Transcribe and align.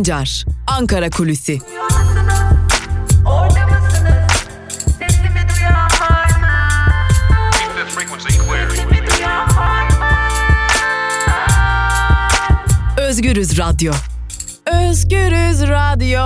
Sancar, 0.00 0.44
Ankara 0.78 1.10
Kulüsi. 1.10 1.58
Özgürüz 13.08 13.58
Radyo. 13.58 13.92
Özgürüz 14.88 15.68
Radyo. 15.68 16.20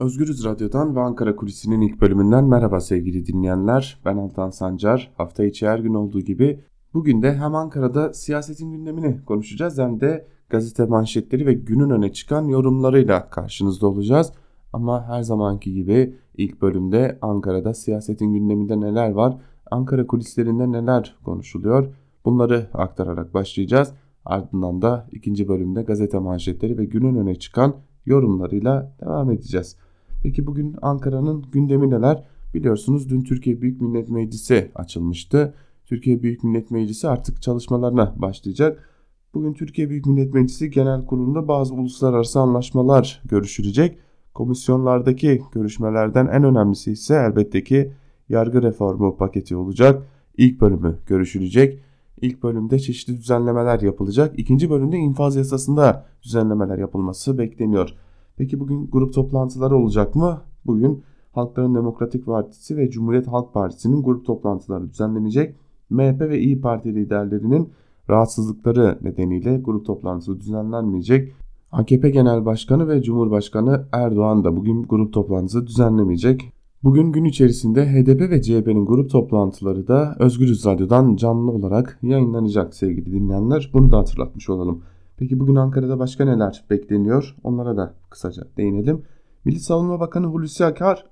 Özgürüz 0.00 0.44
Radyo'dan 0.44 0.96
ve 0.96 1.00
Ankara 1.00 1.36
Kulisi'nin 1.36 1.80
ilk 1.80 2.00
bölümünden 2.00 2.44
merhaba 2.44 2.80
sevgili 2.80 3.26
dinleyenler. 3.26 4.00
Ben 4.04 4.16
Altan 4.16 4.50
Sancar. 4.50 5.12
Hafta 5.16 5.44
içi 5.44 5.68
her 5.68 5.78
gün 5.78 5.94
olduğu 5.94 6.20
gibi 6.20 6.64
bugün 6.94 7.22
de 7.22 7.34
hem 7.34 7.54
Ankara'da 7.54 8.14
siyasetin 8.14 8.72
gündemini 8.72 9.24
konuşacağız 9.24 9.78
hem 9.78 10.00
de 10.00 10.35
gazete 10.50 10.84
manşetleri 10.84 11.46
ve 11.46 11.52
günün 11.52 11.90
öne 11.90 12.12
çıkan 12.12 12.48
yorumlarıyla 12.48 13.30
karşınızda 13.30 13.86
olacağız. 13.86 14.32
Ama 14.72 15.08
her 15.08 15.22
zamanki 15.22 15.74
gibi 15.74 16.14
ilk 16.36 16.62
bölümde 16.62 17.18
Ankara'da 17.22 17.74
siyasetin 17.74 18.32
gündeminde 18.32 18.80
neler 18.80 19.10
var, 19.10 19.36
Ankara 19.70 20.06
kulislerinde 20.06 20.72
neler 20.72 21.16
konuşuluyor 21.24 21.94
bunları 22.24 22.70
aktararak 22.74 23.34
başlayacağız. 23.34 23.92
Ardından 24.24 24.82
da 24.82 25.08
ikinci 25.12 25.48
bölümde 25.48 25.82
gazete 25.82 26.18
manşetleri 26.18 26.78
ve 26.78 26.84
günün 26.84 27.14
öne 27.14 27.34
çıkan 27.34 27.74
yorumlarıyla 28.06 28.92
devam 29.00 29.30
edeceğiz. 29.30 29.76
Peki 30.22 30.46
bugün 30.46 30.76
Ankara'nın 30.82 31.44
gündemi 31.52 31.90
neler? 31.90 32.24
Biliyorsunuz 32.54 33.10
dün 33.10 33.22
Türkiye 33.22 33.60
Büyük 33.60 33.80
Millet 33.80 34.08
Meclisi 34.08 34.70
açılmıştı. 34.74 35.54
Türkiye 35.86 36.22
Büyük 36.22 36.44
Millet 36.44 36.70
Meclisi 36.70 37.08
artık 37.08 37.42
çalışmalarına 37.42 38.14
başlayacak. 38.16 38.90
Bugün 39.36 39.52
Türkiye 39.52 39.90
Büyük 39.90 40.06
Millet 40.06 40.34
Meclisi 40.34 40.70
Genel 40.70 41.06
Kurulu'nda 41.06 41.48
bazı 41.48 41.74
uluslararası 41.74 42.40
anlaşmalar 42.40 43.22
görüşülecek. 43.24 43.98
Komisyonlardaki 44.34 45.42
görüşmelerden 45.52 46.26
en 46.26 46.44
önemlisi 46.44 46.92
ise 46.92 47.14
elbette 47.14 47.64
ki 47.64 47.92
yargı 48.28 48.62
reformu 48.62 49.16
paketi 49.16 49.56
olacak. 49.56 50.02
İlk 50.36 50.60
bölümü 50.60 50.98
görüşülecek. 51.06 51.80
İlk 52.20 52.42
bölümde 52.42 52.78
çeşitli 52.78 53.16
düzenlemeler 53.16 53.80
yapılacak. 53.80 54.38
İkinci 54.38 54.70
bölümde 54.70 54.96
infaz 54.96 55.36
yasasında 55.36 56.06
düzenlemeler 56.22 56.78
yapılması 56.78 57.38
bekleniyor. 57.38 57.94
Peki 58.36 58.60
bugün 58.60 58.90
grup 58.90 59.14
toplantıları 59.14 59.76
olacak 59.76 60.14
mı? 60.14 60.42
Bugün 60.66 61.02
Halkların 61.32 61.74
Demokratik 61.74 62.26
Partisi 62.26 62.76
ve 62.76 62.90
Cumhuriyet 62.90 63.26
Halk 63.26 63.54
Partisi'nin 63.54 64.02
grup 64.02 64.26
toplantıları 64.26 64.90
düzenlenecek. 64.90 65.56
MHP 65.90 66.20
ve 66.20 66.38
İyi 66.38 66.60
Parti 66.60 66.94
liderlerinin 66.94 67.72
rahatsızlıkları 68.10 68.98
nedeniyle 69.02 69.56
grup 69.56 69.86
toplantısı 69.86 70.40
düzenlenmeyecek. 70.40 71.32
AKP 71.72 72.10
Genel 72.10 72.44
Başkanı 72.44 72.88
ve 72.88 73.02
Cumhurbaşkanı 73.02 73.86
Erdoğan 73.92 74.44
da 74.44 74.56
bugün 74.56 74.82
grup 74.82 75.12
toplantısı 75.12 75.66
düzenlemeyecek. 75.66 76.52
Bugün 76.84 77.12
gün 77.12 77.24
içerisinde 77.24 77.86
HDP 77.86 78.20
ve 78.30 78.42
CHP'nin 78.42 78.86
grup 78.86 79.10
toplantıları 79.10 79.88
da 79.88 80.16
Özgürüz 80.18 80.66
Radyo'dan 80.66 81.16
canlı 81.16 81.50
olarak 81.50 81.98
yayınlanacak 82.02 82.74
sevgili 82.74 83.12
dinleyenler. 83.12 83.70
Bunu 83.72 83.90
da 83.90 83.98
hatırlatmış 83.98 84.50
olalım. 84.50 84.82
Peki 85.16 85.40
bugün 85.40 85.56
Ankara'da 85.56 85.98
başka 85.98 86.24
neler 86.24 86.64
bekleniyor? 86.70 87.36
Onlara 87.44 87.76
da 87.76 87.94
kısaca 88.10 88.42
değinelim. 88.56 89.02
Milli 89.44 89.60
Savunma 89.60 90.00
Bakanı 90.00 90.26
Hulusi 90.26 90.64
Akar 90.64 91.04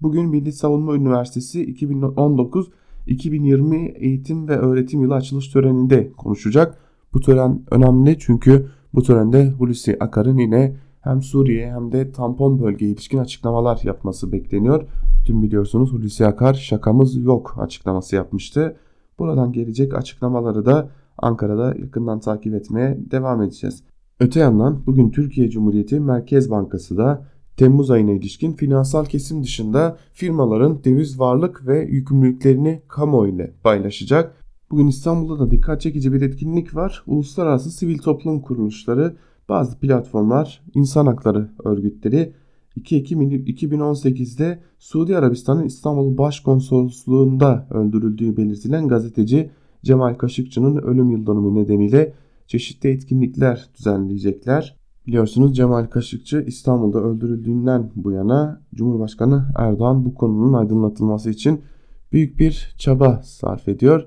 bugün 0.00 0.28
Milli 0.28 0.52
Savunma 0.52 0.94
Üniversitesi 0.94 1.62
2019-2020 3.08 3.92
eğitim 3.96 4.48
ve 4.48 4.56
öğretim 4.56 5.00
yılı 5.00 5.14
açılış 5.14 5.48
töreninde 5.48 6.12
konuşacak. 6.12 6.78
Bu 7.14 7.20
tören 7.20 7.62
önemli 7.70 8.18
çünkü 8.18 8.66
bu 8.94 9.02
törende 9.02 9.50
Hulusi 9.50 9.96
Akar'ın 10.00 10.38
yine 10.38 10.76
hem 11.00 11.22
Suriye 11.22 11.72
hem 11.72 11.92
de 11.92 12.12
tampon 12.12 12.62
bölgeye 12.62 12.92
ilişkin 12.92 13.18
açıklamalar 13.18 13.80
yapması 13.84 14.32
bekleniyor. 14.32 14.84
Dün 15.26 15.42
biliyorsunuz 15.42 15.92
Hulusi 15.92 16.26
Akar 16.26 16.54
şakamız 16.54 17.16
yok 17.16 17.54
açıklaması 17.58 18.16
yapmıştı. 18.16 18.76
Buradan 19.18 19.52
gelecek 19.52 19.94
açıklamaları 19.94 20.66
da 20.66 20.90
Ankara'da 21.18 21.74
yakından 21.78 22.20
takip 22.20 22.54
etmeye 22.54 22.98
devam 23.10 23.42
edeceğiz. 23.42 23.82
Öte 24.20 24.40
yandan 24.40 24.86
bugün 24.86 25.10
Türkiye 25.10 25.50
Cumhuriyeti 25.50 26.00
Merkez 26.00 26.50
Bankası 26.50 26.96
da 26.96 27.24
Temmuz 27.58 27.90
ayına 27.90 28.10
ilişkin 28.10 28.52
finansal 28.52 29.04
kesim 29.04 29.42
dışında 29.42 29.96
firmaların 30.12 30.84
döviz 30.84 31.20
varlık 31.20 31.66
ve 31.66 31.84
yükümlülüklerini 31.90 32.80
kamuoyu 32.88 33.34
ile 33.34 33.54
paylaşacak. 33.62 34.44
Bugün 34.70 34.86
İstanbul'da 34.86 35.38
da 35.38 35.50
dikkat 35.50 35.80
çekici 35.80 36.12
bir 36.12 36.22
etkinlik 36.22 36.74
var. 36.74 37.02
Uluslararası 37.06 37.70
sivil 37.70 37.98
toplum 37.98 38.40
kuruluşları, 38.40 39.16
bazı 39.48 39.78
platformlar, 39.78 40.62
insan 40.74 41.06
hakları 41.06 41.50
örgütleri 41.64 42.32
2 42.76 42.96
Ekim 42.96 43.20
2018'de 43.20 44.58
Suudi 44.78 45.16
Arabistan'ın 45.16 45.64
İstanbul 45.64 46.18
Başkonsolosluğu'nda 46.18 47.66
öldürüldüğü 47.70 48.36
belirtilen 48.36 48.88
gazeteci 48.88 49.50
Cemal 49.84 50.14
Kaşıkçı'nın 50.14 50.76
ölüm 50.76 51.10
yıl 51.10 51.26
dönümü 51.26 51.54
nedeniyle 51.54 52.12
çeşitli 52.46 52.88
etkinlikler 52.88 53.68
düzenleyecekler. 53.78 54.77
Biliyorsunuz 55.08 55.56
Cemal 55.56 55.86
Kaşıkçı 55.86 56.44
İstanbul'da 56.46 57.00
öldürüldüğünden 57.00 57.90
bu 57.96 58.12
yana 58.12 58.60
Cumhurbaşkanı 58.74 59.46
Erdoğan 59.56 60.04
bu 60.04 60.14
konunun 60.14 60.52
aydınlatılması 60.52 61.30
için 61.30 61.60
büyük 62.12 62.38
bir 62.38 62.74
çaba 62.78 63.20
sarf 63.24 63.68
ediyor. 63.68 64.06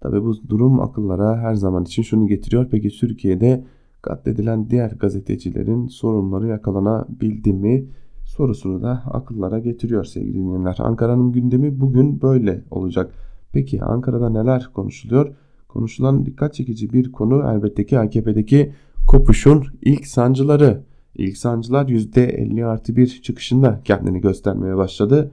Tabi 0.00 0.24
bu 0.24 0.48
durum 0.48 0.80
akıllara 0.80 1.38
her 1.38 1.54
zaman 1.54 1.84
için 1.84 2.02
şunu 2.02 2.26
getiriyor. 2.26 2.68
Peki 2.70 2.88
Türkiye'de 2.88 3.64
katledilen 4.02 4.70
diğer 4.70 4.90
gazetecilerin 4.90 5.86
sorunları 5.86 6.46
yakalanabildi 6.46 7.52
mi 7.52 7.86
sorusunu 8.24 8.82
da 8.82 9.02
akıllara 9.10 9.58
getiriyor 9.58 10.04
sevgili 10.04 10.34
dinleyenler. 10.34 10.76
Ankara'nın 10.78 11.32
gündemi 11.32 11.80
bugün 11.80 12.22
böyle 12.22 12.64
olacak. 12.70 13.12
Peki 13.52 13.82
Ankara'da 13.82 14.30
neler 14.30 14.70
konuşuluyor? 14.74 15.34
Konuşulan 15.68 16.26
dikkat 16.26 16.54
çekici 16.54 16.92
bir 16.92 17.12
konu 17.12 17.42
elbette 17.54 17.86
ki 17.86 17.98
AKP'deki 17.98 18.72
kopuşun 19.06 19.64
ilk 19.82 20.06
sancıları. 20.06 20.84
İlk 21.14 21.36
sancılar 21.36 21.88
%50 21.88 22.64
artı 22.64 22.96
bir 22.96 23.22
çıkışında 23.22 23.80
kendini 23.84 24.20
göstermeye 24.20 24.76
başladı. 24.76 25.32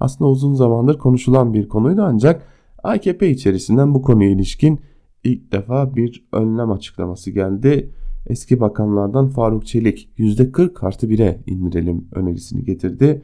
Aslında 0.00 0.30
uzun 0.30 0.54
zamandır 0.54 0.98
konuşulan 0.98 1.54
bir 1.54 1.68
konuydu 1.68 2.02
ancak 2.02 2.42
AKP 2.82 3.30
içerisinden 3.30 3.94
bu 3.94 4.02
konuya 4.02 4.30
ilişkin 4.30 4.80
ilk 5.24 5.52
defa 5.52 5.94
bir 5.94 6.28
önlem 6.32 6.70
açıklaması 6.70 7.30
geldi. 7.30 7.90
Eski 8.26 8.60
bakanlardan 8.60 9.28
Faruk 9.28 9.66
Çelik 9.66 10.08
%40 10.18 10.86
artı 10.86 11.06
1'e 11.06 11.40
indirelim 11.46 12.08
önerisini 12.12 12.64
getirdi. 12.64 13.22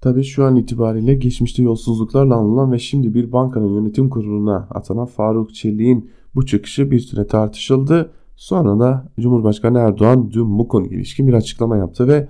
Tabi 0.00 0.24
şu 0.24 0.44
an 0.44 0.56
itibariyle 0.56 1.14
geçmişte 1.14 1.62
yolsuzluklarla 1.62 2.34
anılan 2.36 2.72
ve 2.72 2.78
şimdi 2.78 3.14
bir 3.14 3.32
bankanın 3.32 3.74
yönetim 3.74 4.08
kuruluna 4.08 4.68
atanan 4.70 5.06
Faruk 5.06 5.54
Çelik'in 5.54 6.10
bu 6.34 6.46
çıkışı 6.46 6.90
bir 6.90 7.00
süre 7.00 7.26
tartışıldı. 7.26 8.10
Sonra 8.36 8.80
da 8.80 9.08
Cumhurbaşkanı 9.20 9.78
Erdoğan 9.78 10.30
dün 10.30 10.58
bu 10.58 10.68
konuya 10.68 10.90
ilişkin 10.90 11.28
bir 11.28 11.32
açıklama 11.32 11.76
yaptı 11.76 12.08
ve 12.08 12.28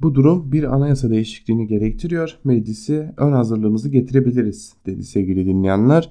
bu 0.00 0.14
durum 0.14 0.52
bir 0.52 0.74
anayasa 0.74 1.10
değişikliğini 1.10 1.66
gerektiriyor. 1.66 2.38
Meclisi 2.44 3.12
ön 3.16 3.32
hazırlığımızı 3.32 3.88
getirebiliriz 3.88 4.74
dedi 4.86 5.02
sevgili 5.02 5.46
dinleyenler. 5.46 6.10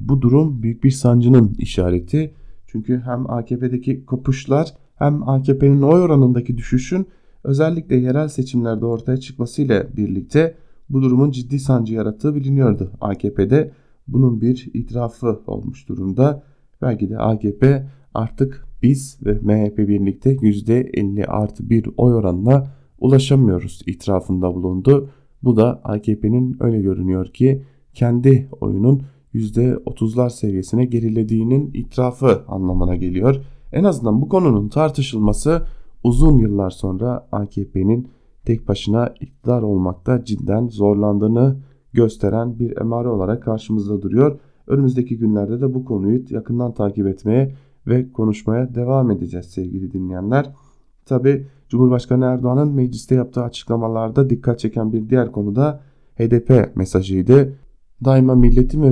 Bu 0.00 0.22
durum 0.22 0.62
büyük 0.62 0.84
bir 0.84 0.90
sancının 0.90 1.54
işareti. 1.58 2.34
Çünkü 2.66 3.02
hem 3.04 3.30
AKP'deki 3.30 4.04
kopuşlar 4.04 4.74
hem 4.94 5.28
AKP'nin 5.28 5.82
oy 5.82 6.00
oranındaki 6.00 6.56
düşüşün 6.58 7.06
özellikle 7.44 7.96
yerel 7.96 8.28
seçimlerde 8.28 8.86
ortaya 8.86 9.16
çıkmasıyla 9.16 9.96
birlikte 9.96 10.56
bu 10.88 11.02
durumun 11.02 11.30
ciddi 11.30 11.58
sancı 11.58 11.94
yarattığı 11.94 12.34
biliniyordu. 12.34 12.92
AKP'de 13.00 13.72
bunun 14.08 14.40
bir 14.40 14.70
itirafı 14.74 15.40
olmuş 15.46 15.88
durumda. 15.88 16.42
Belki 16.82 17.10
de 17.10 17.18
AKP 17.18 17.88
artık 18.14 18.71
biz 18.82 19.18
ve 19.24 19.32
MHP 19.32 19.78
birlikte 19.78 20.34
%50 20.34 21.26
artı 21.26 21.70
bir 21.70 21.88
oy 21.96 22.14
oranına 22.14 22.66
ulaşamıyoruz 23.00 23.82
itirafında 23.86 24.54
bulundu. 24.54 25.08
Bu 25.42 25.56
da 25.56 25.80
AKP'nin 25.84 26.56
öyle 26.60 26.80
görünüyor 26.80 27.26
ki 27.26 27.62
kendi 27.94 28.48
oyunun 28.60 29.02
%30'lar 29.34 30.30
seviyesine 30.30 30.84
gerilediğinin 30.84 31.70
itirafı 31.74 32.44
anlamına 32.48 32.96
geliyor. 32.96 33.36
En 33.72 33.84
azından 33.84 34.22
bu 34.22 34.28
konunun 34.28 34.68
tartışılması 34.68 35.62
uzun 36.04 36.38
yıllar 36.38 36.70
sonra 36.70 37.28
AKP'nin 37.32 38.08
tek 38.44 38.68
başına 38.68 39.14
iktidar 39.20 39.62
olmakta 39.62 40.24
cidden 40.24 40.68
zorlandığını 40.68 41.56
gösteren 41.92 42.58
bir 42.58 42.80
emare 42.80 43.08
olarak 43.08 43.42
karşımızda 43.42 44.02
duruyor. 44.02 44.38
Önümüzdeki 44.66 45.18
günlerde 45.18 45.60
de 45.60 45.74
bu 45.74 45.84
konuyu 45.84 46.22
yakından 46.30 46.74
takip 46.74 47.06
etmeye 47.06 47.54
ve 47.86 48.12
konuşmaya 48.12 48.74
devam 48.74 49.10
edeceğiz 49.10 49.46
sevgili 49.46 49.92
dinleyenler. 49.92 50.50
Tabi 51.06 51.46
Cumhurbaşkanı 51.68 52.24
Erdoğan'ın 52.24 52.72
mecliste 52.72 53.14
yaptığı 53.14 53.42
açıklamalarda 53.42 54.30
dikkat 54.30 54.58
çeken 54.58 54.92
bir 54.92 55.10
diğer 55.10 55.32
konu 55.32 55.56
da 55.56 55.80
HDP 56.18 56.76
mesajıydı. 56.76 57.58
Daima 58.04 58.34
milletim 58.34 58.82
ve 58.82 58.90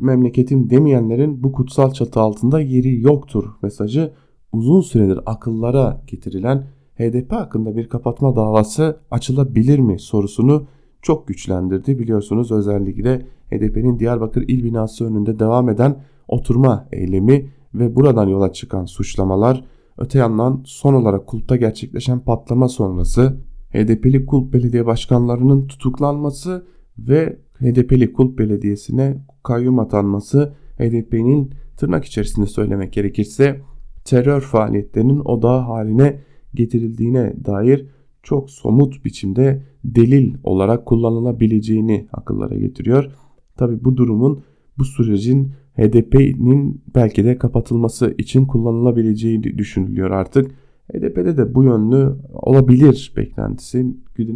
memleketim 0.00 0.70
demeyenlerin 0.70 1.42
bu 1.42 1.52
kutsal 1.52 1.92
çatı 1.92 2.20
altında 2.20 2.60
yeri 2.60 3.00
yoktur 3.00 3.44
mesajı 3.62 4.12
uzun 4.52 4.80
süredir 4.80 5.20
akıllara 5.26 6.02
getirilen 6.06 6.66
HDP 6.94 7.32
hakkında 7.32 7.76
bir 7.76 7.88
kapatma 7.88 8.36
davası 8.36 9.00
açılabilir 9.10 9.78
mi 9.78 9.98
sorusunu 9.98 10.66
çok 11.02 11.28
güçlendirdi. 11.28 11.98
Biliyorsunuz 11.98 12.52
özellikle 12.52 13.26
HDP'nin 13.50 13.98
Diyarbakır 13.98 14.42
il 14.48 14.64
binası 14.64 15.06
önünde 15.06 15.38
devam 15.38 15.68
eden 15.68 15.96
oturma 16.28 16.88
eylemi 16.92 17.50
ve 17.74 17.96
buradan 17.96 18.28
yola 18.28 18.52
çıkan 18.52 18.84
suçlamalar 18.84 19.64
öte 19.98 20.18
yandan 20.18 20.62
son 20.66 20.94
olarak 20.94 21.26
kulpta 21.26 21.56
gerçekleşen 21.56 22.20
patlama 22.20 22.68
sonrası 22.68 23.36
HDP'li 23.72 24.26
kulp 24.26 24.52
belediye 24.52 24.86
başkanlarının 24.86 25.66
tutuklanması 25.66 26.66
ve 26.98 27.38
HDP'li 27.60 28.12
kulp 28.12 28.38
belediyesine 28.38 29.24
kayyum 29.42 29.78
atanması 29.78 30.54
HDP'nin 30.78 31.54
tırnak 31.76 32.04
içerisinde 32.04 32.46
söylemek 32.46 32.92
gerekirse 32.92 33.60
terör 34.04 34.40
faaliyetlerinin 34.40 35.18
odağı 35.18 35.60
haline 35.60 36.20
getirildiğine 36.54 37.34
dair 37.44 37.86
çok 38.22 38.50
somut 38.50 39.04
biçimde 39.04 39.62
delil 39.84 40.34
olarak 40.42 40.86
kullanılabileceğini 40.86 42.08
akıllara 42.12 42.54
getiriyor. 42.54 43.12
Tabi 43.56 43.84
bu 43.84 43.96
durumun 43.96 44.42
bu 44.78 44.84
sürecin 44.84 45.52
HDP'nin 45.78 46.82
belki 46.94 47.24
de 47.24 47.38
kapatılması 47.38 48.14
için 48.18 48.46
kullanılabileceği 48.46 49.42
düşünülüyor 49.42 50.10
artık. 50.10 50.50
HDP'de 50.92 51.36
de 51.36 51.54
bu 51.54 51.64
yönlü 51.64 52.16
olabilir 52.32 53.12
beklentisi 53.16 53.86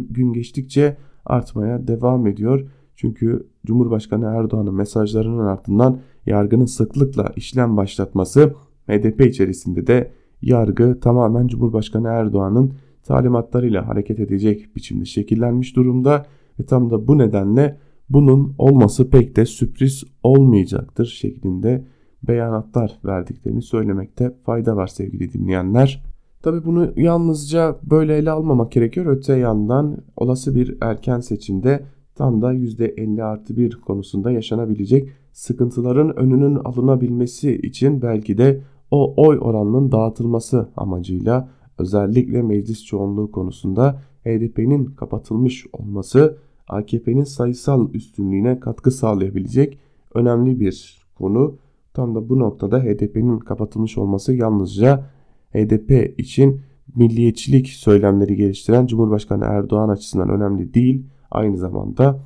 gün 0.09 0.33
geçtikçe 0.33 0.97
artmaya 1.25 1.87
devam 1.87 2.27
ediyor. 2.27 2.67
Çünkü 2.95 3.47
Cumhurbaşkanı 3.65 4.25
Erdoğan'ın 4.25 4.75
mesajlarının 4.75 5.45
ardından 5.45 5.99
yargının 6.25 6.65
sıklıkla 6.65 7.31
işlem 7.35 7.77
başlatması 7.77 8.53
HDP 8.87 9.21
içerisinde 9.21 9.87
de 9.87 10.11
yargı 10.41 10.99
tamamen 10.99 11.47
Cumhurbaşkanı 11.47 12.07
Erdoğan'ın 12.07 12.73
talimatlarıyla 13.03 13.87
hareket 13.87 14.19
edecek 14.19 14.75
biçimde 14.75 15.05
şekillenmiş 15.05 15.75
durumda 15.75 16.25
ve 16.59 16.65
tam 16.65 16.89
da 16.89 17.07
bu 17.07 17.17
nedenle 17.17 17.77
bunun 18.09 18.55
olması 18.57 19.09
pek 19.09 19.35
de 19.35 19.45
sürpriz 19.45 20.03
olmayacaktır 20.23 21.05
şeklinde 21.05 21.85
beyanatlar 22.27 22.99
verdiklerini 23.05 23.61
söylemekte 23.61 24.35
fayda 24.45 24.75
var 24.75 24.87
sevgili 24.87 25.33
dinleyenler. 25.33 26.03
Tabi 26.43 26.65
bunu 26.65 26.93
yalnızca 26.95 27.79
böyle 27.83 28.17
ele 28.17 28.31
almamak 28.31 28.71
gerekiyor. 28.71 29.05
Öte 29.05 29.37
yandan 29.37 29.97
olası 30.17 30.55
bir 30.55 30.77
erken 30.81 31.19
seçimde 31.19 31.85
tam 32.15 32.41
da 32.41 32.53
%50 32.53 33.23
artı 33.23 33.57
1 33.57 33.75
konusunda 33.75 34.31
yaşanabilecek 34.31 35.09
sıkıntıların 35.31 36.17
önünün 36.17 36.55
alınabilmesi 36.55 37.55
için 37.55 38.01
belki 38.01 38.37
de 38.37 38.61
o 38.91 39.13
oy 39.27 39.37
oranının 39.41 39.91
dağıtılması 39.91 40.69
amacıyla 40.75 41.49
özellikle 41.77 42.41
meclis 42.41 42.85
çoğunluğu 42.85 43.31
konusunda 43.31 44.01
HDP'nin 44.25 44.85
kapatılmış 44.85 45.65
olması 45.73 46.37
AKP'nin 46.67 47.23
sayısal 47.23 47.93
üstünlüğüne 47.93 48.59
katkı 48.59 48.91
sağlayabilecek 48.91 49.79
önemli 50.13 50.59
bir 50.59 51.05
konu. 51.15 51.57
Tam 51.93 52.15
da 52.15 52.29
bu 52.29 52.39
noktada 52.39 52.79
HDP'nin 52.79 53.39
kapatılmış 53.39 53.97
olması 53.97 54.33
yalnızca 54.33 55.09
HDP 55.53 56.19
için 56.19 56.61
milliyetçilik 56.95 57.67
söylemleri 57.67 58.35
geliştiren 58.35 58.87
Cumhurbaşkanı 58.87 59.45
Erdoğan 59.45 59.89
açısından 59.89 60.29
önemli 60.29 60.73
değil. 60.73 61.05
Aynı 61.31 61.57
zamanda 61.57 62.19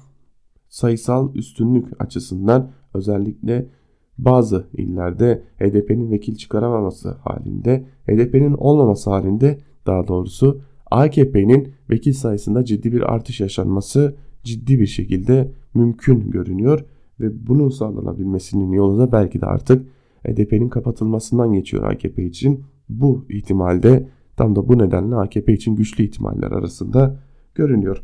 sayısal 0.70 1.36
üstünlük 1.36 2.02
açısından 2.02 2.72
özellikle 2.94 3.70
bazı 4.18 4.68
illerde 4.74 5.44
HDP'nin 5.60 6.12
vekil 6.12 6.36
çıkaramaması 6.36 7.12
halinde, 7.12 7.86
HDP'nin 8.08 8.54
olmaması 8.54 9.10
halinde 9.10 9.60
daha 9.86 10.08
doğrusu 10.08 10.62
AKP'nin 10.92 11.74
vekil 11.90 12.14
sayısında 12.14 12.66
ciddi 12.66 12.92
bir 12.92 13.14
artış 13.14 13.40
yaşanması 13.40 14.16
ciddi 14.44 14.80
bir 14.80 14.88
şekilde 14.88 15.52
mümkün 15.74 16.32
görünüyor 16.32 16.86
ve 17.20 17.48
bunun 17.48 17.70
sağlanabilmesinin 17.70 18.72
yolu 18.72 19.00
da 19.00 19.12
belki 19.12 19.42
de 19.42 19.46
artık 19.46 19.88
HDP'nin 20.28 20.70
kapatılmasından 20.70 21.54
geçiyor 21.54 21.84
AKP 21.84 22.26
için. 22.26 22.64
Bu 22.90 23.26
ihtimalde 23.30 24.08
tam 24.38 24.56
da 24.56 24.68
bu 24.68 24.78
nedenle 24.78 25.16
AKP 25.16 25.54
için 25.54 25.76
güçlü 25.76 26.04
ihtimaller 26.04 26.52
arasında 26.52 27.20
görünüyor. 27.56 28.04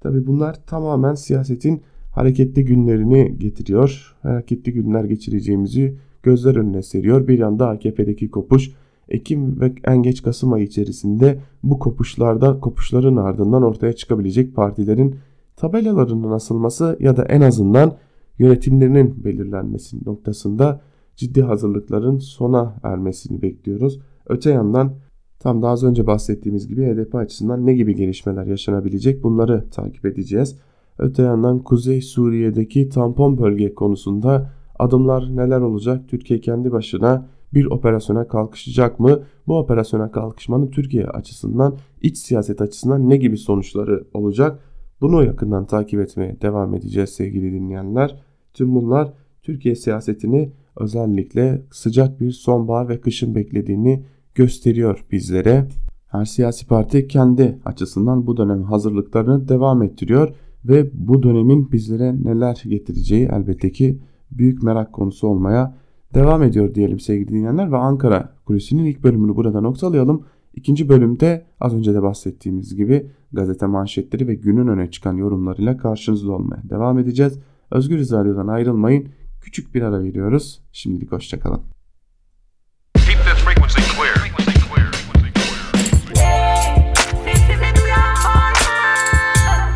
Tabi 0.00 0.26
bunlar 0.26 0.66
tamamen 0.66 1.14
siyasetin 1.14 1.82
hareketli 2.14 2.64
günlerini 2.64 3.38
getiriyor. 3.38 4.16
Hareketli 4.22 4.72
günler 4.72 5.04
geçireceğimizi 5.04 5.96
gözler 6.22 6.56
önüne 6.56 6.82
seriyor. 6.82 7.28
Bir 7.28 7.38
yanda 7.38 7.68
AKP'deki 7.68 8.30
kopuş 8.30 8.70
Ekim 9.08 9.60
ve 9.60 9.72
en 9.84 10.02
geç 10.02 10.22
Kasım 10.22 10.52
ayı 10.52 10.64
içerisinde 10.64 11.38
bu 11.62 11.78
kopuşlarda 11.78 12.60
kopuşların 12.60 13.16
ardından 13.16 13.62
ortaya 13.62 13.92
çıkabilecek 13.92 14.54
partilerin 14.54 15.16
tabelalarının 15.60 16.30
asılması 16.30 16.96
ya 17.00 17.16
da 17.16 17.24
en 17.24 17.40
azından 17.40 17.96
yönetimlerinin 18.38 19.24
belirlenmesi 19.24 20.04
noktasında 20.06 20.80
ciddi 21.16 21.42
hazırlıkların 21.42 22.18
sona 22.18 22.76
ermesini 22.82 23.42
bekliyoruz. 23.42 24.00
Öte 24.26 24.50
yandan 24.50 24.92
tam 25.38 25.62
daha 25.62 25.72
az 25.72 25.84
önce 25.84 26.06
bahsettiğimiz 26.06 26.68
gibi 26.68 26.86
HDP 26.86 27.14
açısından 27.14 27.66
ne 27.66 27.74
gibi 27.74 27.94
gelişmeler 27.94 28.46
yaşanabilecek 28.46 29.22
bunları 29.22 29.70
takip 29.70 30.06
edeceğiz. 30.06 30.58
Öte 30.98 31.22
yandan 31.22 31.58
Kuzey 31.58 32.02
Suriye'deki 32.02 32.88
tampon 32.88 33.38
bölge 33.38 33.74
konusunda 33.74 34.50
adımlar 34.78 35.36
neler 35.36 35.60
olacak? 35.60 36.08
Türkiye 36.08 36.40
kendi 36.40 36.72
başına 36.72 37.26
bir 37.54 37.66
operasyona 37.66 38.28
kalkışacak 38.28 39.00
mı? 39.00 39.22
Bu 39.46 39.58
operasyona 39.58 40.10
kalkışmanın 40.10 40.66
Türkiye 40.66 41.06
açısından, 41.06 41.76
iç 42.02 42.18
siyaset 42.18 42.60
açısından 42.60 43.08
ne 43.08 43.16
gibi 43.16 43.36
sonuçları 43.36 44.04
olacak? 44.14 44.58
Bunu 45.00 45.24
yakından 45.24 45.66
takip 45.66 46.00
etmeye 46.00 46.40
devam 46.42 46.74
edeceğiz 46.74 47.10
sevgili 47.10 47.52
dinleyenler. 47.52 48.22
Tüm 48.54 48.74
bunlar 48.74 49.12
Türkiye 49.42 49.74
siyasetini 49.74 50.52
özellikle 50.76 51.62
sıcak 51.70 52.20
bir 52.20 52.30
sonbahar 52.30 52.88
ve 52.88 53.00
kışın 53.00 53.34
beklediğini 53.34 54.04
gösteriyor 54.34 55.04
bizlere. 55.12 55.68
Her 56.06 56.24
siyasi 56.24 56.66
parti 56.66 57.08
kendi 57.08 57.58
açısından 57.64 58.26
bu 58.26 58.36
dönem 58.36 58.62
hazırlıklarını 58.62 59.48
devam 59.48 59.82
ettiriyor 59.82 60.34
ve 60.64 60.90
bu 60.92 61.22
dönemin 61.22 61.72
bizlere 61.72 62.24
neler 62.24 62.62
getireceği 62.66 63.28
elbette 63.32 63.72
ki 63.72 63.98
büyük 64.30 64.62
merak 64.62 64.92
konusu 64.92 65.28
olmaya 65.28 65.76
devam 66.14 66.42
ediyor 66.42 66.74
diyelim 66.74 67.00
sevgili 67.00 67.28
dinleyenler 67.28 67.72
ve 67.72 67.76
Ankara 67.76 68.32
Kulisi'nin 68.46 68.84
ilk 68.84 69.04
bölümünü 69.04 69.36
burada 69.36 69.60
noktalayalım. 69.60 70.24
İkinci 70.54 70.88
bölümde 70.88 71.46
az 71.60 71.74
önce 71.74 71.94
de 71.94 72.02
bahsettiğimiz 72.02 72.74
gibi 72.76 73.10
gazete 73.32 73.66
manşetleri 73.66 74.28
ve 74.28 74.34
günün 74.34 74.66
öne 74.66 74.90
çıkan 74.90 75.16
yorumlarıyla 75.16 75.76
karşınızda 75.76 76.32
olmaya 76.32 76.62
devam 76.70 76.98
edeceğiz. 76.98 77.38
Özgür 77.70 77.98
Radyo'dan 77.98 78.48
ayrılmayın. 78.48 79.08
Küçük 79.40 79.74
bir 79.74 79.82
ara 79.82 80.02
veriyoruz. 80.02 80.62
Şimdilik 80.72 81.12
hoşçakalın. 81.12 81.60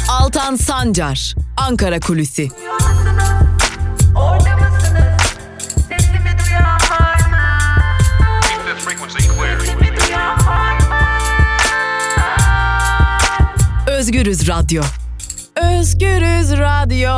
Altan 0.08 0.56
Sancar, 0.56 1.34
Ankara 1.56 2.00
Kulüsi. 2.00 2.48
Özgürüz 14.04 14.48
Radyo. 14.48 14.82
Özgürüz 15.78 16.58
Radyo. 16.58 17.10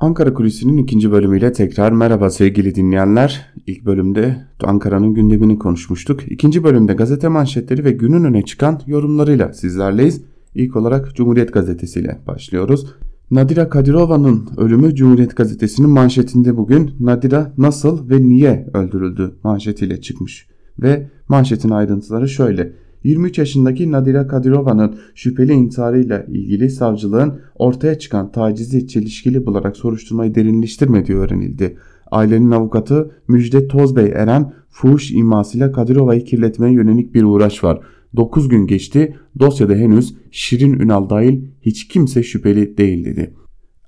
Ankara 0.00 0.34
Kulisi'nin 0.34 0.76
ikinci 0.76 1.12
bölümüyle 1.12 1.52
tekrar 1.52 1.92
merhaba 1.92 2.30
sevgili 2.30 2.74
dinleyenler. 2.74 3.52
İlk 3.66 3.84
bölümde 3.84 4.46
Ankara'nın 4.64 5.14
gündemini 5.14 5.58
konuşmuştuk. 5.58 6.32
İkinci 6.32 6.64
bölümde 6.64 6.94
gazete 6.94 7.28
manşetleri 7.28 7.84
ve 7.84 7.92
günün 7.92 8.24
öne 8.24 8.42
çıkan 8.42 8.80
yorumlarıyla 8.86 9.52
sizlerleyiz. 9.52 10.22
İlk 10.54 10.76
olarak 10.76 11.14
Cumhuriyet 11.14 11.52
Gazetesi 11.52 12.00
ile 12.00 12.18
başlıyoruz. 12.26 12.86
Nadira 13.30 13.68
Kadirova'nın 13.68 14.48
ölümü 14.56 14.94
Cumhuriyet 14.94 15.36
Gazetesi'nin 15.36 15.90
manşetinde 15.90 16.56
bugün 16.56 16.90
Nadira 17.00 17.52
nasıl 17.58 18.10
ve 18.10 18.22
niye 18.22 18.70
öldürüldü 18.74 19.34
manşetiyle 19.44 20.00
çıkmış. 20.00 20.48
Ve 20.78 21.10
manşetin 21.28 21.70
ayrıntıları 21.70 22.28
şöyle. 22.28 22.83
23 23.04 23.38
yaşındaki 23.38 23.92
Nadira 23.92 24.26
Kadirova'nın 24.26 24.96
şüpheli 25.14 25.52
intiharıyla 25.52 26.22
ilgili 26.22 26.70
savcılığın 26.70 27.40
ortaya 27.54 27.98
çıkan 27.98 28.32
tacizi 28.32 28.88
çelişkili 28.88 29.46
bularak 29.46 29.76
soruşturmayı 29.76 30.34
derinleştirmediği 30.34 31.18
öğrenildi. 31.18 31.76
Ailenin 32.10 32.50
avukatı 32.50 33.10
Müjde 33.28 33.68
Tozbey 33.68 34.12
Eren 34.14 34.52
fuhuş 34.70 35.10
imasıyla 35.10 35.72
Kadirova'yı 35.72 36.24
kirletmeye 36.24 36.74
yönelik 36.74 37.14
bir 37.14 37.22
uğraş 37.22 37.64
var. 37.64 37.80
9 38.16 38.48
gün 38.48 38.66
geçti 38.66 39.16
dosyada 39.40 39.74
henüz 39.74 40.14
Şirin 40.30 40.80
Ünal 40.80 41.10
dahil 41.10 41.44
hiç 41.62 41.88
kimse 41.88 42.22
şüpheli 42.22 42.78
değil 42.78 43.04
dedi. 43.04 43.34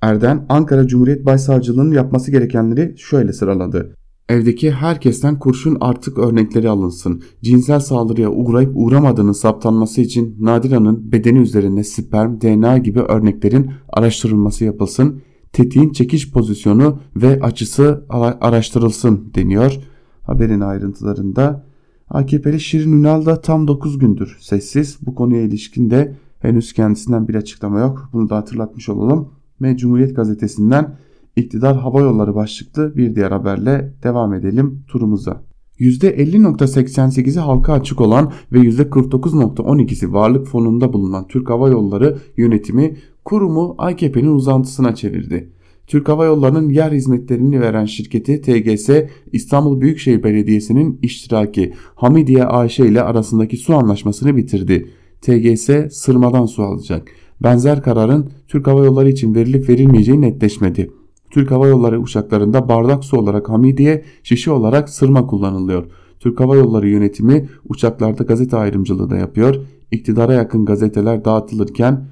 Erden 0.03 0.47
Ankara 0.49 0.87
Cumhuriyet 0.87 1.27
Başsavcılığı'nın 1.27 1.93
yapması 1.93 2.31
gerekenleri 2.31 2.95
şöyle 2.97 3.33
sıraladı. 3.33 3.97
Evdeki 4.29 4.71
herkesten 4.71 5.39
kurşun 5.39 5.77
artık 5.81 6.19
örnekleri 6.19 6.69
alınsın. 6.69 7.23
Cinsel 7.43 7.81
saldırıya 7.81 8.31
uğrayıp 8.31 8.73
uğramadığının 8.75 9.33
saptanması 9.33 10.01
için 10.01 10.37
Nadira'nın 10.41 11.13
bedeni 11.13 11.39
üzerinde 11.39 11.85
sperm, 11.85 12.41
DNA 12.41 12.79
gibi 12.79 13.01
örneklerin 13.01 13.71
araştırılması 13.89 14.65
yapılsın. 14.65 15.23
Tetiğin 15.53 15.93
çekiş 15.93 16.33
pozisyonu 16.33 16.99
ve 17.17 17.41
açısı 17.41 18.07
araştırılsın 18.41 19.33
deniyor. 19.35 19.79
Haberin 20.23 20.61
ayrıntılarında 20.61 21.67
AKP'li 22.09 22.61
Şirin 22.61 22.93
Ünal 22.93 23.27
da 23.27 23.41
tam 23.41 23.69
9 23.69 23.99
gündür 23.99 24.39
sessiz. 24.41 24.99
Bu 25.07 25.15
konuya 25.15 25.43
ilişkin 25.43 25.91
de 25.91 26.17
henüz 26.39 26.73
kendisinden 26.73 27.29
bir 27.29 27.35
açıklama 27.35 27.81
yok. 27.81 28.11
Bunu 28.13 28.31
da 28.31 28.37
hatırlatmış 28.37 28.89
olalım. 28.89 29.29
Ve 29.63 29.77
Cumhuriyet 29.77 30.17
Gazetesi'nden 30.17 30.97
İktidar 31.37 31.77
Hava 31.77 32.01
Yolları 32.01 32.35
başlıklı 32.35 32.97
bir 32.97 33.15
diğer 33.15 33.31
haberle 33.31 33.93
devam 34.03 34.35
edelim 34.35 34.85
turumuza. 34.89 35.43
%50.88'i 35.81 37.41
halka 37.41 37.73
açık 37.73 38.01
olan 38.01 38.33
ve 38.53 38.59
%49.12'si 38.59 40.13
varlık 40.13 40.47
fonunda 40.47 40.93
bulunan 40.93 41.29
Türk 41.29 41.51
Hava 41.51 41.69
Yolları 41.69 42.19
yönetimi 42.37 42.97
kurumu 43.25 43.75
AKP'nin 43.79 44.35
uzantısına 44.35 44.95
çevirdi. 44.95 45.51
Türk 45.87 46.09
Hava 46.09 46.25
Yolları'nın 46.25 46.69
yer 46.69 46.93
hizmetlerini 46.93 47.61
veren 47.61 47.85
şirketi 47.85 48.41
TGS 48.41 48.91
İstanbul 49.33 49.81
Büyükşehir 49.81 50.23
Belediyesi'nin 50.23 50.99
iştiraki 51.03 51.73
Hamidiye 51.95 52.45
AŞ 52.45 52.79
ile 52.79 53.03
arasındaki 53.03 53.57
su 53.57 53.75
anlaşmasını 53.75 54.37
bitirdi. 54.37 54.91
TGS 55.21 55.71
sırmadan 55.91 56.47
su 56.47 56.63
alacak. 56.63 57.09
Benzer 57.43 57.83
kararın 57.83 58.31
Türk 58.49 58.67
Hava 58.67 58.85
Yolları 58.85 59.09
için 59.09 59.35
verilip 59.35 59.69
verilmeyeceği 59.69 60.21
netleşmedi. 60.21 60.91
Türk 61.37 61.51
Hava 61.51 61.67
Yolları 61.67 62.01
uçaklarında 62.01 62.69
bardak 62.69 63.05
su 63.05 63.17
olarak 63.17 63.49
hamidiye, 63.49 64.05
şişe 64.23 64.51
olarak 64.51 64.89
sırma 64.89 65.27
kullanılıyor. 65.27 65.85
Türk 66.21 66.41
Hava 66.41 66.57
Yolları 66.57 66.89
yönetimi 66.89 67.49
uçaklarda 67.69 68.25
gazete 68.25 68.57
ayrımcılığı 68.57 69.11
da 69.11 69.17
yapıyor. 69.17 69.55
İktidara 69.91 70.33
yakın 70.33 70.65
gazeteler 70.65 71.25
dağıtılırken 71.25 72.05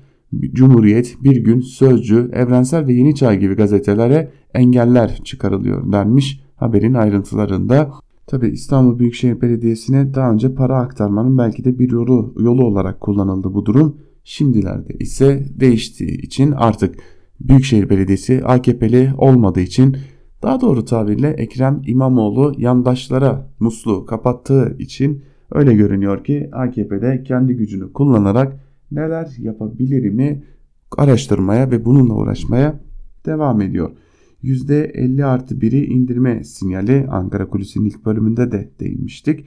Cumhuriyet, 0.52 1.16
Bir 1.23 1.37
Gün, 1.37 1.61
Sözcü, 1.61 2.31
Evrensel 2.33 2.87
ve 2.87 2.93
Yeni 2.93 3.14
Çağ 3.14 3.35
gibi 3.35 3.54
gazetelere 3.54 4.31
engeller 4.54 5.21
çıkarılıyor 5.25 5.93
denmiş 5.93 6.40
haberin 6.57 6.95
ayrıntılarında. 6.95 7.90
Tabi 8.26 8.49
İstanbul 8.49 8.99
Büyükşehir 8.99 9.40
Belediyesi'ne 9.40 10.14
daha 10.14 10.33
önce 10.33 10.54
para 10.54 10.78
aktarmanın 10.78 11.38
belki 11.38 11.64
de 11.64 11.78
bir 11.78 11.90
yolu, 11.90 12.35
yolu 12.38 12.64
olarak 12.64 13.00
kullanıldı 13.00 13.54
bu 13.54 13.66
durum. 13.66 13.97
Şimdilerde 14.25 14.95
ise 15.00 15.47
değiştiği 15.61 16.23
için 16.23 16.52
artık 16.52 16.97
Büyükşehir 17.41 17.91
Belediyesi 17.91 18.45
AKP'li 18.45 19.12
olmadığı 19.19 19.61
için 19.61 19.97
daha 20.43 20.61
doğru 20.61 20.85
tabirle 20.85 21.29
Ekrem 21.29 21.83
İmamoğlu 21.87 22.55
yandaşlara 22.59 23.50
muslu 23.61 24.07
kapattığı 24.07 24.76
için 24.79 25.25
öyle 25.50 25.75
görünüyor 25.75 26.25
ki 26.25 26.49
AKP'de 26.53 27.23
kendi 27.23 27.55
gücünü 27.55 27.93
kullanarak 27.93 28.61
neler 28.93 29.29
yapabilirimi 29.38 30.43
araştırmaya 30.99 31.71
ve 31.71 31.85
bununla 31.85 32.14
uğraşmaya 32.14 32.81
devam 33.26 33.61
ediyor. 33.61 33.91
%50 34.43 35.25
artı 35.25 35.55
1'i 35.55 35.85
indirme 35.85 36.45
sinyali 36.45 37.07
Ankara 37.11 37.49
Kulisi'nin 37.49 37.85
ilk 37.85 38.05
bölümünde 38.07 38.53
de 38.53 38.71
değinmiştik. 38.81 39.47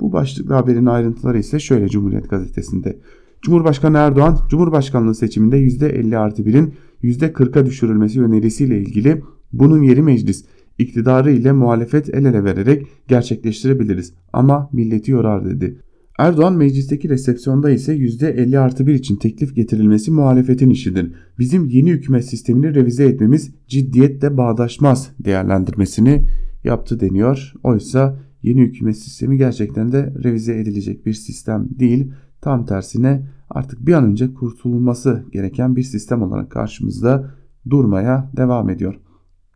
Bu 0.00 0.12
başlıklı 0.12 0.54
haberin 0.54 0.86
ayrıntıları 0.86 1.38
ise 1.38 1.58
şöyle 1.58 1.88
Cumhuriyet 1.88 2.30
Gazetesi'nde. 2.30 2.98
Cumhurbaşkanı 3.44 3.98
Erdoğan, 3.98 4.38
Cumhurbaşkanlığı 4.48 5.14
seçiminde 5.14 5.58
%50 5.58 6.16
artı 6.16 6.42
1'in 6.42 6.74
%40'a 7.02 7.66
düşürülmesi 7.66 8.22
önerisiyle 8.22 8.80
ilgili 8.80 9.22
bunun 9.52 9.82
yeri 9.82 10.02
meclis 10.02 10.44
iktidarı 10.78 11.32
ile 11.32 11.52
muhalefet 11.52 12.14
el 12.14 12.24
ele 12.24 12.44
vererek 12.44 12.86
gerçekleştirebiliriz 13.08 14.14
ama 14.32 14.70
milleti 14.72 15.10
yorar 15.10 15.44
dedi. 15.44 15.78
Erdoğan 16.18 16.56
meclisteki 16.56 17.08
resepsiyonda 17.08 17.70
ise 17.70 17.96
%50 17.96 18.58
artı 18.58 18.86
1 18.86 18.94
için 18.94 19.16
teklif 19.16 19.54
getirilmesi 19.54 20.10
muhalefetin 20.10 20.70
işidir. 20.70 21.12
Bizim 21.38 21.68
yeni 21.68 21.90
hükümet 21.90 22.24
sistemini 22.24 22.74
revize 22.74 23.04
etmemiz 23.04 23.50
ciddiyetle 23.68 24.36
bağdaşmaz 24.36 25.10
değerlendirmesini 25.24 26.24
yaptı 26.64 27.00
deniyor. 27.00 27.52
Oysa 27.62 28.18
yeni 28.42 28.60
hükümet 28.60 28.96
sistemi 28.96 29.38
gerçekten 29.38 29.92
de 29.92 30.14
revize 30.24 30.58
edilecek 30.58 31.06
bir 31.06 31.12
sistem 31.12 31.68
değil. 31.78 32.12
Tam 32.40 32.66
tersine 32.66 33.33
artık 33.54 33.86
bir 33.86 33.92
an 33.92 34.04
önce 34.04 34.34
kurtulması 34.34 35.24
gereken 35.32 35.76
bir 35.76 35.82
sistem 35.82 36.22
olarak 36.22 36.50
karşımızda 36.50 37.30
durmaya 37.70 38.30
devam 38.36 38.70
ediyor. 38.70 39.00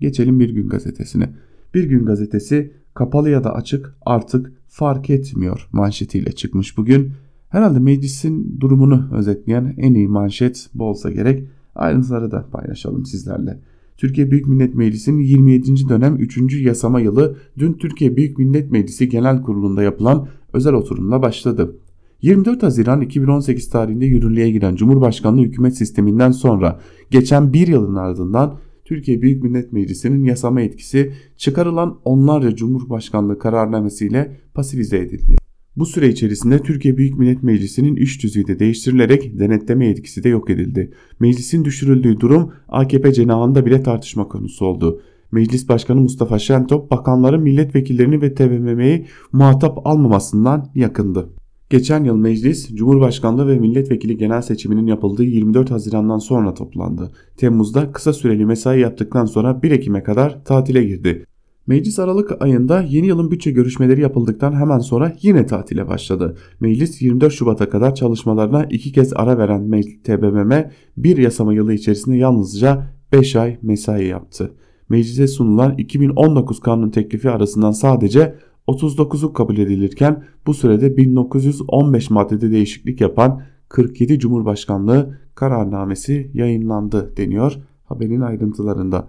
Geçelim 0.00 0.40
Bir 0.40 0.50
Gün 0.50 0.68
Gazetesi'ne. 0.68 1.30
Bir 1.74 1.84
Gün 1.84 2.06
Gazetesi 2.06 2.72
kapalı 2.94 3.30
ya 3.30 3.44
da 3.44 3.54
açık 3.54 3.94
artık 4.06 4.52
fark 4.68 5.10
etmiyor 5.10 5.68
manşetiyle 5.72 6.32
çıkmış 6.32 6.76
bugün. 6.76 7.12
Herhalde 7.48 7.78
meclisin 7.78 8.60
durumunu 8.60 9.08
özetleyen 9.12 9.74
en 9.76 9.94
iyi 9.94 10.08
manşet 10.08 10.70
bu 10.74 10.84
olsa 10.84 11.10
gerek. 11.10 11.48
Ayrıntıları 11.74 12.30
da 12.30 12.46
paylaşalım 12.52 13.06
sizlerle. 13.06 13.58
Türkiye 13.96 14.30
Büyük 14.30 14.46
Millet 14.46 14.74
Meclisi'nin 14.74 15.22
27. 15.22 15.88
dönem 15.88 16.16
3. 16.16 16.60
yasama 16.60 17.00
yılı 17.00 17.36
dün 17.58 17.72
Türkiye 17.72 18.16
Büyük 18.16 18.38
Millet 18.38 18.70
Meclisi 18.70 19.08
Genel 19.08 19.42
Kurulu'nda 19.42 19.82
yapılan 19.82 20.28
özel 20.52 20.74
oturumla 20.74 21.22
başladı. 21.22 21.76
24 22.22 22.62
Haziran 22.62 23.00
2018 23.00 23.70
tarihinde 23.70 24.06
yürürlüğe 24.06 24.50
giren 24.50 24.76
Cumhurbaşkanlığı 24.76 25.42
hükümet 25.42 25.76
sisteminden 25.76 26.30
sonra 26.30 26.80
geçen 27.10 27.52
bir 27.52 27.68
yılın 27.68 27.94
ardından 27.94 28.58
Türkiye 28.84 29.22
Büyük 29.22 29.42
Millet 29.42 29.72
Meclisi'nin 29.72 30.24
yasama 30.24 30.60
etkisi 30.60 31.12
çıkarılan 31.36 31.98
onlarca 32.04 32.56
Cumhurbaşkanlığı 32.56 33.38
kararnamesiyle 33.38 34.40
pasifize 34.54 34.98
edildi. 34.98 35.36
Bu 35.76 35.86
süre 35.86 36.08
içerisinde 36.08 36.58
Türkiye 36.58 36.96
Büyük 36.96 37.18
Millet 37.18 37.42
Meclisi'nin 37.42 37.96
iş 37.96 38.22
düzeyi 38.22 38.46
de 38.46 38.58
değiştirilerek 38.58 39.38
denetleme 39.38 39.86
etkisi 39.86 40.24
de 40.24 40.28
yok 40.28 40.50
edildi. 40.50 40.90
Meclisin 41.20 41.64
düşürüldüğü 41.64 42.20
durum 42.20 42.52
AKP 42.68 43.12
cenahında 43.12 43.66
bile 43.66 43.82
tartışma 43.82 44.28
konusu 44.28 44.66
oldu. 44.66 45.00
Meclis 45.32 45.68
Başkanı 45.68 46.00
Mustafa 46.00 46.38
Şentop 46.38 46.90
bakanların 46.90 47.42
milletvekillerini 47.42 48.22
ve 48.22 48.34
TBMM'yi 48.34 49.06
muhatap 49.32 49.86
almamasından 49.86 50.70
yakındı. 50.74 51.37
Geçen 51.70 52.04
yıl 52.04 52.16
meclis, 52.16 52.74
Cumhurbaşkanlığı 52.74 53.48
ve 53.48 53.58
milletvekili 53.58 54.16
genel 54.16 54.42
seçiminin 54.42 54.86
yapıldığı 54.86 55.24
24 55.24 55.70
Haziran'dan 55.70 56.18
sonra 56.18 56.54
toplandı. 56.54 57.10
Temmuz'da 57.36 57.92
kısa 57.92 58.12
süreli 58.12 58.46
mesai 58.46 58.80
yaptıktan 58.80 59.26
sonra 59.26 59.62
1 59.62 59.70
Ekim'e 59.70 60.02
kadar 60.02 60.44
tatile 60.44 60.84
girdi. 60.84 61.26
Meclis 61.66 61.98
Aralık 61.98 62.42
ayında 62.42 62.82
yeni 62.82 63.06
yılın 63.06 63.30
bütçe 63.30 63.50
görüşmeleri 63.50 64.00
yapıldıktan 64.00 64.52
hemen 64.52 64.78
sonra 64.78 65.12
yine 65.22 65.46
tatile 65.46 65.88
başladı. 65.88 66.36
Meclis 66.60 67.02
24 67.02 67.32
Şubat'a 67.32 67.68
kadar 67.68 67.94
çalışmalarına 67.94 68.64
iki 68.64 68.92
kez 68.92 69.12
ara 69.16 69.38
veren 69.38 69.82
TBMM 70.04 70.70
bir 70.96 71.16
yasama 71.16 71.54
yılı 71.54 71.74
içerisinde 71.74 72.16
yalnızca 72.16 72.90
5 73.12 73.36
ay 73.36 73.58
mesai 73.62 74.06
yaptı. 74.06 74.52
Meclise 74.88 75.28
sunulan 75.28 75.74
2019 75.78 76.60
kanun 76.60 76.90
teklifi 76.90 77.30
arasından 77.30 77.72
sadece 77.72 78.34
39'u 78.68 79.32
kabul 79.32 79.58
edilirken 79.58 80.24
bu 80.46 80.54
sürede 80.54 80.96
1915 80.96 82.10
maddede 82.10 82.50
değişiklik 82.50 83.00
yapan 83.00 83.42
47 83.68 84.18
Cumhurbaşkanlığı 84.18 85.18
kararnamesi 85.34 86.30
yayınlandı 86.34 87.16
deniyor 87.16 87.58
haberin 87.84 88.20
ayrıntılarında. 88.20 89.08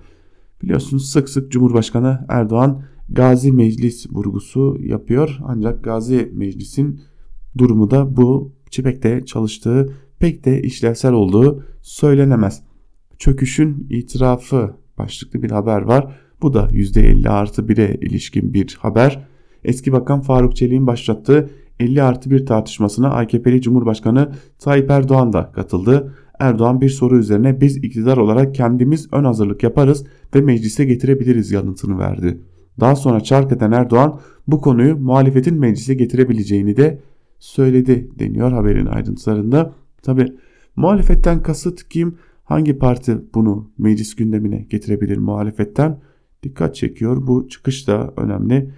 Biliyorsunuz 0.62 1.10
sık 1.10 1.30
sık 1.30 1.52
Cumhurbaşkanı 1.52 2.26
Erdoğan 2.30 2.82
Gazi 3.10 3.52
Meclis 3.52 4.08
vurgusu 4.12 4.78
yapıyor 4.80 5.40
ancak 5.44 5.84
Gazi 5.84 6.32
Meclis'in 6.34 7.02
durumu 7.58 7.92
da 7.92 8.18
bu 8.18 8.52
çipekte 8.70 9.26
çalıştığı 9.26 9.94
pek 10.20 10.46
de 10.46 10.62
işlevsel 10.62 11.14
olduğu 11.14 11.64
söylenemez. 11.82 12.64
Çöküşün 13.18 13.88
itirafı 13.90 14.76
başlıklı 14.98 15.44
bir 15.44 15.52
haber 15.52 15.82
var. 15.82 16.16
Bu 16.42 16.54
da 16.54 16.68
%50 16.68 17.30
artı 17.30 17.62
1'e 17.62 17.96
ilişkin 17.96 18.54
bir 18.54 18.78
haber. 18.82 19.29
Eski 19.64 19.92
Bakan 19.92 20.22
Faruk 20.22 20.56
Çelik'in 20.56 20.88
başlattığı 20.88 21.50
50 21.80 22.04
artı 22.04 22.32
1 22.32 22.46
tartışmasına 22.46 23.10
AKP'li 23.10 23.62
Cumhurbaşkanı 23.62 24.32
Tayyip 24.60 24.90
Erdoğan 24.90 25.34
da 25.34 25.52
katıldı. 25.52 26.14
Erdoğan 26.40 26.82
bir 26.82 26.90
soru 26.90 27.18
üzerine 27.18 27.62
biz 27.62 27.78
iktidar 27.78 28.18
olarak 28.18 28.56
kendimiz 28.56 29.08
ön 29.12 29.24
hazırlık 29.24 29.64
yaparız 29.64 30.06
ve 30.36 30.42
meclise 30.42 30.86
getirebiliriz 30.86 31.52
yanıtını 31.52 32.00
verdi. 32.00 32.42
Daha 32.80 32.96
sonra 32.96 33.22
çark 33.22 33.52
eden 33.52 33.72
Erdoğan 33.72 34.20
bu 34.48 34.62
konuyu 34.62 34.98
muhalefetin 34.98 35.60
meclise 35.60 35.94
getirebileceğini 35.94 36.78
de 36.78 37.02
söyledi 37.40 38.10
deniyor 38.20 38.52
haberin 38.52 38.86
ayrıntılarında. 38.86 39.74
Tabi 40.02 40.26
muhalefetten 40.76 41.44
kasıt 41.44 41.90
kim? 41.90 42.16
Hangi 42.44 42.78
parti 42.78 43.18
bunu 43.34 43.72
meclis 43.78 44.16
gündemine 44.16 44.66
getirebilir 44.70 45.18
muhalefetten? 45.18 46.00
Dikkat 46.44 46.76
çekiyor. 46.76 47.28
Bu 47.28 47.48
çıkış 47.48 47.88
da 47.88 48.14
önemli. 48.18 48.72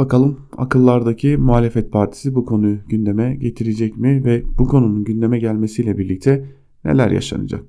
Bakalım 0.00 0.38
akıllardaki 0.56 1.36
muhalefet 1.36 1.92
partisi 1.92 2.34
bu 2.34 2.44
konuyu 2.44 2.78
gündeme 2.88 3.34
getirecek 3.34 3.96
mi 3.96 4.24
ve 4.24 4.42
bu 4.58 4.68
konunun 4.68 5.04
gündeme 5.04 5.38
gelmesiyle 5.38 5.98
birlikte 5.98 6.46
neler 6.84 7.10
yaşanacak? 7.10 7.64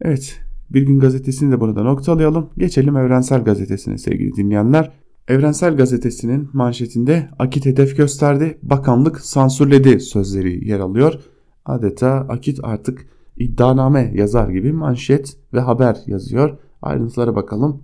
Evet 0.00 0.40
bir 0.70 0.82
gün 0.82 1.00
gazetesini 1.00 1.52
de 1.52 1.60
burada 1.60 1.82
noktalayalım. 1.82 2.50
Geçelim 2.58 2.96
Evrensel 2.96 3.44
Gazetesi'ne 3.44 3.98
sevgili 3.98 4.36
dinleyenler. 4.36 4.92
Evrensel 5.28 5.76
Gazetesi'nin 5.76 6.48
manşetinde 6.52 7.28
Akit 7.38 7.66
hedef 7.66 7.96
gösterdi, 7.96 8.58
bakanlık 8.62 9.20
sansürledi 9.20 10.00
sözleri 10.00 10.68
yer 10.68 10.80
alıyor. 10.80 11.14
Adeta 11.64 12.10
Akit 12.10 12.58
artık 12.62 13.06
iddianame 13.36 14.12
yazar 14.14 14.48
gibi 14.48 14.72
manşet 14.72 15.36
ve 15.54 15.60
haber 15.60 15.96
yazıyor. 16.06 16.58
Ayrıntılara 16.82 17.36
bakalım. 17.36 17.82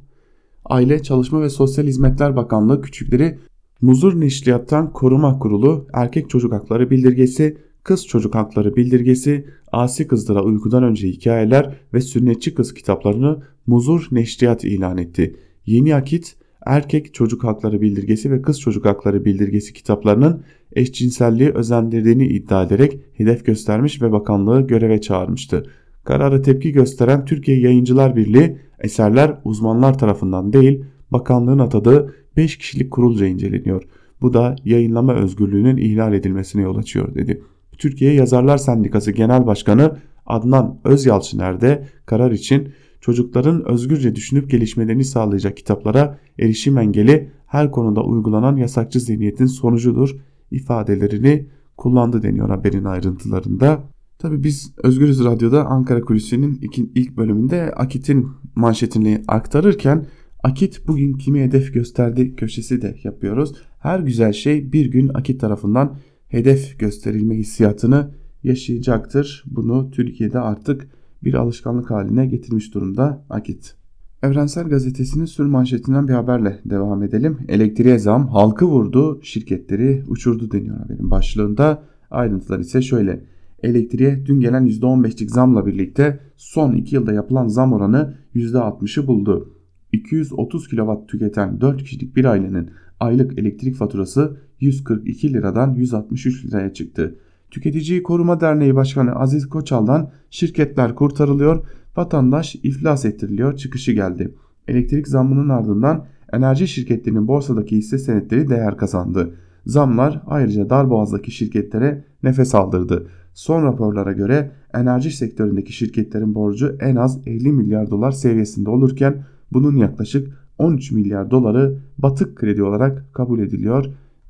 Aile, 0.65 1.03
Çalışma 1.03 1.43
ve 1.43 1.51
Sosyal 1.51 1.87
Hizmetler 1.87 2.37
Bakanlığı 2.37 2.83
küçükleri 2.83 3.39
Muzur 3.81 4.21
Neşriyattan 4.21 4.93
Koruma 4.93 5.39
Kurulu, 5.39 5.87
Erkek 5.93 6.31
Çocuk 6.31 6.53
Hakları 6.53 6.91
Bildirgesi, 6.91 7.57
Kız 7.83 8.07
Çocuk 8.07 8.35
Hakları 8.35 8.77
Bildirgesi, 8.77 9.47
Asi 9.73 10.07
Kızlara 10.07 10.43
Uykudan 10.43 10.83
Önce 10.83 11.09
Hikayeler 11.09 11.75
ve 11.95 12.01
Sünnetçi 12.01 12.55
Kız 12.55 12.75
kitaplarını 12.75 13.43
Muzur 13.67 14.09
Neşriyat 14.11 14.65
ilan 14.65 14.99
etti. 14.99 15.37
Yeni 15.67 15.95
Akit, 15.95 16.37
Erkek 16.67 17.15
Çocuk 17.15 17.45
Hakları 17.45 17.81
Bildirgesi 17.81 18.31
ve 18.31 18.43
Kız 18.43 18.61
Çocuk 18.61 18.85
Hakları 18.85 19.25
Bildirgesi 19.25 19.73
kitaplarının 19.73 20.43
eşcinselliği 20.73 21.51
özendirdiğini 21.51 22.27
iddia 22.27 22.63
ederek 22.63 23.01
hedef 23.15 23.47
göstermiş 23.47 24.03
ve 24.03 24.13
bakanlığı 24.13 24.67
göreve 24.67 25.01
çağırmıştı. 25.01 25.71
Kararı 26.05 26.43
tepki 26.43 26.73
gösteren 26.73 27.25
Türkiye 27.25 27.61
Yayıncılar 27.61 28.17
Birliği 28.17 28.59
eserler 28.81 29.39
uzmanlar 29.45 29.99
tarafından 29.99 30.53
değil 30.53 30.85
bakanlığın 31.11 31.59
atadığı 31.59 32.15
5 32.39 32.59
kişilik 32.59 32.91
kurulca 32.91 33.27
inceleniyor. 33.27 33.83
Bu 34.21 34.35
da 34.35 34.57
yayınlama 34.65 35.15
özgürlüğünün 35.15 35.77
ihlal 35.77 36.13
edilmesine 36.13 36.63
yol 36.63 36.77
açıyor 36.77 37.15
dedi. 37.15 37.43
Türkiye 37.79 38.13
Yazarlar 38.13 38.59
Sendikası 38.59 39.13
Genel 39.13 39.47
Başkanı 39.47 39.97
Adnan 40.27 40.81
Özyalçıner 40.85 41.61
de 41.61 41.89
karar 42.07 42.33
için 42.33 42.69
çocukların 43.01 43.69
özgürce 43.69 44.15
düşünüp 44.15 44.51
gelişmelerini 44.51 45.05
sağlayacak 45.05 45.57
kitaplara 45.57 46.19
erişim 46.39 46.79
engeli 46.79 47.31
her 47.47 47.71
konuda 47.71 48.03
uygulanan 48.05 48.57
yasakçı 48.57 49.01
zihniyetin 49.01 49.47
sonucudur 49.47 50.17
ifadelerini 50.51 51.47
kullandı 51.77 52.23
deniyor 52.23 52.49
haberin 52.49 52.85
ayrıntılarında. 52.85 53.85
Tabi 54.19 54.45
biz 54.45 54.75
Özgürüz 54.83 55.25
Radyo'da 55.25 55.67
Ankara 55.67 56.01
Kulisi'nin 56.01 56.61
ilk 56.95 57.17
bölümünde 57.17 57.73
Akit'in 57.77 58.29
manşetini 58.55 59.23
aktarırken 59.29 60.07
Akit 60.43 60.89
bugün 60.89 61.13
kimi 61.13 61.43
hedef 61.43 61.75
gösterdi 61.75 62.37
köşesi 62.37 62.83
de 62.83 62.97
yapıyoruz. 63.05 63.53
Her 63.79 64.01
güzel 64.01 64.33
şey 64.33 64.73
bir 64.73 64.87
gün 64.87 65.11
Akit 65.15 65.41
tarafından 65.41 65.97
hedef 66.29 66.79
gösterilme 66.79 67.37
hissiyatını 67.37 68.11
yaşayacaktır. 68.43 69.45
Bunu 69.47 69.91
Türkiye'de 69.91 70.39
artık 70.39 70.89
bir 71.25 71.35
alışkanlık 71.35 71.91
haline 71.91 72.27
getirmiş 72.27 72.75
durumda 72.75 73.25
Akit. 73.31 73.75
Evrensel 74.23 74.69
Gazetesi'nin 74.69 75.25
sür 75.25 75.47
manşetinden 75.47 76.09
bir 76.09 76.13
haberle 76.13 76.61
devam 76.65 77.03
edelim. 77.03 77.39
Elektriğe 77.49 77.99
zam 77.99 78.29
halkı 78.29 78.67
vurdu, 78.67 79.21
şirketleri 79.23 80.05
uçurdu 80.09 80.51
deniyor 80.51 80.79
haberin 80.79 81.11
başlığında. 81.11 81.83
Ayrıntılar 82.11 82.59
ise 82.59 82.83
şöyle. 82.83 83.25
Elektriğe 83.63 84.27
dün 84.27 84.41
gelen 84.41 84.67
%15'lik 84.67 85.31
zamla 85.31 85.67
birlikte 85.67 86.21
son 86.37 86.73
2 86.73 86.95
yılda 86.95 87.13
yapılan 87.13 87.49
zam 87.49 87.73
oranı 87.73 88.15
%60'ı 88.35 89.07
buldu. 89.07 89.58
230 89.93 90.69
kW 90.69 91.07
tüketen 91.09 91.61
4 91.61 91.83
kişilik 91.83 92.17
bir 92.17 92.25
ailenin 92.25 92.71
aylık 93.01 93.39
elektrik 93.39 93.77
faturası 93.77 94.37
142 94.61 95.33
liradan 95.33 95.75
163 95.75 96.47
liraya 96.47 96.73
çıktı. 96.73 97.19
Tüketiciyi 97.51 98.03
Koruma 98.03 98.41
Derneği 98.41 98.75
Başkanı 98.75 99.13
Aziz 99.13 99.49
Koçal'dan 99.49 100.11
şirketler 100.31 100.95
kurtarılıyor, 100.95 101.67
vatandaş 101.97 102.55
iflas 102.55 103.05
ettiriliyor 103.05 103.57
çıkışı 103.57 103.93
geldi. 103.93 104.35
Elektrik 104.69 105.09
zammının 105.09 105.49
ardından 105.49 106.07
enerji 106.33 106.69
şirketlerinin 106.69 107.29
borsadaki 107.29 107.77
hisse 107.77 107.99
senetleri 107.99 108.49
değer 108.49 108.77
kazandı. 108.77 109.35
Zamlar 109.67 110.23
ayrıca 110.27 110.71
darboğazdaki 110.71 111.31
şirketlere 111.31 112.05
nefes 112.23 112.55
aldırdı. 112.55 113.09
Son 113.35 113.63
raporlara 113.63 114.13
göre 114.13 114.51
enerji 114.75 115.11
sektöründeki 115.11 115.73
şirketlerin 115.73 116.35
borcu 116.35 116.77
en 116.81 116.97
az 116.97 117.27
50 117.27 117.53
milyar 117.53 117.91
dolar 117.91 118.11
seviyesinde 118.11 118.71
olurken 118.71 119.25
bunun 119.53 119.77
yaklaşık 119.77 120.49
13 120.59 120.93
milyar 120.93 121.31
doları 121.31 121.79
batık 121.99 122.37
kredi 122.37 122.63
olarak 122.63 123.15
kabul 123.15 123.39
ediliyor 123.41 123.87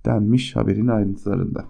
denmiş 0.06 0.56
haberin 0.56 0.86
ayrıntılarında. 0.86 1.64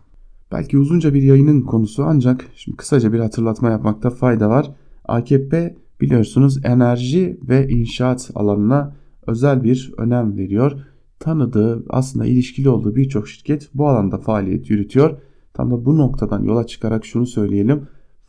Belki 0.52 0.78
uzunca 0.78 1.14
bir 1.14 1.22
yayının 1.22 1.60
konusu 1.60 2.04
ancak 2.04 2.46
şimdi 2.54 2.76
kısaca 2.76 3.12
bir 3.12 3.18
hatırlatma 3.18 3.70
yapmakta 3.70 4.10
fayda 4.10 4.48
var. 4.48 4.70
AKP 5.04 5.76
biliyorsunuz 6.00 6.60
enerji 6.64 7.40
ve 7.48 7.68
inşaat 7.68 8.30
alanına 8.34 8.96
özel 9.26 9.64
bir 9.64 9.92
önem 9.98 10.36
veriyor. 10.36 10.72
Tanıdığı 11.18 11.84
aslında 11.88 12.26
ilişkili 12.26 12.68
olduğu 12.68 12.96
birçok 12.96 13.28
şirket 13.28 13.70
bu 13.74 13.88
alanda 13.88 14.18
faaliyet 14.18 14.70
yürütüyor. 14.70 15.18
Tam 15.54 15.70
da 15.70 15.84
bu 15.84 15.98
noktadan 15.98 16.42
yola 16.42 16.66
çıkarak 16.66 17.04
şunu 17.04 17.26
söyleyelim. 17.26 17.82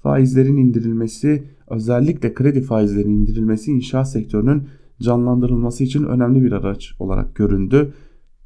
Faizlerin 0.03 0.57
indirilmesi 0.57 1.43
özellikle 1.67 2.33
kredi 2.33 2.61
faizlerinin 2.61 3.21
indirilmesi 3.21 3.71
inşaat 3.71 4.11
sektörünün 4.11 4.67
canlandırılması 5.01 5.83
için 5.83 6.03
önemli 6.03 6.43
bir 6.43 6.51
araç 6.51 6.93
olarak 6.99 7.35
göründü. 7.35 7.93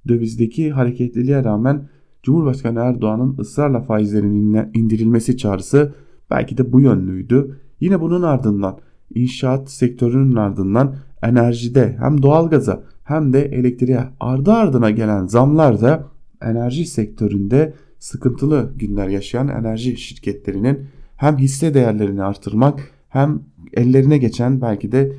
Dövizdeki 0.08 0.72
hareketliliğe 0.72 1.44
rağmen 1.44 1.90
Cumhurbaşkanı 2.24 2.80
Erdoğan'ın 2.80 3.38
ısrarla 3.38 3.82
faizlerin 3.82 4.70
indirilmesi 4.74 5.38
çağrısı 5.38 5.94
belki 6.32 6.58
de 6.58 6.74
bu 6.74 6.82
yönlüydü. 6.82 7.60
Yine 7.80 8.02
bunun 8.02 8.22
ardından 8.22 8.78
inşaat 9.16 9.72
sektörünün 9.72 10.36
ardından 10.36 10.96
enerjide 11.24 11.96
hem 12.00 12.22
doğalgaza 12.22 12.84
hem 13.04 13.34
de 13.34 13.42
elektriğe 13.46 14.04
ardı 14.20 14.52
ardına 14.52 14.92
gelen 14.92 15.28
zamlar 15.28 15.82
da 15.82 16.08
enerji 16.42 16.86
sektöründe 16.86 17.74
sıkıntılı 18.00 18.74
günler 18.76 19.08
yaşayan 19.08 19.48
enerji 19.48 19.98
şirketlerinin 19.98 20.80
hem 21.16 21.38
hisse 21.38 21.74
değerlerini 21.74 22.24
artırmak 22.24 22.92
hem 23.10 23.42
ellerine 23.74 24.18
geçen 24.18 24.62
belki 24.62 24.92
de 24.92 25.14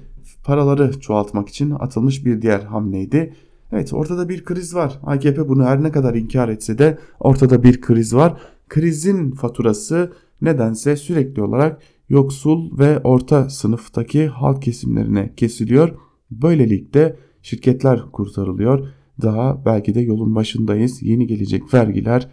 paraları 0.44 1.00
çoğaltmak 1.00 1.48
için 1.48 1.70
atılmış 1.70 2.24
bir 2.24 2.42
diğer 2.42 2.60
hamleydi. 2.60 3.34
Evet 3.72 3.92
ortada 3.92 4.28
bir 4.28 4.44
kriz 4.44 4.74
var. 4.74 5.00
AKP 5.02 5.48
bunu 5.48 5.64
her 5.64 5.82
ne 5.82 5.92
kadar 5.92 6.14
inkar 6.14 6.48
etse 6.48 6.78
de 6.78 6.98
ortada 7.20 7.62
bir 7.62 7.80
kriz 7.80 8.14
var. 8.14 8.40
Krizin 8.68 9.30
faturası 9.30 10.12
nedense 10.42 10.96
sürekli 10.96 11.42
olarak 11.42 11.82
yoksul 12.08 12.78
ve 12.78 12.98
orta 12.98 13.50
sınıftaki 13.50 14.26
halk 14.26 14.62
kesimlerine 14.62 15.34
kesiliyor. 15.36 15.94
Böylelikle 16.30 17.16
şirketler 17.42 18.02
kurtarılıyor. 18.12 18.88
Daha 19.22 19.64
belki 19.64 19.94
de 19.94 20.00
yolun 20.00 20.34
başındayız. 20.34 21.02
Yeni 21.02 21.26
gelecek 21.26 21.74
vergiler, 21.74 22.28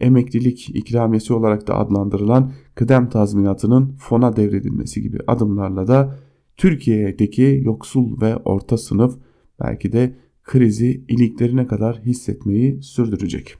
emeklilik 0.00 0.68
ikramiyesi 0.76 1.32
olarak 1.32 1.66
da 1.66 1.74
adlandırılan 1.78 2.52
kıdem 2.74 3.08
tazminatının 3.08 3.94
fona 3.98 4.36
devredilmesi 4.36 5.02
gibi 5.02 5.18
adımlarla 5.26 5.88
da 5.88 6.16
Türkiye'deki 6.56 7.60
yoksul 7.64 8.20
ve 8.20 8.36
orta 8.36 8.78
sınıf 8.78 9.18
belki 9.60 9.92
de 9.92 10.14
krizi 10.44 11.04
iliklerine 11.08 11.66
kadar 11.66 12.00
hissetmeyi 12.00 12.82
sürdürecek. 12.82 13.54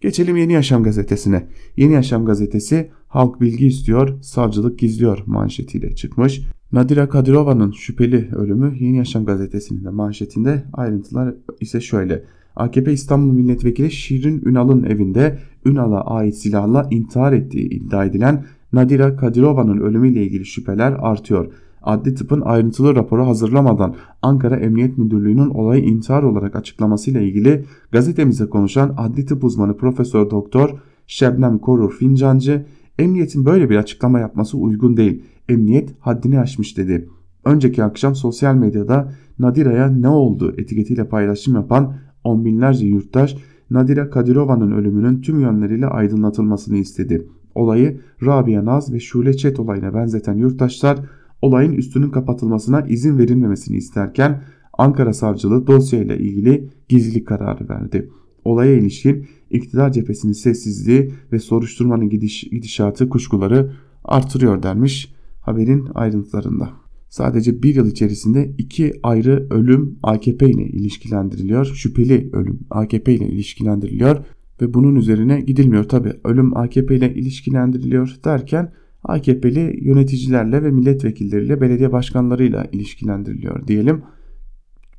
Geçelim 0.00 0.36
Yeni 0.36 0.52
Yaşam 0.52 0.82
gazetesine. 0.82 1.46
Yeni 1.76 1.92
Yaşam 1.92 2.24
gazetesi 2.24 2.90
halk 3.08 3.40
bilgi 3.40 3.66
istiyor, 3.66 4.22
savcılık 4.22 4.78
gizliyor 4.78 5.22
manşetiyle 5.26 5.94
çıkmış. 5.94 6.42
Nadira 6.72 7.08
Kadirova'nın 7.08 7.72
şüpheli 7.72 8.28
ölümü 8.34 8.76
Yeni 8.80 8.96
Yaşam 8.96 9.24
gazetesinin 9.24 9.84
de 9.84 9.90
manşetinde 9.90 10.64
ayrıntılar 10.72 11.34
ise 11.60 11.80
şöyle. 11.80 12.24
AKP 12.56 12.92
İstanbul 12.92 13.32
Milletvekili 13.32 13.90
Şirin 13.90 14.42
Ünal'ın 14.44 14.84
evinde 14.84 15.38
Ünal'a 15.64 16.00
ait 16.00 16.34
silahla 16.34 16.88
intihar 16.90 17.32
ettiği 17.32 17.68
iddia 17.68 18.04
edilen 18.04 18.44
Nadira 18.72 19.16
Kadirova'nın 19.16 19.80
ölümüyle 19.80 20.22
ilgili 20.22 20.46
şüpheler 20.46 20.92
artıyor 20.92 21.52
adli 21.82 22.14
tıpın 22.14 22.40
ayrıntılı 22.40 22.94
raporu 22.94 23.26
hazırlamadan 23.26 23.94
Ankara 24.22 24.56
Emniyet 24.56 24.98
Müdürlüğü'nün 24.98 25.50
olayı 25.50 25.84
intihar 25.84 26.22
olarak 26.22 26.56
açıklamasıyla 26.56 27.20
ilgili 27.20 27.64
gazetemize 27.92 28.46
konuşan 28.46 28.94
adli 28.96 29.26
tıp 29.26 29.44
uzmanı 29.44 29.76
Profesör 29.76 30.30
Doktor 30.30 30.70
Şebnem 31.06 31.58
Korur 31.58 31.92
Fincancı, 31.92 32.66
emniyetin 32.98 33.44
böyle 33.44 33.70
bir 33.70 33.76
açıklama 33.76 34.20
yapması 34.20 34.58
uygun 34.58 34.96
değil. 34.96 35.22
Emniyet 35.48 35.94
haddini 36.00 36.40
aşmış 36.40 36.76
dedi. 36.76 37.08
Önceki 37.44 37.84
akşam 37.84 38.14
sosyal 38.14 38.54
medyada 38.54 39.12
Nadira'ya 39.38 39.86
ne 39.88 40.08
oldu 40.08 40.54
etiketiyle 40.58 41.08
paylaşım 41.08 41.54
yapan 41.54 41.94
on 42.24 42.44
binlerce 42.44 42.86
yurttaş 42.86 43.36
Nadira 43.70 44.10
Kadirova'nın 44.10 44.72
ölümünün 44.72 45.20
tüm 45.20 45.40
yönleriyle 45.40 45.86
aydınlatılmasını 45.86 46.76
istedi. 46.76 47.28
Olayı 47.54 48.00
Rabia 48.26 48.64
Naz 48.64 48.92
ve 48.92 49.00
Şule 49.00 49.36
Çet 49.36 49.60
olayına 49.60 49.94
benzeten 49.94 50.34
yurttaşlar 50.34 50.98
olayın 51.42 51.72
üstünün 51.72 52.10
kapatılmasına 52.10 52.80
izin 52.80 53.18
verilmemesini 53.18 53.76
isterken 53.76 54.42
Ankara 54.78 55.12
Savcılığı 55.12 55.66
dosyayla 55.66 56.16
ilgili 56.16 56.68
gizlilik 56.88 57.28
kararı 57.28 57.68
verdi. 57.68 58.10
Olaya 58.44 58.72
ilişkin 58.72 59.26
iktidar 59.50 59.92
cephesinin 59.92 60.32
sessizliği 60.32 61.12
ve 61.32 61.38
soruşturmanın 61.38 62.08
gidiş, 62.08 62.40
gidişatı 62.40 63.08
kuşkuları 63.08 63.72
artırıyor 64.04 64.62
denmiş 64.62 65.14
haberin 65.40 65.88
ayrıntılarında. 65.94 66.70
sadece 67.08 67.62
bir 67.62 67.74
yıl 67.74 67.86
içerisinde 67.86 68.54
iki 68.58 68.92
ayrı 69.02 69.46
ölüm 69.50 69.98
AKP 70.02 70.50
ile 70.50 70.62
ilişkilendiriliyor. 70.62 71.64
Şüpheli 71.64 72.30
ölüm 72.32 72.60
AKP 72.70 73.14
ile 73.14 73.28
ilişkilendiriliyor 73.28 74.16
ve 74.62 74.74
bunun 74.74 74.94
üzerine 74.96 75.40
gidilmiyor. 75.40 75.84
Tabi 75.84 76.12
ölüm 76.24 76.56
AKP 76.56 76.96
ile 76.96 77.14
ilişkilendiriliyor 77.14 78.16
derken 78.24 78.72
AKP'li 79.08 79.78
yöneticilerle 79.82 80.62
ve 80.62 80.70
milletvekilleriyle 80.70 81.60
belediye 81.60 81.92
başkanlarıyla 81.92 82.66
ilişkilendiriliyor 82.72 83.66
diyelim. 83.66 84.02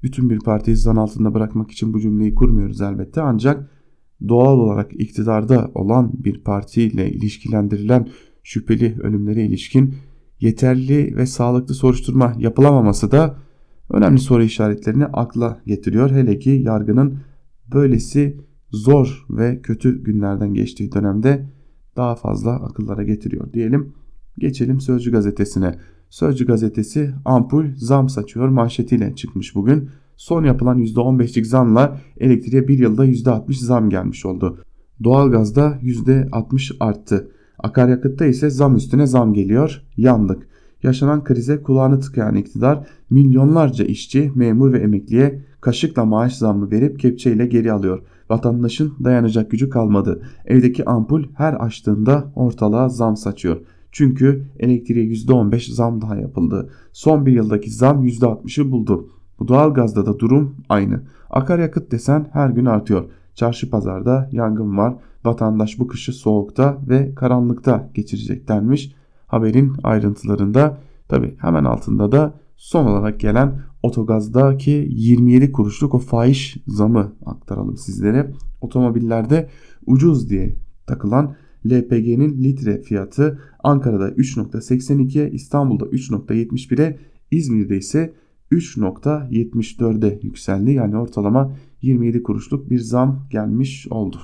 Bütün 0.03 0.29
bir 0.29 0.39
partiyi 0.39 0.77
zan 0.77 0.95
altında 0.95 1.33
bırakmak 1.33 1.71
için 1.71 1.93
bu 1.93 1.99
cümleyi 1.99 2.35
kurmuyoruz 2.35 2.81
elbette 2.81 3.21
ancak 3.21 3.69
doğal 4.27 4.59
olarak 4.59 5.01
iktidarda 5.01 5.71
olan 5.75 6.11
bir 6.13 6.43
partiyle 6.43 7.11
ilişkilendirilen 7.11 8.07
şüpheli 8.43 8.97
ölümlere 9.01 9.45
ilişkin 9.45 9.95
yeterli 10.39 11.15
ve 11.15 11.25
sağlıklı 11.25 11.73
soruşturma 11.73 12.33
yapılamaması 12.37 13.11
da 13.11 13.35
önemli 13.89 14.19
soru 14.19 14.43
işaretlerini 14.43 15.05
akla 15.05 15.61
getiriyor. 15.65 16.11
Hele 16.11 16.39
ki 16.39 16.49
yargının 16.49 17.19
böylesi 17.73 18.37
zor 18.71 19.25
ve 19.29 19.61
kötü 19.61 20.03
günlerden 20.03 20.53
geçtiği 20.53 20.91
dönemde 20.91 21.49
daha 21.97 22.15
fazla 22.15 22.51
akıllara 22.51 23.03
getiriyor 23.03 23.53
diyelim. 23.53 23.93
Geçelim 24.39 24.81
Sözcü 24.81 25.11
gazetesine. 25.11 25.75
Sözcü 26.09 26.45
gazetesi 26.45 27.11
ampul 27.25 27.65
zam 27.75 28.09
saçıyor 28.09 28.47
manşetiyle 28.47 29.15
çıkmış 29.15 29.55
bugün. 29.55 29.89
Son 30.17 30.43
yapılan 30.43 30.79
%15'lik 30.79 31.47
zamla 31.47 31.97
elektriğe 32.17 32.67
bir 32.67 32.79
yılda 32.79 33.05
%60 33.05 33.53
zam 33.53 33.89
gelmiş 33.89 34.25
oldu. 34.25 34.57
Doğalgazda 35.03 35.79
%60 35.81 36.75
arttı. 36.79 37.31
Akaryakıtta 37.59 38.25
ise 38.25 38.49
zam 38.49 38.75
üstüne 38.75 39.07
zam 39.07 39.33
geliyor. 39.33 39.81
Yandık. 39.97 40.47
Yaşanan 40.83 41.23
krize 41.23 41.61
kulağını 41.61 41.99
tıkayan 41.99 42.35
iktidar 42.35 42.87
milyonlarca 43.09 43.85
işçi, 43.85 44.31
memur 44.35 44.73
ve 44.73 44.79
emekliye 44.79 45.45
kaşıkla 45.61 46.05
maaş 46.05 46.35
zammı 46.35 46.71
verip 46.71 46.99
kepçeyle 46.99 47.45
geri 47.45 47.71
alıyor. 47.71 48.01
Vatandaşın 48.29 48.93
dayanacak 49.03 49.51
gücü 49.51 49.69
kalmadı. 49.69 50.21
Evdeki 50.45 50.85
ampul 50.85 51.23
her 51.33 51.53
açtığında 51.53 52.31
ortalığa 52.35 52.89
zam 52.89 53.17
saçıyor. 53.17 53.57
Çünkü 53.91 54.45
elektriğe 54.59 55.05
%15 55.05 55.73
zam 55.73 56.01
daha 56.01 56.15
yapıldı. 56.15 56.69
Son 56.93 57.25
bir 57.25 57.31
yıldaki 57.31 57.71
zam 57.71 58.07
%60'ı 58.07 58.71
buldu. 58.71 59.09
Bu 59.39 59.47
doğalgazda 59.47 60.05
da 60.05 60.19
durum 60.19 60.55
aynı. 60.69 61.01
Akaryakıt 61.29 61.91
desen 61.91 62.27
her 62.33 62.49
gün 62.49 62.65
artıyor. 62.65 63.05
Çarşı 63.35 63.69
pazarda 63.69 64.29
yangın 64.31 64.77
var. 64.77 64.95
Vatandaş 65.25 65.79
bu 65.79 65.87
kışı 65.87 66.13
soğukta 66.13 66.77
ve 66.89 67.15
karanlıkta 67.15 67.89
geçirecek 67.93 68.47
denmiş. 68.47 68.95
Haberin 69.27 69.73
ayrıntılarında 69.83 70.77
tabi 71.07 71.35
hemen 71.37 71.63
altında 71.63 72.11
da 72.11 72.33
son 72.57 72.85
olarak 72.85 73.19
gelen 73.19 73.61
otogazdaki 73.83 74.87
27 74.89 75.51
kuruşluk 75.51 75.95
o 75.95 75.99
fahiş 75.99 76.57
zamı 76.67 77.11
aktaralım 77.25 77.77
sizlere. 77.77 78.33
Otomobillerde 78.61 79.49
ucuz 79.85 80.29
diye 80.29 80.55
takılan 80.87 81.35
LPG'nin 81.65 82.43
litre 82.43 82.81
fiyatı 82.81 83.39
Ankara'da 83.63 84.09
3.82'ye, 84.09 85.31
İstanbul'da 85.31 85.85
3.71'e, 85.85 86.97
İzmir'de 87.31 87.77
ise 87.77 88.13
3.74'e 88.51 90.19
yükseldi. 90.23 90.71
Yani 90.71 90.97
ortalama 90.97 91.55
27 91.81 92.23
kuruşluk 92.23 92.69
bir 92.69 92.79
zam 92.79 93.27
gelmiş 93.29 93.87
oldu. 93.89 94.17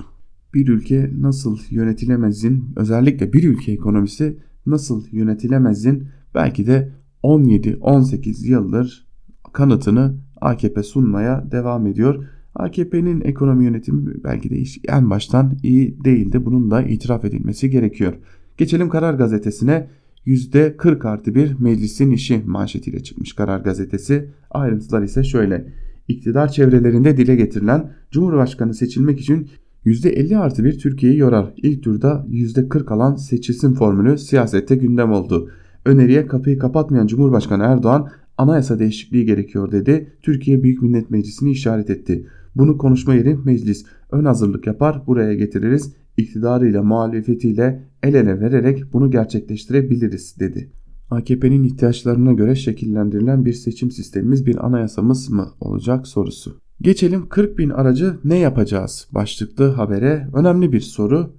Bir 0.54 0.68
ülke 0.68 1.10
nasıl 1.18 1.58
yönetilemezin 1.70 2.64
özellikle 2.76 3.32
bir 3.32 3.44
ülke 3.44 3.72
ekonomisi 3.72 4.38
nasıl 4.66 5.04
yönetilemezin 5.10 6.08
belki 6.34 6.66
de 6.66 6.92
17-18 7.22 8.46
yıldır 8.46 9.06
kanıtını 9.52 10.16
AKP 10.40 10.82
sunmaya 10.82 11.50
devam 11.50 11.86
ediyor. 11.86 12.24
AKP'nin 12.56 13.20
ekonomi 13.20 13.64
yönetimi 13.64 14.24
belki 14.24 14.50
de 14.50 14.62
en 14.88 15.10
baştan 15.10 15.58
iyi 15.62 16.04
değildi. 16.04 16.44
Bunun 16.44 16.70
da 16.70 16.82
itiraf 16.82 17.24
edilmesi 17.24 17.70
gerekiyor. 17.70 18.12
Geçelim 18.56 18.88
Karar 18.88 19.14
Gazetesi'ne. 19.14 19.88
%40 20.26 21.08
artı 21.08 21.34
bir 21.34 21.60
meclisin 21.60 22.10
işi 22.10 22.42
manşetiyle 22.46 23.02
çıkmış 23.02 23.32
Karar 23.32 23.60
Gazetesi. 23.60 24.28
Ayrıntılar 24.50 25.02
ise 25.02 25.24
şöyle. 25.24 25.72
İktidar 26.08 26.48
çevrelerinde 26.48 27.16
dile 27.16 27.36
getirilen 27.36 27.92
Cumhurbaşkanı 28.10 28.74
seçilmek 28.74 29.20
için 29.20 29.48
%50 29.86 30.36
artı 30.36 30.64
bir 30.64 30.78
Türkiye'yi 30.78 31.18
yorar. 31.18 31.52
İlk 31.56 31.82
turda 31.82 32.26
%40 32.30 32.94
alan 32.94 33.14
seçilsin 33.14 33.74
formülü 33.74 34.18
siyasette 34.18 34.76
gündem 34.76 35.12
oldu. 35.12 35.50
Öneriye 35.84 36.26
kapıyı 36.26 36.58
kapatmayan 36.58 37.06
Cumhurbaşkanı 37.06 37.62
Erdoğan 37.62 38.08
anayasa 38.38 38.78
değişikliği 38.78 39.26
gerekiyor 39.26 39.72
dedi. 39.72 40.12
Türkiye 40.22 40.62
Büyük 40.62 40.82
Millet 40.82 41.10
Meclisi'ni 41.10 41.50
işaret 41.50 41.90
etti. 41.90 42.26
Bunu 42.56 42.78
konuşma 42.78 43.14
yeri 43.14 43.36
meclis. 43.44 43.84
Ön 44.12 44.24
hazırlık 44.24 44.66
yapar 44.66 45.06
buraya 45.06 45.34
getiririz. 45.34 45.94
İktidarıyla 46.16 46.82
muhalefetiyle 46.82 47.88
el 48.02 48.14
ele 48.14 48.40
vererek 48.40 48.92
bunu 48.92 49.10
gerçekleştirebiliriz 49.10 50.40
dedi. 50.40 50.72
AKP'nin 51.10 51.64
ihtiyaçlarına 51.64 52.32
göre 52.32 52.54
şekillendirilen 52.54 53.44
bir 53.44 53.52
seçim 53.52 53.90
sistemimiz 53.90 54.46
bir 54.46 54.66
anayasamız 54.66 55.30
mı 55.30 55.48
olacak 55.60 56.06
sorusu. 56.06 56.60
Geçelim 56.80 57.28
40 57.28 57.58
bin 57.58 57.70
aracı 57.70 58.18
ne 58.24 58.38
yapacağız 58.38 59.08
başlıklı 59.12 59.68
habere 59.68 60.28
önemli 60.34 60.72
bir 60.72 60.80
soru. 60.80 61.30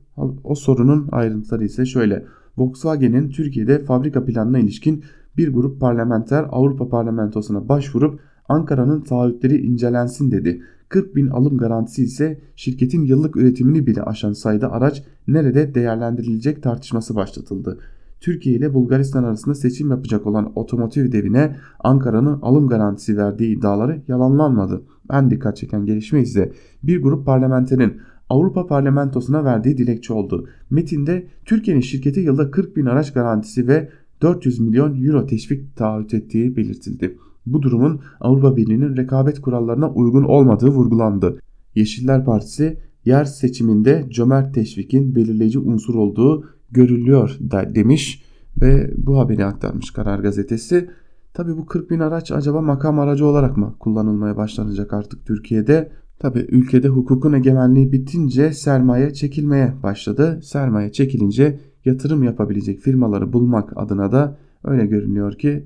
O 0.43 0.55
sorunun 0.55 1.09
ayrıntıları 1.11 1.65
ise 1.65 1.85
şöyle. 1.85 2.25
Volkswagen'in 2.57 3.29
Türkiye'de 3.29 3.83
fabrika 3.83 4.25
planına 4.25 4.59
ilişkin 4.59 5.03
bir 5.37 5.53
grup 5.53 5.81
parlamenter 5.81 6.45
Avrupa 6.51 6.89
Parlamentosu'na 6.89 7.69
başvurup 7.69 8.19
Ankara'nın 8.49 9.01
taahhütleri 9.01 9.57
incelensin 9.57 10.31
dedi. 10.31 10.61
40 10.89 11.15
bin 11.15 11.27
alım 11.27 11.57
garantisi 11.57 12.03
ise 12.03 12.39
şirketin 12.55 13.05
yıllık 13.05 13.35
üretimini 13.35 13.87
bile 13.87 14.03
aşan 14.03 14.33
sayıda 14.33 14.71
araç 14.71 15.03
nerede 15.27 15.75
değerlendirilecek 15.75 16.63
tartışması 16.63 17.15
başlatıldı. 17.15 17.79
Türkiye 18.19 18.55
ile 18.55 18.73
Bulgaristan 18.73 19.23
arasında 19.23 19.55
seçim 19.55 19.89
yapacak 19.89 20.27
olan 20.27 20.51
otomotiv 20.55 21.11
devine 21.11 21.55
Ankara'nın 21.79 22.39
alım 22.41 22.67
garantisi 22.67 23.17
verdiği 23.17 23.57
iddiaları 23.57 24.01
yalanlanmadı. 24.07 24.81
En 25.11 25.31
dikkat 25.31 25.57
çeken 25.57 25.85
gelişme 25.85 26.21
ise 26.21 26.51
bir 26.83 27.01
grup 27.01 27.25
parlamenterin 27.25 27.97
Avrupa 28.29 28.67
Parlamentosu'na 28.67 29.43
verdiği 29.43 29.77
dilekçe 29.77 30.13
oldu. 30.13 30.47
Metinde 30.69 31.27
Türkiye'nin 31.45 31.81
şirketi 31.81 32.19
yılda 32.19 32.51
40 32.51 32.77
bin 32.77 32.85
araç 32.85 33.13
garantisi 33.13 33.67
ve 33.67 33.89
400 34.21 34.59
milyon 34.59 35.03
euro 35.05 35.25
teşvik 35.25 35.75
taahhüt 35.75 36.13
ettiği 36.13 36.55
belirtildi. 36.55 37.17
Bu 37.53 37.61
durumun 37.61 38.01
Avrupa 38.19 38.55
Birliği'nin 38.55 38.97
rekabet 38.97 39.41
kurallarına 39.41 39.89
uygun 39.91 40.23
olmadığı 40.23 40.67
vurgulandı. 40.67 41.39
Yeşiller 41.75 42.25
Partisi 42.25 42.77
yer 43.05 43.25
seçiminde 43.25 44.05
cömert 44.09 44.53
teşvikin 44.53 45.15
belirleyici 45.15 45.59
unsur 45.59 45.95
olduğu 45.95 46.45
görülüyor 46.71 47.37
demiş 47.75 48.23
ve 48.61 48.93
bu 48.97 49.19
haberi 49.19 49.45
aktarmış 49.45 49.91
Karar 49.91 50.19
Gazetesi. 50.19 50.89
Tabi 51.33 51.57
bu 51.57 51.65
40 51.65 51.91
bin 51.91 51.99
araç 51.99 52.31
acaba 52.31 52.61
makam 52.61 52.99
aracı 52.99 53.25
olarak 53.25 53.57
mı 53.57 53.75
kullanılmaya 53.79 54.37
başlanacak 54.37 54.93
artık 54.93 55.25
Türkiye'de? 55.25 55.91
Tabi 56.19 56.39
ülkede 56.39 56.87
hukukun 56.87 57.33
egemenliği 57.33 57.91
bitince 57.91 58.53
sermaye 58.53 59.13
çekilmeye 59.13 59.73
başladı. 59.83 60.39
Sermaye 60.43 60.91
çekilince 60.91 61.59
yatırım 61.85 62.23
yapabilecek 62.23 62.79
firmaları 62.79 63.33
bulmak 63.33 63.73
adına 63.75 64.11
da 64.11 64.37
öyle 64.63 64.85
görünüyor 64.85 65.33
ki 65.33 65.63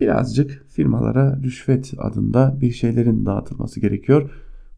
birazcık 0.00 0.64
firmalara 0.68 1.38
rüşvet 1.42 1.92
adında 1.98 2.58
bir 2.60 2.70
şeylerin 2.70 3.26
dağıtılması 3.26 3.80
gerekiyor. 3.80 4.30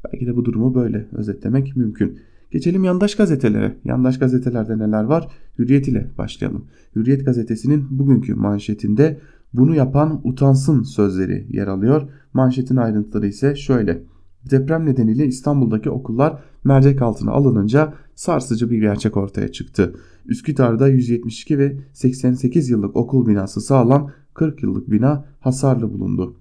Belki 0.04 0.26
de 0.26 0.36
bu 0.36 0.44
durumu 0.44 0.74
böyle 0.74 1.06
özetlemek 1.12 1.76
mümkün. 1.76 2.18
Geçelim 2.50 2.84
yandaş 2.84 3.14
gazetelere. 3.14 3.76
Yandaş 3.84 4.18
gazetelerde 4.18 4.78
neler 4.78 5.04
var? 5.04 5.28
Hürriyet 5.58 5.88
ile 5.88 6.10
başlayalım. 6.18 6.64
Hürriyet 6.96 7.24
gazetesinin 7.24 7.86
bugünkü 7.90 8.34
manşetinde 8.34 9.20
bunu 9.52 9.74
yapan 9.74 10.20
utansın 10.24 10.82
sözleri 10.82 11.46
yer 11.50 11.66
alıyor. 11.66 12.08
Manşetin 12.32 12.76
ayrıntıları 12.76 13.26
ise 13.26 13.56
şöyle. 13.56 14.02
Deprem 14.50 14.86
nedeniyle 14.86 15.26
İstanbul'daki 15.26 15.90
okullar 15.90 16.42
mercek 16.64 17.02
altına 17.02 17.30
alınınca 17.30 17.94
sarsıcı 18.14 18.70
bir 18.70 18.78
gerçek 18.78 19.16
ortaya 19.16 19.52
çıktı. 19.52 19.94
Üsküdar'da 20.26 20.88
172 20.88 21.58
ve 21.58 21.76
88 21.92 22.70
yıllık 22.70 22.96
okul 22.96 23.26
binası 23.26 23.60
sağlam 23.60 24.10
40 24.34 24.62
yıllık 24.62 24.90
bina 24.90 25.24
hasarlı 25.40 25.92
bulundu. 25.92 26.34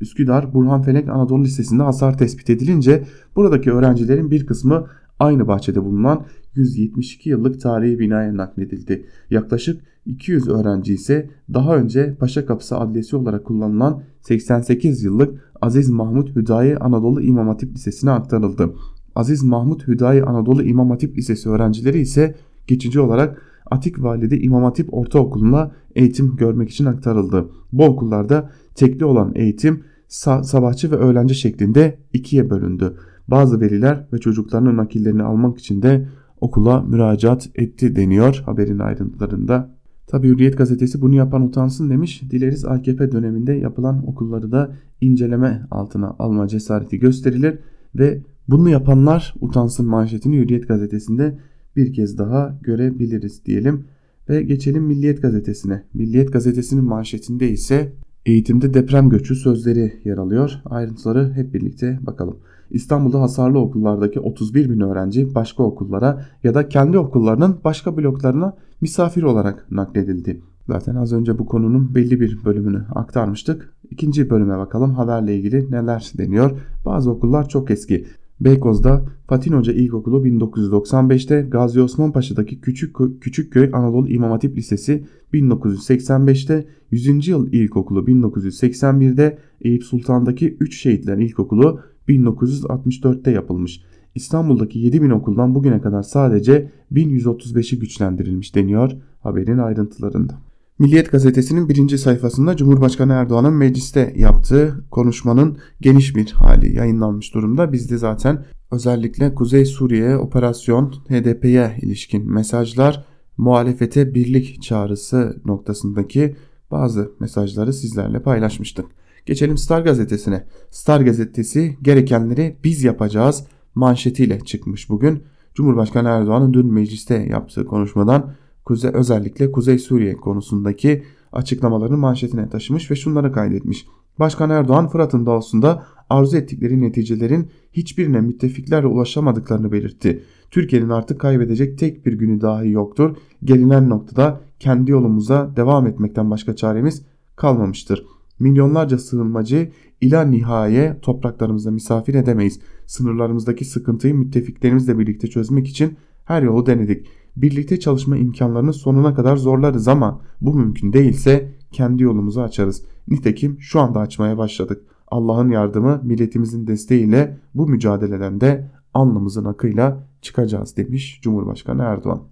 Üsküdar 0.00 0.54
Burhanfelek 0.54 1.08
Anadolu 1.08 1.44
Lisesi'nde 1.44 1.82
hasar 1.82 2.18
tespit 2.18 2.50
edilince 2.50 3.04
buradaki 3.36 3.72
öğrencilerin 3.72 4.30
bir 4.30 4.46
kısmı 4.46 4.86
aynı 5.18 5.48
bahçede 5.48 5.84
bulunan 5.84 6.24
172 6.54 7.30
yıllık 7.30 7.60
tarihi 7.60 7.98
binaya 7.98 8.36
nakledildi. 8.36 9.06
Yaklaşık 9.30 9.82
200 10.06 10.48
öğrenci 10.48 10.94
ise 10.94 11.30
daha 11.54 11.76
önce 11.76 12.14
Paşa 12.20 12.46
Kapısı 12.46 12.76
Adliyesi 12.78 13.16
olarak 13.16 13.44
kullanılan 13.44 14.02
88 14.20 15.04
yıllık 15.04 15.52
Aziz 15.60 15.90
Mahmut 15.90 16.36
Hüdayi 16.36 16.76
Anadolu 16.76 17.22
İmam 17.22 17.48
Hatip 17.48 17.74
Lisesi'ne 17.74 18.10
aktarıldı. 18.10 18.74
Aziz 19.14 19.42
Mahmut 19.42 19.88
Hüdayi 19.88 20.22
Anadolu 20.24 20.62
İmam 20.62 20.90
Hatip 20.90 21.16
Lisesi 21.18 21.48
öğrencileri 21.48 21.98
ise 21.98 22.34
geçici 22.66 23.00
olarak 23.00 23.42
Atik 23.70 24.02
Valide 24.02 24.38
İmam 24.40 24.64
Hatip 24.64 24.94
Ortaokulu'na 24.94 25.72
eğitim 25.94 26.36
görmek 26.36 26.70
için 26.70 26.84
aktarıldı. 26.84 27.48
Bu 27.72 27.84
okullarda 27.84 28.50
tekli 28.74 29.04
olan 29.04 29.32
eğitim 29.34 29.84
sabahçı 30.08 30.90
ve 30.90 30.96
öğlenci 30.96 31.34
şeklinde 31.34 31.98
ikiye 32.12 32.50
bölündü. 32.50 32.96
Bazı 33.28 33.60
veliler 33.60 34.06
ve 34.12 34.18
çocuklarının 34.18 34.76
nakillerini 34.76 35.22
almak 35.22 35.58
için 35.58 35.82
de 35.82 36.08
okula 36.40 36.82
müracaat 36.82 37.48
etti 37.54 37.96
deniyor 37.96 38.42
haberin 38.46 38.78
ayrıntılarında. 38.78 39.76
Tabi 40.06 40.28
Hürriyet 40.28 40.58
gazetesi 40.58 41.00
bunu 41.00 41.14
yapan 41.14 41.42
utansın 41.42 41.90
demiş. 41.90 42.22
Dileriz 42.30 42.64
AKP 42.64 43.12
döneminde 43.12 43.52
yapılan 43.52 44.08
okulları 44.08 44.52
da 44.52 44.72
inceleme 45.00 45.62
altına 45.70 46.16
alma 46.18 46.48
cesareti 46.48 46.98
gösterilir 46.98 47.58
ve 47.94 48.22
bunu 48.48 48.68
yapanlar 48.68 49.34
utansın 49.40 49.86
manşetini 49.86 50.36
Hürriyet 50.36 50.68
gazetesinde 50.68 51.38
bir 51.76 51.92
kez 51.92 52.18
daha 52.18 52.58
görebiliriz 52.62 53.44
diyelim. 53.44 53.84
Ve 54.28 54.42
geçelim 54.42 54.82
Milliyet 54.82 55.22
gazetesine. 55.22 55.82
Milliyet 55.94 56.32
gazetesinin 56.32 56.84
manşetinde 56.84 57.50
ise 57.50 57.92
eğitimde 58.26 58.74
deprem 58.74 59.08
göçü 59.08 59.34
sözleri 59.34 59.92
yer 60.04 60.18
alıyor. 60.18 60.50
Ayrıntıları 60.64 61.32
hep 61.32 61.54
birlikte 61.54 61.98
bakalım. 62.02 62.36
İstanbul'da 62.70 63.20
hasarlı 63.20 63.58
okullardaki 63.58 64.20
31 64.20 64.70
bin 64.70 64.80
öğrenci 64.80 65.34
başka 65.34 65.62
okullara 65.62 66.26
ya 66.44 66.54
da 66.54 66.68
kendi 66.68 66.98
okullarının 66.98 67.58
başka 67.64 67.96
bloklarına 67.96 68.56
misafir 68.80 69.22
olarak 69.22 69.70
nakledildi. 69.70 70.40
Zaten 70.66 70.94
az 70.94 71.12
önce 71.12 71.38
bu 71.38 71.46
konunun 71.46 71.94
belli 71.94 72.20
bir 72.20 72.44
bölümünü 72.44 72.84
aktarmıştık. 72.94 73.74
İkinci 73.90 74.30
bölüme 74.30 74.58
bakalım 74.58 74.94
haberle 74.94 75.36
ilgili 75.36 75.70
neler 75.70 76.12
deniyor. 76.18 76.60
Bazı 76.84 77.10
okullar 77.10 77.48
çok 77.48 77.70
eski. 77.70 78.06
Beykoz'da 78.40 79.04
Fatin 79.26 79.52
Hoca 79.52 79.72
İlkokulu 79.72 80.26
1995'te 80.26 81.40
Gazi 81.40 81.82
Osman 81.82 82.12
Paşa'daki 82.12 82.60
Küçük, 82.60 82.96
Küçükköy 83.20 83.70
Anadolu 83.72 84.08
İmam 84.08 84.30
Hatip 84.30 84.56
Lisesi 84.56 85.04
1985'te 85.34 86.66
100. 86.90 87.28
Yıl 87.28 87.52
İlkokulu 87.52 88.04
1981'de 88.04 89.38
Eyüp 89.60 89.84
Sultan'daki 89.84 90.56
3 90.60 90.80
Şehitler 90.80 91.18
İlkokulu 91.18 91.80
1964'te 92.08 93.30
yapılmış. 93.30 93.82
İstanbul'daki 94.14 94.78
7000 94.78 95.10
okuldan 95.10 95.54
bugüne 95.54 95.80
kadar 95.80 96.02
sadece 96.02 96.70
1135'i 96.92 97.78
güçlendirilmiş 97.78 98.54
deniyor 98.54 98.92
haberin 99.20 99.58
ayrıntılarında. 99.58 100.38
Milliyet 100.78 101.12
gazetesinin 101.12 101.68
birinci 101.68 101.98
sayfasında 101.98 102.56
Cumhurbaşkanı 102.56 103.12
Erdoğan'ın 103.12 103.54
mecliste 103.54 104.12
yaptığı 104.16 104.84
konuşmanın 104.90 105.58
geniş 105.80 106.16
bir 106.16 106.30
hali 106.30 106.76
yayınlanmış 106.76 107.34
durumda. 107.34 107.72
Biz 107.72 107.90
de 107.90 107.98
zaten 107.98 108.44
özellikle 108.70 109.34
Kuzey 109.34 109.64
Suriye 109.64 110.16
operasyon 110.16 110.92
HDP'ye 111.08 111.76
ilişkin 111.82 112.32
mesajlar, 112.32 113.04
muhalefete 113.36 114.14
birlik 114.14 114.62
çağrısı 114.62 115.40
noktasındaki 115.44 116.36
bazı 116.70 117.10
mesajları 117.20 117.72
sizlerle 117.72 118.22
paylaşmıştık. 118.22 118.86
Geçelim 119.26 119.56
Star 119.56 119.80
gazetesine. 119.80 120.46
Star 120.70 121.00
gazetesi 121.00 121.76
gerekenleri 121.82 122.56
biz 122.64 122.84
yapacağız 122.84 123.44
manşetiyle 123.74 124.40
çıkmış 124.40 124.88
bugün. 124.88 125.22
Cumhurbaşkanı 125.54 126.08
Erdoğan'ın 126.08 126.54
dün 126.54 126.72
mecliste 126.72 127.14
yaptığı 127.14 127.66
konuşmadan 127.66 128.32
Kuzey, 128.66 128.90
özellikle 128.94 129.52
Kuzey 129.52 129.78
Suriye 129.78 130.14
konusundaki 130.14 131.02
açıklamalarını 131.32 131.96
manşetine 131.96 132.48
taşımış 132.48 132.90
ve 132.90 132.96
şunları 132.96 133.32
kaydetmiş. 133.32 133.86
Başkan 134.18 134.50
Erdoğan 134.50 134.88
Fırat'ın 134.88 135.26
doğusunda 135.26 135.86
arzu 136.10 136.36
ettikleri 136.36 136.80
neticelerin 136.80 137.50
hiçbirine 137.72 138.20
müttefiklerle 138.20 138.86
ulaşamadıklarını 138.86 139.72
belirtti. 139.72 140.22
Türkiye'nin 140.50 140.88
artık 140.88 141.20
kaybedecek 141.20 141.78
tek 141.78 142.06
bir 142.06 142.12
günü 142.12 142.40
dahi 142.40 142.70
yoktur. 142.70 143.16
Gelinen 143.44 143.90
noktada 143.90 144.40
kendi 144.58 144.90
yolumuza 144.90 145.56
devam 145.56 145.86
etmekten 145.86 146.30
başka 146.30 146.56
çaremiz 146.56 147.02
kalmamıştır. 147.36 148.06
Milyonlarca 148.38 148.98
sığınmacı 148.98 149.70
ila 150.00 150.22
nihaye 150.22 150.98
topraklarımızda 151.02 151.70
misafir 151.70 152.14
edemeyiz. 152.14 152.60
Sınırlarımızdaki 152.86 153.64
sıkıntıyı 153.64 154.14
müttefiklerimizle 154.14 154.98
birlikte 154.98 155.28
çözmek 155.28 155.68
için 155.68 155.96
her 156.24 156.42
yolu 156.42 156.66
denedik. 156.66 157.06
Birlikte 157.36 157.80
çalışma 157.80 158.16
imkanlarını 158.16 158.72
sonuna 158.72 159.14
kadar 159.14 159.36
zorlarız 159.36 159.88
ama 159.88 160.20
bu 160.40 160.54
mümkün 160.54 160.92
değilse 160.92 161.54
kendi 161.72 162.02
yolumuzu 162.02 162.40
açarız. 162.40 162.84
Nitekim 163.08 163.60
şu 163.60 163.80
anda 163.80 164.00
açmaya 164.00 164.38
başladık. 164.38 164.82
Allah'ın 165.08 165.50
yardımı 165.50 166.00
milletimizin 166.04 166.66
desteğiyle 166.66 167.40
bu 167.54 167.68
mücadeleden 167.68 168.40
de 168.40 168.70
alnımızın 168.94 169.44
akıyla 169.44 170.08
çıkacağız 170.22 170.76
demiş 170.76 171.20
Cumhurbaşkanı 171.22 171.82
Erdoğan. 171.82 172.22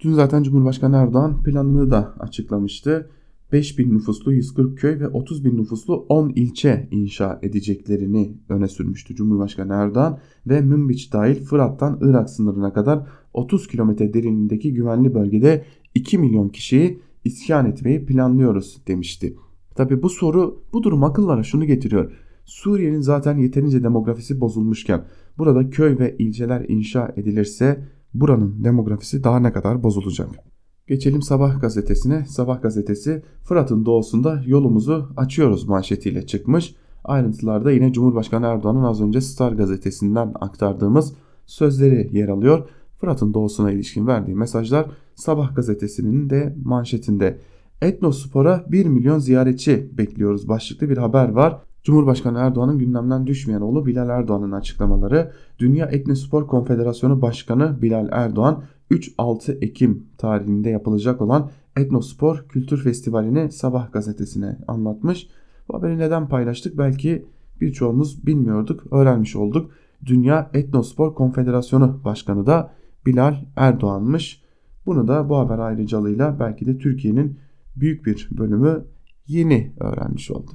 Dün 0.00 0.12
zaten 0.12 0.42
Cumhurbaşkanı 0.42 0.96
Erdoğan 0.96 1.42
planını 1.42 1.90
da 1.90 2.14
açıklamıştı. 2.20 3.10
5 3.52 3.78
bin 3.78 3.94
nüfuslu 3.94 4.32
140 4.32 4.78
köy 4.78 5.00
ve 5.00 5.08
30 5.08 5.44
bin 5.44 5.56
nüfuslu 5.56 5.94
10 5.94 6.28
ilçe 6.28 6.88
inşa 6.90 7.38
edeceklerini 7.42 8.36
öne 8.48 8.68
sürmüştü 8.68 9.14
Cumhurbaşkanı 9.14 9.72
Erdoğan 9.72 10.18
ve 10.46 10.60
Münbiç 10.60 11.12
dahil 11.12 11.44
Fırat'tan 11.44 11.98
Irak 12.02 12.30
sınırına 12.30 12.72
kadar 12.72 13.06
30 13.34 13.68
kilometre 13.68 14.14
derinliğindeki 14.14 14.74
güvenli 14.74 15.14
bölgede 15.14 15.64
2 15.94 16.18
milyon 16.18 16.48
kişiyi 16.48 17.00
iskan 17.24 17.66
etmeyi 17.66 18.06
planlıyoruz 18.06 18.82
demişti. 18.86 19.36
Tabi 19.74 20.02
bu 20.02 20.08
soru 20.08 20.62
bu 20.72 20.82
durum 20.82 21.04
akıllara 21.04 21.42
şunu 21.42 21.64
getiriyor. 21.64 22.12
Suriye'nin 22.44 23.00
zaten 23.00 23.38
yeterince 23.38 23.82
demografisi 23.82 24.40
bozulmuşken 24.40 25.04
burada 25.38 25.70
köy 25.70 25.98
ve 25.98 26.16
ilçeler 26.18 26.64
inşa 26.68 27.12
edilirse 27.16 27.88
buranın 28.14 28.64
demografisi 28.64 29.24
daha 29.24 29.40
ne 29.40 29.52
kadar 29.52 29.82
bozulacak? 29.82 30.28
Geçelim 30.86 31.22
Sabah 31.22 31.60
gazetesine. 31.60 32.24
Sabah 32.26 32.62
gazetesi 32.62 33.22
Fırat'ın 33.44 33.86
doğusunda 33.86 34.42
yolumuzu 34.46 35.08
açıyoruz 35.16 35.68
manşetiyle 35.68 36.26
çıkmış. 36.26 36.74
Ayrıntılarda 37.04 37.72
yine 37.72 37.92
Cumhurbaşkanı 37.92 38.46
Erdoğan'ın 38.46 38.84
az 38.84 39.00
önce 39.00 39.20
Star 39.20 39.52
gazetesinden 39.52 40.32
aktardığımız 40.40 41.14
sözleri 41.46 42.16
yer 42.16 42.28
alıyor. 42.28 42.68
Fırat'ın 43.00 43.34
doğusuna 43.34 43.72
ilişkin 43.72 44.06
verdiği 44.06 44.34
mesajlar 44.34 44.86
Sabah 45.14 45.56
gazetesinin 45.56 46.30
de 46.30 46.56
manşetinde. 46.64 47.38
Etnospor'a 47.82 48.64
1 48.68 48.86
milyon 48.86 49.18
ziyaretçi 49.18 49.90
bekliyoruz 49.98 50.48
başlıklı 50.48 50.90
bir 50.90 50.96
haber 50.96 51.28
var. 51.28 51.58
Cumhurbaşkanı 51.82 52.38
Erdoğan'ın 52.38 52.78
gündemden 52.78 53.26
düşmeyen 53.26 53.60
oğlu 53.60 53.86
Bilal 53.86 54.08
Erdoğan'ın 54.08 54.52
açıklamaları, 54.52 55.32
Dünya 55.58 55.86
Etnospor 55.86 56.46
Konfederasyonu 56.46 57.22
Başkanı 57.22 57.82
Bilal 57.82 58.08
Erdoğan 58.12 58.64
3-6 58.92 59.64
Ekim 59.64 60.06
tarihinde 60.18 60.70
yapılacak 60.70 61.20
olan 61.20 61.50
Etnospor 61.76 62.44
Kültür 62.48 62.82
Festivali'ni 62.82 63.52
Sabah 63.52 63.92
gazetesine 63.92 64.58
anlatmış. 64.68 65.28
Bu 65.68 65.74
haberi 65.74 65.98
neden 65.98 66.28
paylaştık 66.28 66.78
belki 66.78 67.26
birçoğumuz 67.60 68.26
bilmiyorduk, 68.26 68.92
öğrenmiş 68.92 69.36
olduk. 69.36 69.70
Dünya 70.06 70.50
Etnospor 70.54 71.14
Konfederasyonu 71.14 72.00
Başkanı 72.04 72.46
da 72.46 72.74
Bilal 73.06 73.36
Erdoğan'mış. 73.56 74.42
Bunu 74.86 75.08
da 75.08 75.28
bu 75.28 75.36
haber 75.36 75.58
ayrıcalığıyla 75.58 76.36
belki 76.40 76.66
de 76.66 76.78
Türkiye'nin 76.78 77.38
büyük 77.76 78.06
bir 78.06 78.28
bölümü 78.30 78.84
yeni 79.26 79.72
öğrenmiş 79.80 80.30
oldu. 80.30 80.50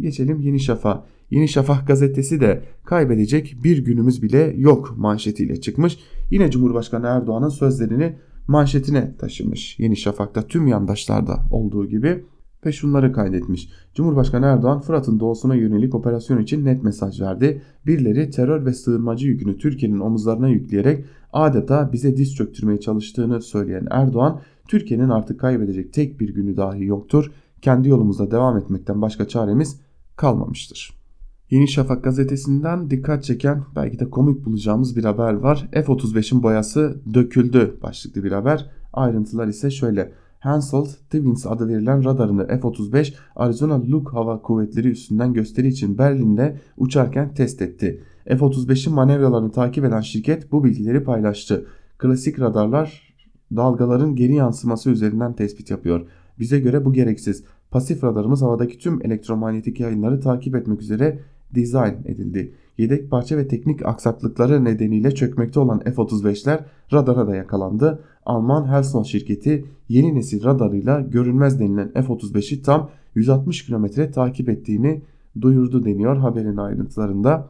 Geçelim 0.00 0.40
Yeni 0.40 0.60
Şafak. 0.60 1.04
Yeni 1.30 1.48
Şafak 1.48 1.86
gazetesi 1.86 2.40
de 2.40 2.62
kaybedecek 2.84 3.56
bir 3.64 3.84
günümüz 3.84 4.22
bile 4.22 4.54
yok 4.56 4.94
manşetiyle 4.96 5.60
çıkmış. 5.60 5.98
Yine 6.30 6.50
Cumhurbaşkanı 6.50 7.06
Erdoğan'ın 7.06 7.48
sözlerini 7.48 8.16
manşetine 8.48 9.16
taşımış. 9.16 9.78
Yeni 9.78 9.96
Şafak'ta 9.96 10.42
tüm 10.42 10.66
yandaşlarda 10.66 11.38
olduğu 11.50 11.88
gibi 11.88 12.24
ve 12.66 12.72
şunları 12.72 13.12
kaydetmiş. 13.12 13.68
Cumhurbaşkanı 13.94 14.46
Erdoğan 14.46 14.80
Fırat'ın 14.80 15.20
doğusuna 15.20 15.54
yönelik 15.54 15.94
operasyon 15.94 16.38
için 16.38 16.64
net 16.64 16.82
mesaj 16.82 17.20
verdi. 17.20 17.62
Birileri 17.86 18.30
terör 18.30 18.66
ve 18.66 18.72
sığınmacı 18.72 19.28
yükünü 19.28 19.58
Türkiye'nin 19.58 20.00
omuzlarına 20.00 20.48
yükleyerek 20.48 21.04
adeta 21.32 21.92
bize 21.92 22.16
diz 22.16 22.34
çöktürmeye 22.34 22.80
çalıştığını 22.80 23.42
söyleyen 23.42 23.86
Erdoğan, 23.90 24.40
Türkiye'nin 24.68 25.08
artık 25.08 25.40
kaybedecek 25.40 25.92
tek 25.92 26.20
bir 26.20 26.34
günü 26.34 26.56
dahi 26.56 26.84
yoktur. 26.84 27.30
Kendi 27.62 27.88
yolumuzda 27.88 28.30
devam 28.30 28.58
etmekten 28.58 29.02
başka 29.02 29.28
çaremiz 29.28 29.80
kalmamıştır. 30.16 31.02
Yeni 31.50 31.68
Şafak 31.68 32.04
gazetesinden 32.04 32.90
dikkat 32.90 33.24
çeken 33.24 33.64
belki 33.76 33.98
de 33.98 34.10
komik 34.10 34.44
bulacağımız 34.44 34.96
bir 34.96 35.04
haber 35.04 35.32
var. 35.32 35.68
F-35'in 35.72 36.42
boyası 36.42 37.00
döküldü 37.14 37.78
başlıklı 37.82 38.24
bir 38.24 38.32
haber. 38.32 38.70
Ayrıntılar 38.92 39.46
ise 39.46 39.70
şöyle. 39.70 40.12
Hansel 40.38 40.84
Twins 40.84 41.46
adı 41.46 41.68
verilen 41.68 42.04
radarını 42.04 42.46
F-35 42.46 43.14
Arizona 43.36 43.82
Luke 43.90 44.10
Hava 44.10 44.42
Kuvvetleri 44.42 44.88
üstünden 44.88 45.32
gösteri 45.32 45.68
için 45.68 45.98
Berlin'de 45.98 46.60
uçarken 46.76 47.34
test 47.34 47.62
etti. 47.62 48.02
F-35'in 48.24 48.94
manevralarını 48.94 49.52
takip 49.52 49.84
eden 49.84 50.00
şirket 50.00 50.52
bu 50.52 50.64
bilgileri 50.64 51.04
paylaştı. 51.04 51.66
Klasik 51.98 52.40
radarlar 52.40 53.14
dalgaların 53.56 54.16
geri 54.16 54.34
yansıması 54.34 54.90
üzerinden 54.90 55.32
tespit 55.32 55.70
yapıyor. 55.70 56.06
Bize 56.42 56.60
göre 56.60 56.84
bu 56.84 56.92
gereksiz. 56.92 57.44
Pasif 57.70 58.04
radarımız 58.04 58.42
havadaki 58.42 58.78
tüm 58.78 59.06
elektromanyetik 59.06 59.80
yayınları 59.80 60.20
takip 60.20 60.54
etmek 60.54 60.82
üzere 60.82 61.18
dizayn 61.54 61.96
edildi. 62.04 62.54
yedek 62.78 63.10
parça 63.10 63.36
ve 63.36 63.48
teknik 63.48 63.86
aksaklıkları 63.86 64.64
nedeniyle 64.64 65.10
çökmekte 65.10 65.60
olan 65.60 65.80
F-35'ler 65.80 66.60
radara 66.92 67.26
da 67.26 67.36
yakalandı. 67.36 68.04
Alman 68.26 68.68
Helston 68.68 69.02
şirketi 69.02 69.64
yeni 69.88 70.14
nesil 70.14 70.44
radarıyla 70.44 71.00
görünmez 71.00 71.60
denilen 71.60 71.92
F-35'i 71.92 72.62
tam 72.62 72.90
160 73.14 73.66
km 73.66 73.86
takip 74.14 74.48
ettiğini 74.48 75.02
duyurdu 75.40 75.84
deniyor 75.84 76.16
haberin 76.16 76.56
ayrıntılarında. 76.56 77.48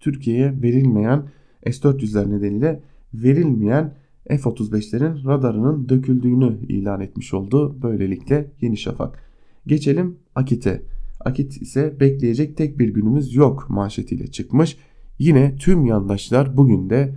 Türkiye'ye 0.00 0.62
verilmeyen 0.62 1.22
S-400'ler 1.66 2.30
nedeniyle 2.30 2.82
verilmeyen 3.14 3.94
F-35'lerin 4.28 5.26
radarının 5.26 5.88
döküldüğünü 5.88 6.58
ilan 6.68 7.00
etmiş 7.00 7.34
oldu. 7.34 7.82
Böylelikle 7.82 8.50
Yeni 8.60 8.76
Şafak. 8.76 9.22
Geçelim 9.66 10.16
Akit'e. 10.34 10.82
Akit 11.24 11.62
ise 11.62 12.00
bekleyecek 12.00 12.56
tek 12.56 12.78
bir 12.78 12.88
günümüz 12.88 13.34
yok 13.34 13.66
manşetiyle 13.68 14.26
çıkmış. 14.26 14.76
Yine 15.18 15.56
tüm 15.56 15.86
yandaşlar 15.86 16.56
bugün 16.56 16.90
de 16.90 17.14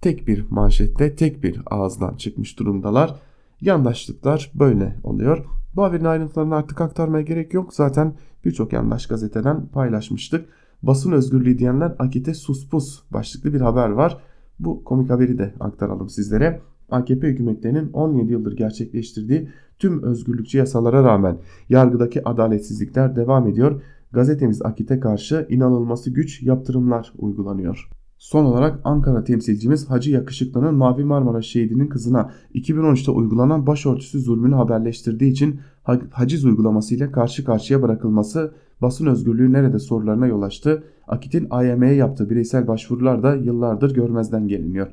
tek 0.00 0.28
bir 0.28 0.50
manşette 0.50 1.16
tek 1.16 1.42
bir 1.42 1.60
ağızdan 1.66 2.14
çıkmış 2.14 2.58
durumdalar. 2.58 3.14
Yandaşlıklar 3.60 4.50
böyle 4.54 4.96
oluyor. 5.02 5.44
Bu 5.76 5.82
haberin 5.82 6.04
ayrıntılarını 6.04 6.54
artık 6.54 6.80
aktarmaya 6.80 7.22
gerek 7.22 7.54
yok. 7.54 7.74
Zaten 7.74 8.14
birçok 8.44 8.72
yandaş 8.72 9.06
gazeteden 9.06 9.66
paylaşmıştık. 9.66 10.48
Basın 10.82 11.12
özgürlüğü 11.12 11.58
diyenler 11.58 11.94
Akit'e 11.98 12.34
suspus 12.34 13.02
başlıklı 13.10 13.54
bir 13.54 13.60
haber 13.60 13.88
var. 13.88 14.18
Bu 14.58 14.84
komik 14.84 15.10
haberi 15.10 15.38
de 15.38 15.54
aktaralım 15.60 16.08
sizlere. 16.08 16.60
AKP 16.90 17.28
hükümetlerinin 17.28 17.92
17 17.92 18.32
yıldır 18.32 18.56
gerçekleştirdiği 18.56 19.48
tüm 19.78 20.02
özgürlükçü 20.02 20.58
yasalara 20.58 21.04
rağmen 21.04 21.38
yargıdaki 21.68 22.28
adaletsizlikler 22.28 23.16
devam 23.16 23.48
ediyor. 23.48 23.82
Gazetemiz 24.12 24.62
Akit'e 24.62 25.00
karşı 25.00 25.46
inanılması 25.50 26.10
güç 26.10 26.42
yaptırımlar 26.42 27.12
uygulanıyor. 27.18 27.88
Son 28.18 28.44
olarak 28.44 28.80
Ankara 28.84 29.24
temsilcimiz 29.24 29.90
Hacı 29.90 30.10
Yakışıklı'nın 30.10 30.74
Mavi 30.74 31.04
Marmara 31.04 31.42
şehidinin 31.42 31.88
kızına 31.88 32.30
2013'te 32.54 33.10
uygulanan 33.10 33.66
başörtüsü 33.66 34.20
zulmünü 34.20 34.54
haberleştirdiği 34.54 35.32
için 35.32 35.60
haciz 36.10 36.44
uygulamasıyla 36.44 37.12
karşı 37.12 37.44
karşıya 37.44 37.82
bırakılması 37.82 38.54
basın 38.82 39.06
özgürlüğü 39.06 39.52
nerede 39.52 39.78
sorularına 39.78 40.26
yol 40.26 40.42
açtı. 40.42 40.84
Akit'in 41.08 41.46
AYM'ye 41.50 41.94
yaptığı 41.94 42.30
bireysel 42.30 42.66
başvurular 42.68 43.22
da 43.22 43.34
yıllardır 43.34 43.94
görmezden 43.94 44.48
geliniyor. 44.48 44.86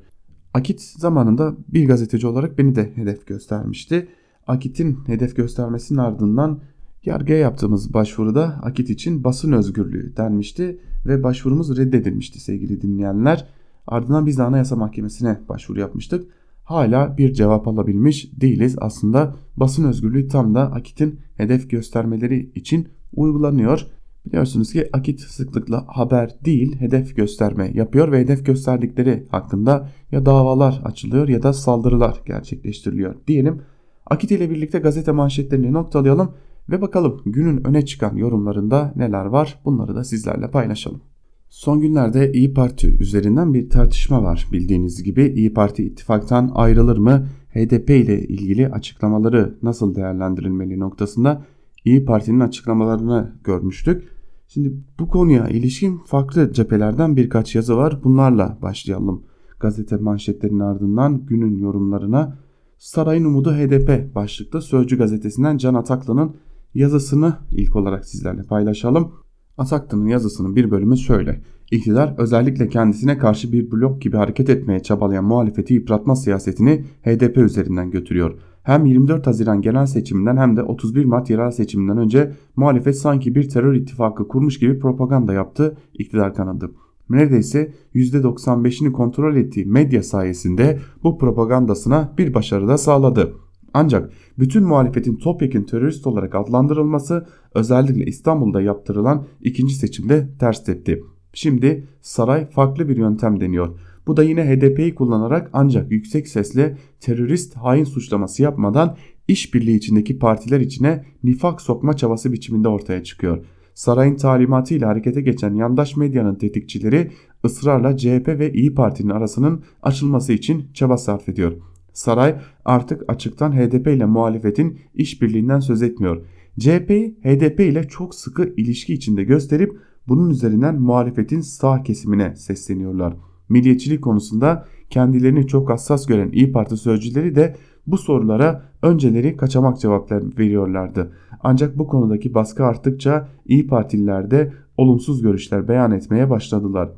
Akit 0.53 0.81
zamanında 0.81 1.55
bir 1.67 1.87
gazeteci 1.87 2.27
olarak 2.27 2.57
beni 2.57 2.75
de 2.75 2.91
hedef 2.95 3.27
göstermişti. 3.27 4.07
Akit'in 4.47 4.97
hedef 5.07 5.35
göstermesinin 5.35 5.99
ardından 5.99 6.59
yargıya 7.05 7.37
yaptığımız 7.37 7.93
başvuruda 7.93 8.43
Akit 8.43 8.89
için 8.89 9.23
basın 9.23 9.51
özgürlüğü 9.51 10.17
denmişti 10.17 10.79
ve 11.05 11.23
başvurumuz 11.23 11.77
reddedilmişti 11.77 12.39
sevgili 12.39 12.81
dinleyenler. 12.81 13.47
Ardından 13.87 14.25
biz 14.25 14.37
de 14.37 14.43
Anayasa 14.43 14.75
Mahkemesi'ne 14.75 15.39
başvuru 15.49 15.79
yapmıştık. 15.79 16.25
Hala 16.63 17.17
bir 17.17 17.33
cevap 17.33 17.67
alabilmiş 17.67 18.31
değiliz. 18.41 18.75
Aslında 18.77 19.35
basın 19.57 19.83
özgürlüğü 19.83 20.27
tam 20.27 20.55
da 20.55 20.71
Akit'in 20.71 21.19
hedef 21.37 21.69
göstermeleri 21.69 22.51
için 22.55 22.87
uygulanıyor. 23.13 23.87
Biliyorsunuz 24.25 24.73
ki 24.73 24.89
Akit 24.93 25.19
sıklıkla 25.19 25.85
haber 25.87 26.35
değil 26.45 26.75
hedef 26.79 27.15
gösterme 27.15 27.71
yapıyor 27.73 28.11
ve 28.11 28.19
hedef 28.19 28.45
gösterdikleri 28.45 29.27
hakkında 29.31 29.89
ya 30.11 30.25
davalar 30.25 30.81
açılıyor 30.85 31.27
ya 31.27 31.43
da 31.43 31.53
saldırılar 31.53 32.21
gerçekleştiriliyor 32.25 33.15
diyelim. 33.27 33.61
Akit 34.05 34.31
ile 34.31 34.49
birlikte 34.49 34.79
gazete 34.79 35.11
manşetlerini 35.11 35.73
noktalayalım 35.73 36.31
ve 36.69 36.81
bakalım 36.81 37.21
günün 37.25 37.67
öne 37.67 37.85
çıkan 37.85 38.15
yorumlarında 38.15 38.93
neler 38.95 39.25
var 39.25 39.59
bunları 39.65 39.95
da 39.95 40.03
sizlerle 40.03 40.51
paylaşalım. 40.51 41.01
Son 41.49 41.81
günlerde 41.81 42.31
İyi 42.31 42.53
Parti 42.53 42.87
üzerinden 42.87 43.53
bir 43.53 43.69
tartışma 43.69 44.23
var 44.23 44.47
bildiğiniz 44.51 45.03
gibi 45.03 45.33
İyi 45.35 45.53
Parti 45.53 45.83
ittifaktan 45.83 46.51
ayrılır 46.53 46.97
mı 46.97 47.27
HDP 47.53 47.89
ile 47.89 48.27
ilgili 48.27 48.69
açıklamaları 48.69 49.57
nasıl 49.63 49.95
değerlendirilmeli 49.95 50.79
noktasında 50.79 51.45
İyi 51.85 52.05
Parti'nin 52.05 52.39
açıklamalarını 52.39 53.31
görmüştük. 53.43 54.03
Şimdi 54.47 54.73
bu 54.99 55.07
konuya 55.07 55.47
ilişkin 55.47 55.97
farklı 55.97 56.53
cephelerden 56.53 57.15
birkaç 57.15 57.55
yazı 57.55 57.77
var. 57.77 58.03
Bunlarla 58.03 58.57
başlayalım. 58.61 59.23
Gazete 59.59 59.97
manşetlerinin 59.97 60.59
ardından 60.59 61.25
günün 61.25 61.57
yorumlarına 61.57 62.37
Sarayın 62.77 63.25
Umudu 63.25 63.53
HDP 63.53 64.15
başlıklı 64.15 64.61
Sözcü 64.61 64.97
gazetesinden 64.97 65.57
Can 65.57 65.73
Ataklı'nın 65.73 66.35
yazısını 66.73 67.37
ilk 67.51 67.75
olarak 67.75 68.05
sizlerle 68.05 68.43
paylaşalım. 68.43 69.11
Ataklı'nın 69.57 70.07
yazısının 70.07 70.55
bir 70.55 70.71
bölümü 70.71 70.97
şöyle. 70.97 71.41
İktidar 71.71 72.15
özellikle 72.17 72.67
kendisine 72.67 73.17
karşı 73.17 73.51
bir 73.51 73.71
blok 73.71 74.01
gibi 74.01 74.17
hareket 74.17 74.49
etmeye 74.49 74.79
çabalayan 74.79 75.25
muhalefeti 75.25 75.73
yıpratma 75.73 76.15
siyasetini 76.15 76.85
HDP 77.03 77.37
üzerinden 77.37 77.91
götürüyor 77.91 78.39
hem 78.63 78.85
24 78.85 79.27
Haziran 79.27 79.61
genel 79.61 79.85
seçiminden 79.85 80.37
hem 80.37 80.57
de 80.57 80.63
31 80.63 81.05
Mart 81.05 81.29
yerel 81.29 81.51
seçiminden 81.51 81.97
önce 81.97 82.31
muhalefet 82.55 82.97
sanki 82.97 83.35
bir 83.35 83.49
terör 83.49 83.73
ittifakı 83.73 84.27
kurmuş 84.27 84.59
gibi 84.59 84.79
propaganda 84.79 85.33
yaptı 85.33 85.77
iktidar 85.93 86.33
kanadı. 86.33 86.71
Neredeyse 87.09 87.73
%95'ini 87.95 88.91
kontrol 88.91 89.35
ettiği 89.35 89.65
medya 89.65 90.03
sayesinde 90.03 90.79
bu 91.03 91.17
propagandasına 91.17 92.13
bir 92.17 92.33
başarı 92.33 92.67
da 92.67 92.77
sağladı. 92.77 93.33
Ancak 93.73 94.13
bütün 94.39 94.63
muhalefetin 94.63 95.15
topyekun 95.15 95.63
terörist 95.63 96.07
olarak 96.07 96.35
adlandırılması 96.35 97.27
özellikle 97.55 98.05
İstanbul'da 98.05 98.61
yaptırılan 98.61 99.25
ikinci 99.41 99.75
seçimde 99.75 100.29
ters 100.39 100.63
tepti. 100.63 101.03
Şimdi 101.33 101.87
saray 102.01 102.49
farklı 102.49 102.89
bir 102.89 102.97
yöntem 102.97 103.39
deniyor. 103.39 103.79
Bu 104.07 104.17
da 104.17 104.23
yine 104.23 104.43
HDP'yi 104.43 104.95
kullanarak 104.95 105.49
ancak 105.53 105.91
yüksek 105.91 106.27
sesle 106.27 106.77
terörist 106.99 107.55
hain 107.55 107.83
suçlaması 107.83 108.43
yapmadan 108.43 108.97
işbirliği 109.27 109.75
içindeki 109.75 110.19
partiler 110.19 110.59
içine 110.59 111.05
nifak 111.23 111.61
sokma 111.61 111.93
çabası 111.93 112.33
biçiminde 112.33 112.67
ortaya 112.67 113.03
çıkıyor. 113.03 113.45
Sarayın 113.73 114.15
talimatıyla 114.15 114.87
harekete 114.87 115.21
geçen 115.21 115.53
yandaş 115.53 115.97
medyanın 115.97 116.35
tetikçileri 116.35 117.11
ısrarla 117.45 117.97
CHP 117.97 118.27
ve 118.27 118.53
İyi 118.53 118.75
Parti'nin 118.75 119.09
arasının 119.09 119.63
açılması 119.81 120.33
için 120.33 120.69
çaba 120.73 120.97
sarf 120.97 121.29
ediyor. 121.29 121.53
Saray 121.93 122.35
artık 122.65 123.03
açıktan 123.07 123.51
HDP 123.51 123.87
ile 123.87 124.05
muhalefetin 124.05 124.79
işbirliğinden 124.93 125.59
söz 125.59 125.81
etmiyor. 125.81 126.25
CHP'yi 126.59 127.17
HDP 127.23 127.59
ile 127.59 127.87
çok 127.87 128.15
sıkı 128.15 128.53
ilişki 128.57 128.93
içinde 128.93 129.23
gösterip 129.23 129.77
bunun 130.07 130.29
üzerinden 130.29 130.81
muhalefetin 130.81 131.41
sağ 131.41 131.83
kesimine 131.83 132.35
sesleniyorlar 132.35 133.13
milliyetçilik 133.51 134.03
konusunda 134.03 134.65
kendilerini 134.89 135.47
çok 135.47 135.69
hassas 135.69 136.05
gören 136.05 136.29
İyi 136.31 136.51
Parti 136.51 136.77
sözcüleri 136.77 137.35
de 137.35 137.55
bu 137.87 137.97
sorulara 137.97 138.63
önceleri 138.81 139.37
kaçamak 139.37 139.79
cevaplar 139.79 140.23
veriyorlardı. 140.37 141.11
Ancak 141.43 141.77
bu 141.77 141.87
konudaki 141.87 142.33
baskı 142.33 142.65
arttıkça 142.65 143.27
İyi 143.45 143.67
Partililer 143.67 144.31
de 144.31 144.53
olumsuz 144.77 145.21
görüşler 145.21 145.67
beyan 145.67 145.91
etmeye 145.91 146.29
başladılar. 146.29 146.89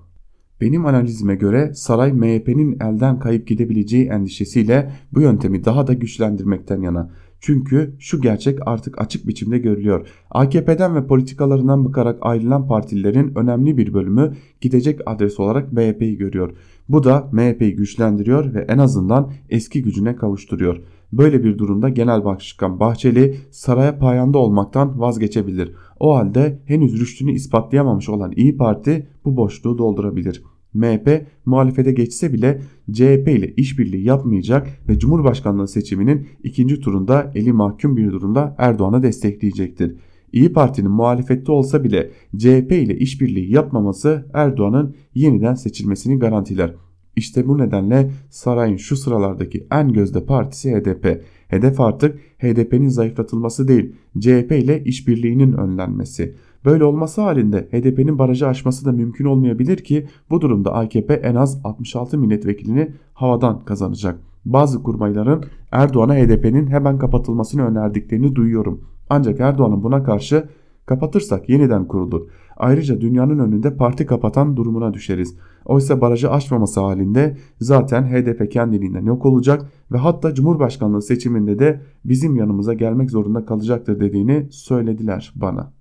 Benim 0.61 0.85
analizime 0.85 1.35
göre 1.35 1.73
saray 1.73 2.13
MHP'nin 2.13 2.77
elden 2.79 3.19
kayıp 3.19 3.47
gidebileceği 3.47 4.07
endişesiyle 4.07 4.91
bu 5.13 5.21
yöntemi 5.21 5.65
daha 5.65 5.87
da 5.87 5.93
güçlendirmekten 5.93 6.81
yana. 6.81 7.09
Çünkü 7.45 7.95
şu 7.99 8.21
gerçek 8.21 8.59
artık 8.67 9.01
açık 9.01 9.27
biçimde 9.27 9.57
görülüyor. 9.57 10.07
AKP'den 10.31 10.95
ve 10.95 11.07
politikalarından 11.07 11.85
bıkarak 11.85 12.17
ayrılan 12.21 12.67
partilerin 12.67 13.35
önemli 13.35 13.77
bir 13.77 13.93
bölümü 13.93 14.33
gidecek 14.61 14.99
adres 15.05 15.39
olarak 15.39 15.73
MHP'yi 15.73 16.17
görüyor. 16.17 16.51
Bu 16.89 17.03
da 17.03 17.29
MHP'yi 17.31 17.75
güçlendiriyor 17.75 18.53
ve 18.53 18.65
en 18.69 18.77
azından 18.77 19.31
eski 19.49 19.83
gücüne 19.83 20.15
kavuşturuyor. 20.15 20.81
Böyle 21.13 21.43
bir 21.43 21.57
durumda 21.57 21.89
Genel 21.89 22.25
Başkan 22.25 22.79
Bahçeli 22.79 23.37
saraya 23.51 23.99
payanda 23.99 24.37
olmaktan 24.37 24.99
vazgeçebilir. 24.99 25.71
O 25.99 26.15
halde 26.15 26.59
henüz 26.65 26.99
rüştünü 26.99 27.31
ispatlayamamış 27.31 28.09
olan 28.09 28.31
İyi 28.35 28.57
Parti 28.57 29.07
bu 29.25 29.37
boşluğu 29.37 29.77
doldurabilir. 29.77 30.43
MHP 30.73 31.25
muhalefete 31.45 31.91
geçse 31.91 32.33
bile 32.33 32.61
CHP 32.91 33.27
ile 33.27 33.53
işbirliği 33.55 34.03
yapmayacak 34.03 34.67
ve 34.89 34.99
Cumhurbaşkanlığı 34.99 35.67
seçiminin 35.67 36.27
ikinci 36.43 36.79
turunda 36.79 37.31
eli 37.35 37.53
mahkum 37.53 37.97
bir 37.97 38.11
durumda 38.11 38.55
Erdoğan'a 38.57 39.03
destekleyecektir. 39.03 39.95
İyi 40.33 40.53
Parti'nin 40.53 40.91
muhalefette 40.91 41.51
olsa 41.51 41.83
bile 41.83 42.11
CHP 42.37 42.71
ile 42.71 42.97
işbirliği 42.97 43.53
yapmaması 43.53 44.25
Erdoğan'ın 44.33 44.95
yeniden 45.15 45.53
seçilmesini 45.53 46.19
garantiler. 46.19 46.75
İşte 47.15 47.47
bu 47.47 47.57
nedenle 47.57 48.11
sarayın 48.29 48.77
şu 48.77 48.95
sıralardaki 48.95 49.67
en 49.71 49.93
gözde 49.93 50.25
partisi 50.25 50.71
HDP. 50.71 51.23
Hedef 51.47 51.79
artık 51.79 52.19
HDP'nin 52.37 52.89
zayıflatılması 52.89 53.67
değil, 53.67 53.95
CHP 54.19 54.51
ile 54.51 54.83
işbirliğinin 54.83 55.53
önlenmesi. 55.53 56.35
Böyle 56.65 56.83
olması 56.83 57.21
halinde 57.21 57.67
HDP'nin 57.71 58.19
barajı 58.19 58.47
aşması 58.47 58.85
da 58.85 58.91
mümkün 58.91 59.25
olmayabilir 59.25 59.77
ki 59.77 60.07
bu 60.29 60.41
durumda 60.41 60.73
AKP 60.73 61.13
en 61.13 61.35
az 61.35 61.61
66 61.63 62.17
milletvekilini 62.17 62.91
havadan 63.13 63.65
kazanacak. 63.65 64.19
Bazı 64.45 64.83
kurmayların 64.83 65.43
Erdoğan'a 65.71 66.15
HDP'nin 66.15 66.67
hemen 66.67 66.97
kapatılmasını 66.97 67.67
önerdiklerini 67.67 68.35
duyuyorum. 68.35 68.81
Ancak 69.09 69.39
Erdoğan'ın 69.39 69.83
buna 69.83 70.03
karşı 70.03 70.47
Kapatırsak 70.85 71.49
yeniden 71.49 71.87
kurulur. 71.87 72.27
Ayrıca 72.57 73.01
dünyanın 73.01 73.39
önünde 73.39 73.77
parti 73.77 74.05
kapatan 74.05 74.57
durumuna 74.57 74.93
düşeriz. 74.93 75.37
Oysa 75.65 76.01
barajı 76.01 76.31
aşmaması 76.31 76.81
halinde 76.81 77.37
zaten 77.59 78.03
HDP 78.03 78.51
kendiliğinden 78.51 79.05
yok 79.05 79.25
olacak 79.25 79.71
ve 79.91 79.97
hatta 79.97 80.33
Cumhurbaşkanlığı 80.33 81.01
seçiminde 81.01 81.59
de 81.59 81.81
bizim 82.05 82.35
yanımıza 82.35 82.73
gelmek 82.73 83.11
zorunda 83.11 83.45
kalacaktır 83.45 83.99
dediğini 83.99 84.47
söylediler 84.51 85.33
bana. 85.35 85.71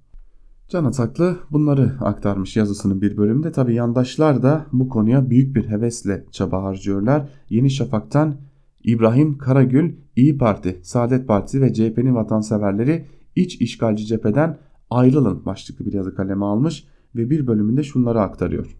Can 0.68 0.84
Ataklı 0.84 1.36
bunları 1.50 1.92
aktarmış 2.00 2.56
yazısının 2.56 3.02
bir 3.02 3.16
bölümünde. 3.16 3.52
Tabi 3.52 3.74
yandaşlar 3.74 4.42
da 4.42 4.66
bu 4.72 4.88
konuya 4.88 5.30
büyük 5.30 5.56
bir 5.56 5.68
hevesle 5.68 6.24
çaba 6.30 6.62
harcıyorlar. 6.62 7.28
Yeni 7.48 7.70
Şafak'tan 7.70 8.36
İbrahim 8.84 9.38
Karagül, 9.38 9.96
İyi 10.16 10.38
Parti, 10.38 10.80
Saadet 10.82 11.28
Partisi 11.28 11.60
ve 11.60 11.72
CHP'nin 11.72 12.14
vatanseverleri 12.14 13.06
iç 13.36 13.60
işgalci 13.60 14.06
cepheden 14.06 14.58
ayrılın 14.90 15.44
başlıklı 15.44 15.86
bir 15.86 15.92
yazı 15.92 16.14
kaleme 16.14 16.44
almış 16.44 16.84
ve 17.16 17.30
bir 17.30 17.46
bölümünde 17.46 17.82
şunları 17.82 18.20
aktarıyor. 18.20 18.76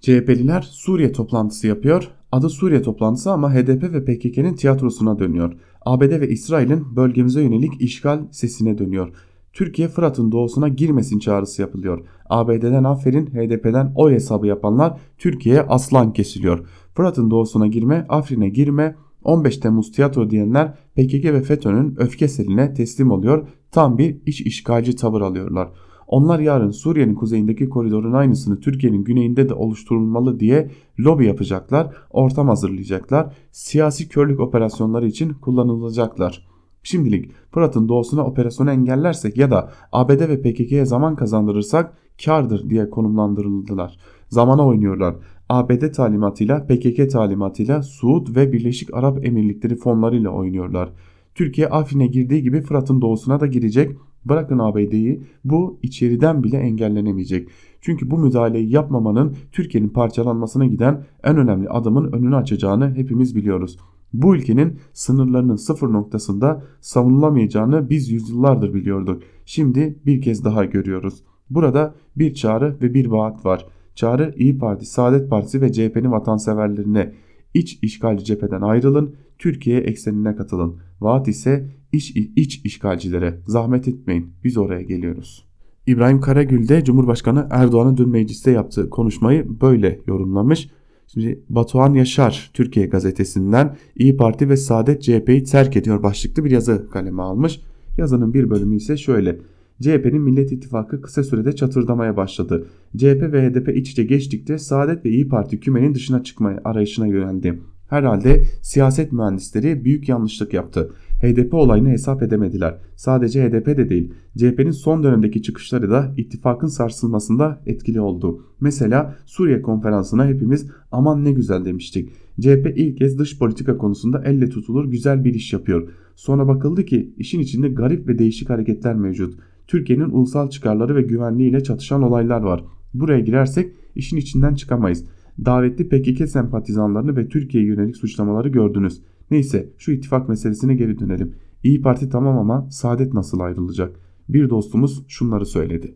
CHP'liler 0.00 0.62
Suriye 0.62 1.12
toplantısı 1.12 1.66
yapıyor. 1.66 2.10
Adı 2.32 2.50
Suriye 2.50 2.82
toplantısı 2.82 3.32
ama 3.32 3.54
HDP 3.54 3.82
ve 3.82 4.04
PKK'nın 4.04 4.54
tiyatrosuna 4.54 5.18
dönüyor. 5.18 5.52
ABD 5.86 6.20
ve 6.20 6.28
İsrail'in 6.28 6.96
bölgemize 6.96 7.42
yönelik 7.42 7.80
işgal 7.80 8.20
sesine 8.30 8.78
dönüyor. 8.78 9.08
Türkiye 9.56 9.88
Fırat'ın 9.88 10.32
doğusuna 10.32 10.68
girmesin 10.68 11.18
çağrısı 11.18 11.62
yapılıyor. 11.62 12.04
ABD'den 12.30 12.84
aferin 12.84 13.26
HDP'den 13.26 13.92
oy 13.94 14.12
hesabı 14.12 14.46
yapanlar 14.46 15.00
Türkiye'ye 15.18 15.62
aslan 15.62 16.12
kesiliyor. 16.12 16.68
Fırat'ın 16.94 17.30
doğusuna 17.30 17.66
girme, 17.66 18.06
Afrin'e 18.08 18.48
girme, 18.48 18.96
15 19.24 19.58
Temmuz 19.58 19.92
tiyatro 19.92 20.30
diyenler 20.30 20.72
PKK 20.72 21.24
ve 21.24 21.42
FETÖ'nün 21.42 21.94
öfke 21.98 22.28
seline 22.28 22.74
teslim 22.74 23.10
oluyor. 23.10 23.48
Tam 23.70 23.98
bir 23.98 24.16
iç 24.26 24.40
işgalci 24.40 24.96
tavır 24.96 25.20
alıyorlar. 25.20 25.68
Onlar 26.06 26.38
yarın 26.38 26.70
Suriye'nin 26.70 27.14
kuzeyindeki 27.14 27.68
koridorun 27.68 28.12
aynısını 28.12 28.60
Türkiye'nin 28.60 29.04
güneyinde 29.04 29.48
de 29.48 29.54
oluşturulmalı 29.54 30.40
diye 30.40 30.70
lobi 30.98 31.26
yapacaklar, 31.26 31.96
ortam 32.10 32.48
hazırlayacaklar, 32.48 33.34
siyasi 33.52 34.08
körlük 34.08 34.40
operasyonları 34.40 35.06
için 35.06 35.32
kullanılacaklar. 35.32 36.55
Şimdilik 36.86 37.30
Fırat'ın 37.50 37.88
doğusuna 37.88 38.24
operasyonu 38.24 38.70
engellersek 38.70 39.36
ya 39.36 39.50
da 39.50 39.70
ABD 39.92 40.20
ve 40.28 40.42
PKK'ye 40.42 40.84
zaman 40.84 41.16
kazandırırsak 41.16 41.92
kardır 42.24 42.70
diye 42.70 42.90
konumlandırıldılar. 42.90 43.98
Zamana 44.28 44.66
oynuyorlar. 44.66 45.14
ABD 45.48 45.92
talimatıyla 45.92 46.66
PKK 46.66 47.10
talimatıyla 47.10 47.82
Suud 47.82 48.36
ve 48.36 48.52
Birleşik 48.52 48.94
Arap 48.94 49.26
Emirlikleri 49.26 49.76
fonlarıyla 49.76 50.30
oynuyorlar. 50.30 50.92
Türkiye 51.34 51.68
Afrin'e 51.68 52.06
girdiği 52.06 52.42
gibi 52.42 52.60
Fırat'ın 52.60 53.00
doğusuna 53.00 53.40
da 53.40 53.46
girecek. 53.46 53.96
Bırakın 54.24 54.58
ABD'yi 54.58 55.22
bu 55.44 55.78
içeriden 55.82 56.44
bile 56.44 56.56
engellenemeyecek. 56.56 57.48
Çünkü 57.80 58.10
bu 58.10 58.18
müdahaleyi 58.18 58.72
yapmamanın 58.72 59.36
Türkiye'nin 59.52 59.88
parçalanmasına 59.88 60.66
giden 60.66 61.04
en 61.24 61.36
önemli 61.36 61.68
adımın 61.68 62.12
önünü 62.12 62.36
açacağını 62.36 62.94
hepimiz 62.94 63.36
biliyoruz. 63.36 63.78
Bu 64.22 64.36
ülkenin 64.36 64.78
sınırlarının 64.92 65.56
sıfır 65.56 65.92
noktasında 65.92 66.64
savunulamayacağını 66.80 67.90
biz 67.90 68.10
yüzyıllardır 68.10 68.74
biliyorduk. 68.74 69.22
Şimdi 69.44 69.98
bir 70.06 70.20
kez 70.20 70.44
daha 70.44 70.64
görüyoruz. 70.64 71.22
Burada 71.50 71.94
bir 72.16 72.34
çağrı 72.34 72.76
ve 72.82 72.94
bir 72.94 73.06
vaat 73.06 73.44
var. 73.44 73.66
Çağrı 73.94 74.34
İyi 74.36 74.58
Parti, 74.58 74.86
Saadet 74.86 75.30
Partisi 75.30 75.60
ve 75.60 75.72
CHP'nin 75.72 76.12
vatanseverlerine 76.12 77.12
iç 77.54 77.78
işgalci 77.82 78.24
cepheden 78.24 78.60
ayrılın, 78.60 79.16
Türkiye 79.38 79.80
eksenine 79.80 80.36
katılın. 80.36 80.76
Vaat 81.00 81.28
ise 81.28 81.70
iç, 81.92 82.16
iç 82.36 82.64
işgalcilere 82.64 83.40
zahmet 83.46 83.88
etmeyin 83.88 84.32
biz 84.44 84.56
oraya 84.56 84.82
geliyoruz. 84.82 85.46
İbrahim 85.86 86.20
Karagül 86.20 86.68
de 86.68 86.84
Cumhurbaşkanı 86.84 87.48
Erdoğan'ın 87.50 87.96
dün 87.96 88.08
mecliste 88.08 88.50
yaptığı 88.50 88.90
konuşmayı 88.90 89.60
böyle 89.60 90.00
yorumlamış. 90.06 90.70
Şimdi 91.06 91.40
Batuhan 91.48 91.94
Yaşar 91.94 92.50
Türkiye 92.54 92.86
gazetesinden 92.86 93.76
İyi 93.96 94.16
Parti 94.16 94.48
ve 94.48 94.56
Saadet 94.56 95.02
CHP'yi 95.02 95.44
terk 95.44 95.76
ediyor 95.76 96.02
başlıklı 96.02 96.44
bir 96.44 96.50
yazı 96.50 96.90
kaleme 96.90 97.22
almış. 97.22 97.60
Yazının 97.98 98.34
bir 98.34 98.50
bölümü 98.50 98.76
ise 98.76 98.96
şöyle. 98.96 99.38
CHP'nin 99.82 100.22
Millet 100.22 100.52
İttifakı 100.52 101.02
kısa 101.02 101.22
sürede 101.22 101.56
çatırdamaya 101.56 102.16
başladı. 102.16 102.66
CHP 102.96 103.32
ve 103.32 103.48
HDP 103.48 103.76
iç 103.76 103.90
içe 103.90 104.04
geçtikçe 104.04 104.58
Saadet 104.58 105.04
ve 105.04 105.10
İyi 105.10 105.28
Parti 105.28 105.60
kümenin 105.60 105.94
dışına 105.94 106.22
çıkmaya 106.22 106.60
arayışına 106.64 107.06
yöneldi. 107.06 107.60
Herhalde 107.88 108.42
siyaset 108.62 109.12
mühendisleri 109.12 109.84
büyük 109.84 110.08
yanlışlık 110.08 110.52
yaptı. 110.52 110.92
HDP 111.20 111.54
olayını 111.54 111.88
hesap 111.88 112.22
edemediler. 112.22 112.78
Sadece 112.96 113.48
HDP 113.48 113.66
de 113.66 113.88
değil, 113.88 114.12
CHP'nin 114.36 114.70
son 114.70 115.02
dönemdeki 115.02 115.42
çıkışları 115.42 115.90
da 115.90 116.14
ittifakın 116.16 116.66
sarsılmasında 116.66 117.62
etkili 117.66 118.00
oldu. 118.00 118.42
Mesela 118.60 119.16
Suriye 119.26 119.62
konferansına 119.62 120.26
hepimiz 120.26 120.66
aman 120.92 121.24
ne 121.24 121.32
güzel 121.32 121.64
demiştik. 121.64 122.08
CHP 122.40 122.72
ilk 122.76 122.98
kez 122.98 123.18
dış 123.18 123.38
politika 123.38 123.78
konusunda 123.78 124.22
elle 124.24 124.48
tutulur 124.48 124.90
güzel 124.90 125.24
bir 125.24 125.34
iş 125.34 125.52
yapıyor. 125.52 125.88
Sonra 126.16 126.48
bakıldı 126.48 126.84
ki 126.84 127.14
işin 127.16 127.40
içinde 127.40 127.68
garip 127.68 128.08
ve 128.08 128.18
değişik 128.18 128.50
hareketler 128.50 128.94
mevcut. 128.94 129.38
Türkiye'nin 129.66 130.10
ulusal 130.10 130.50
çıkarları 130.50 130.96
ve 130.96 131.02
güvenliğiyle 131.02 131.62
çatışan 131.62 132.02
olaylar 132.02 132.40
var. 132.40 132.64
Buraya 132.94 133.20
girersek 133.20 133.72
işin 133.94 134.16
içinden 134.16 134.54
çıkamayız. 134.54 135.04
Davetli 135.44 135.88
PKK 135.88 136.28
sempatizanlarını 136.28 137.16
ve 137.16 137.28
Türkiye'ye 137.28 137.68
yönelik 137.68 137.96
suçlamaları 137.96 138.48
gördünüz. 138.48 139.02
Neyse 139.30 139.70
şu 139.78 139.92
ittifak 139.92 140.28
meselesine 140.28 140.74
geri 140.74 140.98
dönelim. 140.98 141.34
İyi 141.62 141.82
Parti 141.82 142.08
tamam 142.08 142.38
ama 142.38 142.70
Saadet 142.70 143.14
nasıl 143.14 143.40
ayrılacak? 143.40 143.96
Bir 144.28 144.50
dostumuz 144.50 145.04
şunları 145.08 145.46
söyledi. 145.46 145.94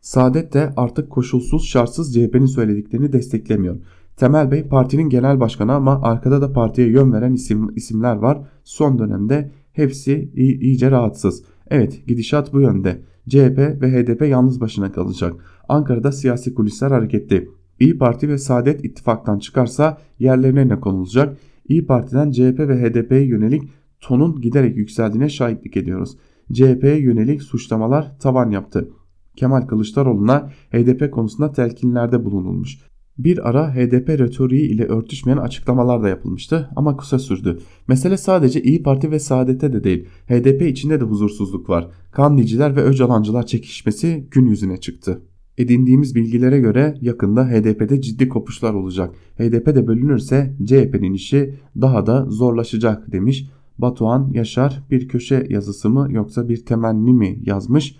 Saadet 0.00 0.54
de 0.54 0.72
artık 0.76 1.10
koşulsuz 1.10 1.66
şartsız 1.66 2.14
CHP'nin 2.14 2.46
söylediklerini 2.46 3.12
desteklemiyor. 3.12 3.76
Temel 4.16 4.50
Bey 4.50 4.68
partinin 4.68 5.08
genel 5.08 5.40
başkanı 5.40 5.72
ama 5.72 6.02
arkada 6.02 6.40
da 6.40 6.52
partiye 6.52 6.88
yön 6.88 7.12
veren 7.12 7.32
isim, 7.32 7.76
isimler 7.76 8.16
var. 8.16 8.38
Son 8.64 8.98
dönemde 8.98 9.50
hepsi 9.72 10.30
iyice 10.34 10.90
rahatsız. 10.90 11.44
Evet 11.70 12.06
gidişat 12.06 12.52
bu 12.52 12.60
yönde. 12.60 13.02
CHP 13.28 13.58
ve 13.58 13.92
HDP 13.92 14.22
yalnız 14.28 14.60
başına 14.60 14.92
kalacak. 14.92 15.34
Ankara'da 15.68 16.12
siyasi 16.12 16.54
kulisler 16.54 16.90
hareketli. 16.90 17.48
İyi 17.80 17.98
Parti 17.98 18.28
ve 18.28 18.38
Saadet 18.38 18.84
ittifaktan 18.84 19.38
çıkarsa 19.38 19.98
yerlerine 20.18 20.68
ne 20.68 20.80
konulacak? 20.80 21.38
İyi 21.68 21.86
Parti'den 21.86 22.30
CHP 22.30 22.58
ve 22.58 22.82
HDP'ye 22.82 23.26
yönelik 23.26 23.62
tonun 24.00 24.40
giderek 24.40 24.76
yükseldiğine 24.76 25.28
şahitlik 25.28 25.76
ediyoruz. 25.76 26.16
CHP'ye 26.52 27.00
yönelik 27.00 27.42
suçlamalar 27.42 28.18
tavan 28.18 28.50
yaptı. 28.50 28.88
Kemal 29.36 29.62
Kılıçdaroğlu'na 29.62 30.50
HDP 30.72 31.12
konusunda 31.12 31.52
telkinlerde 31.52 32.24
bulunulmuş. 32.24 32.78
Bir 33.18 33.48
ara 33.48 33.74
HDP 33.74 34.08
retoriği 34.08 34.70
ile 34.70 34.84
örtüşmeyen 34.84 35.38
açıklamalar 35.38 36.02
da 36.02 36.08
yapılmıştı 36.08 36.70
ama 36.76 36.96
kısa 36.96 37.18
sürdü. 37.18 37.58
Mesele 37.88 38.16
sadece 38.16 38.62
İyi 38.62 38.82
Parti 38.82 39.10
ve 39.10 39.18
Saadet'te 39.18 39.72
de 39.72 39.84
değil. 39.84 40.08
HDP 40.28 40.62
içinde 40.62 41.00
de 41.00 41.04
huzursuzluk 41.04 41.70
var. 41.70 41.88
Kandilciler 42.10 42.76
ve 42.76 42.82
Öcalancılar 42.82 43.46
çekişmesi 43.46 44.28
gün 44.30 44.46
yüzüne 44.46 44.76
çıktı. 44.76 45.22
Edindiğimiz 45.58 46.14
bilgilere 46.14 46.60
göre 46.60 46.94
yakında 47.00 47.48
HDP'de 47.48 48.00
ciddi 48.00 48.28
kopuşlar 48.28 48.74
olacak. 48.74 49.14
HDP 49.38 49.66
de 49.66 49.86
bölünürse 49.86 50.54
CHP'nin 50.64 51.12
işi 51.12 51.54
daha 51.80 52.06
da 52.06 52.26
zorlaşacak 52.28 53.12
demiş. 53.12 53.48
Batuhan 53.78 54.30
Yaşar 54.32 54.82
bir 54.90 55.08
köşe 55.08 55.46
yazısı 55.50 55.90
mı 55.90 56.08
yoksa 56.10 56.48
bir 56.48 56.64
temenni 56.64 57.12
mi 57.12 57.38
yazmış? 57.42 57.96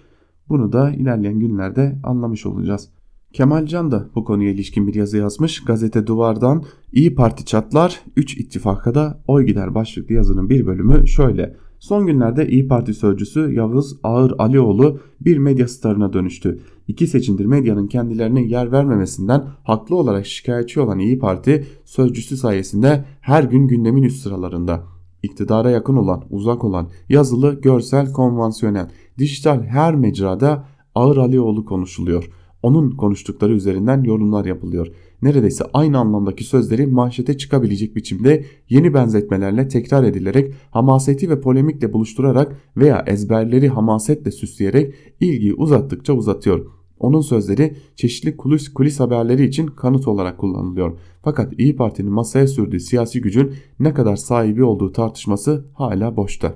Bunu 0.48 0.72
da 0.72 0.90
ilerleyen 0.90 1.38
günlerde 1.38 1.98
anlamış 2.02 2.46
olacağız. 2.46 2.88
Kemal 3.32 3.66
Can 3.66 3.90
da 3.90 4.09
bu 4.14 4.24
konuya 4.24 4.50
ilişkin 4.50 4.86
bir 4.86 4.94
yazı 4.94 5.16
yazmış. 5.16 5.64
Gazete 5.64 6.07
Duvar'dan 6.07 6.64
İyi 6.92 7.14
Parti 7.14 7.44
çatlar, 7.44 8.00
3 8.16 8.36
ittifaka 8.36 8.94
da 8.94 9.22
oy 9.26 9.46
gider 9.46 9.74
başlıklı 9.74 10.14
yazının 10.14 10.50
bir 10.50 10.66
bölümü 10.66 11.09
şöyle. 11.09 11.57
Son 11.78 12.07
günlerde 12.07 12.48
İyi 12.48 12.68
Parti 12.68 12.94
sözcüsü 12.94 13.52
Yavuz 13.52 13.96
Ağır 14.02 14.32
Alioğlu 14.38 15.00
bir 15.20 15.38
medya 15.38 15.68
starına 15.68 16.12
dönüştü. 16.12 16.59
İki 16.89 17.07
seçimdir 17.07 17.45
medyanın 17.45 17.87
kendilerine 17.87 18.43
yer 18.43 18.72
vermemesinden 18.72 19.45
haklı 19.62 19.97
olarak 19.97 20.26
şikayetçi 20.26 20.80
olan 20.80 20.99
İyi 20.99 21.18
Parti 21.18 21.66
sözcüsü 21.85 22.37
sayesinde 22.37 23.05
her 23.20 23.45
gün 23.45 23.68
gündemin 23.68 24.03
üst 24.03 24.22
sıralarında. 24.22 24.82
İktidara 25.22 25.70
yakın 25.70 25.97
olan, 25.97 26.24
uzak 26.30 26.64
olan, 26.64 26.89
yazılı, 27.09 27.61
görsel, 27.61 28.12
konvansiyonel, 28.12 28.91
dijital 29.18 29.62
her 29.62 29.95
mecrada 29.95 30.68
Ağır 30.95 31.16
Alioğlu 31.16 31.64
konuşuluyor.'' 31.64 32.45
onun 32.64 32.91
konuştukları 32.91 33.53
üzerinden 33.53 34.03
yorumlar 34.03 34.45
yapılıyor. 34.45 34.87
Neredeyse 35.22 35.64
aynı 35.72 35.99
anlamdaki 35.99 36.45
sözleri 36.45 36.87
manşete 36.87 37.39
çıkabilecek 37.39 37.97
biçimde 37.97 38.45
yeni 38.68 38.95
benzetmelerle 38.95 39.68
tekrar 39.68 40.05
edilerek 40.05 40.55
hamaseti 40.70 41.30
ve 41.30 41.41
polemikle 41.41 41.93
buluşturarak 41.93 42.57
veya 42.76 43.05
ezberleri 43.07 43.68
hamasetle 43.68 44.30
süsleyerek 44.30 44.95
ilgiyi 45.20 45.55
uzattıkça 45.55 46.12
uzatıyor. 46.12 46.66
Onun 46.99 47.20
sözleri 47.20 47.76
çeşitli 47.97 48.36
kulis, 48.36 48.72
kulis 48.72 49.01
haberleri 49.01 49.45
için 49.45 49.66
kanıt 49.66 50.09
olarak 50.09 50.38
kullanılıyor. 50.38 50.99
Fakat 51.22 51.53
İyi 51.59 51.76
Parti'nin 51.76 52.12
masaya 52.12 52.47
sürdüğü 52.47 52.80
siyasi 52.80 53.20
gücün 53.20 53.53
ne 53.80 53.95
kadar 53.95 54.16
sahibi 54.16 54.64
olduğu 54.64 54.92
tartışması 54.92 55.64
hala 55.74 56.16
boşta. 56.16 56.55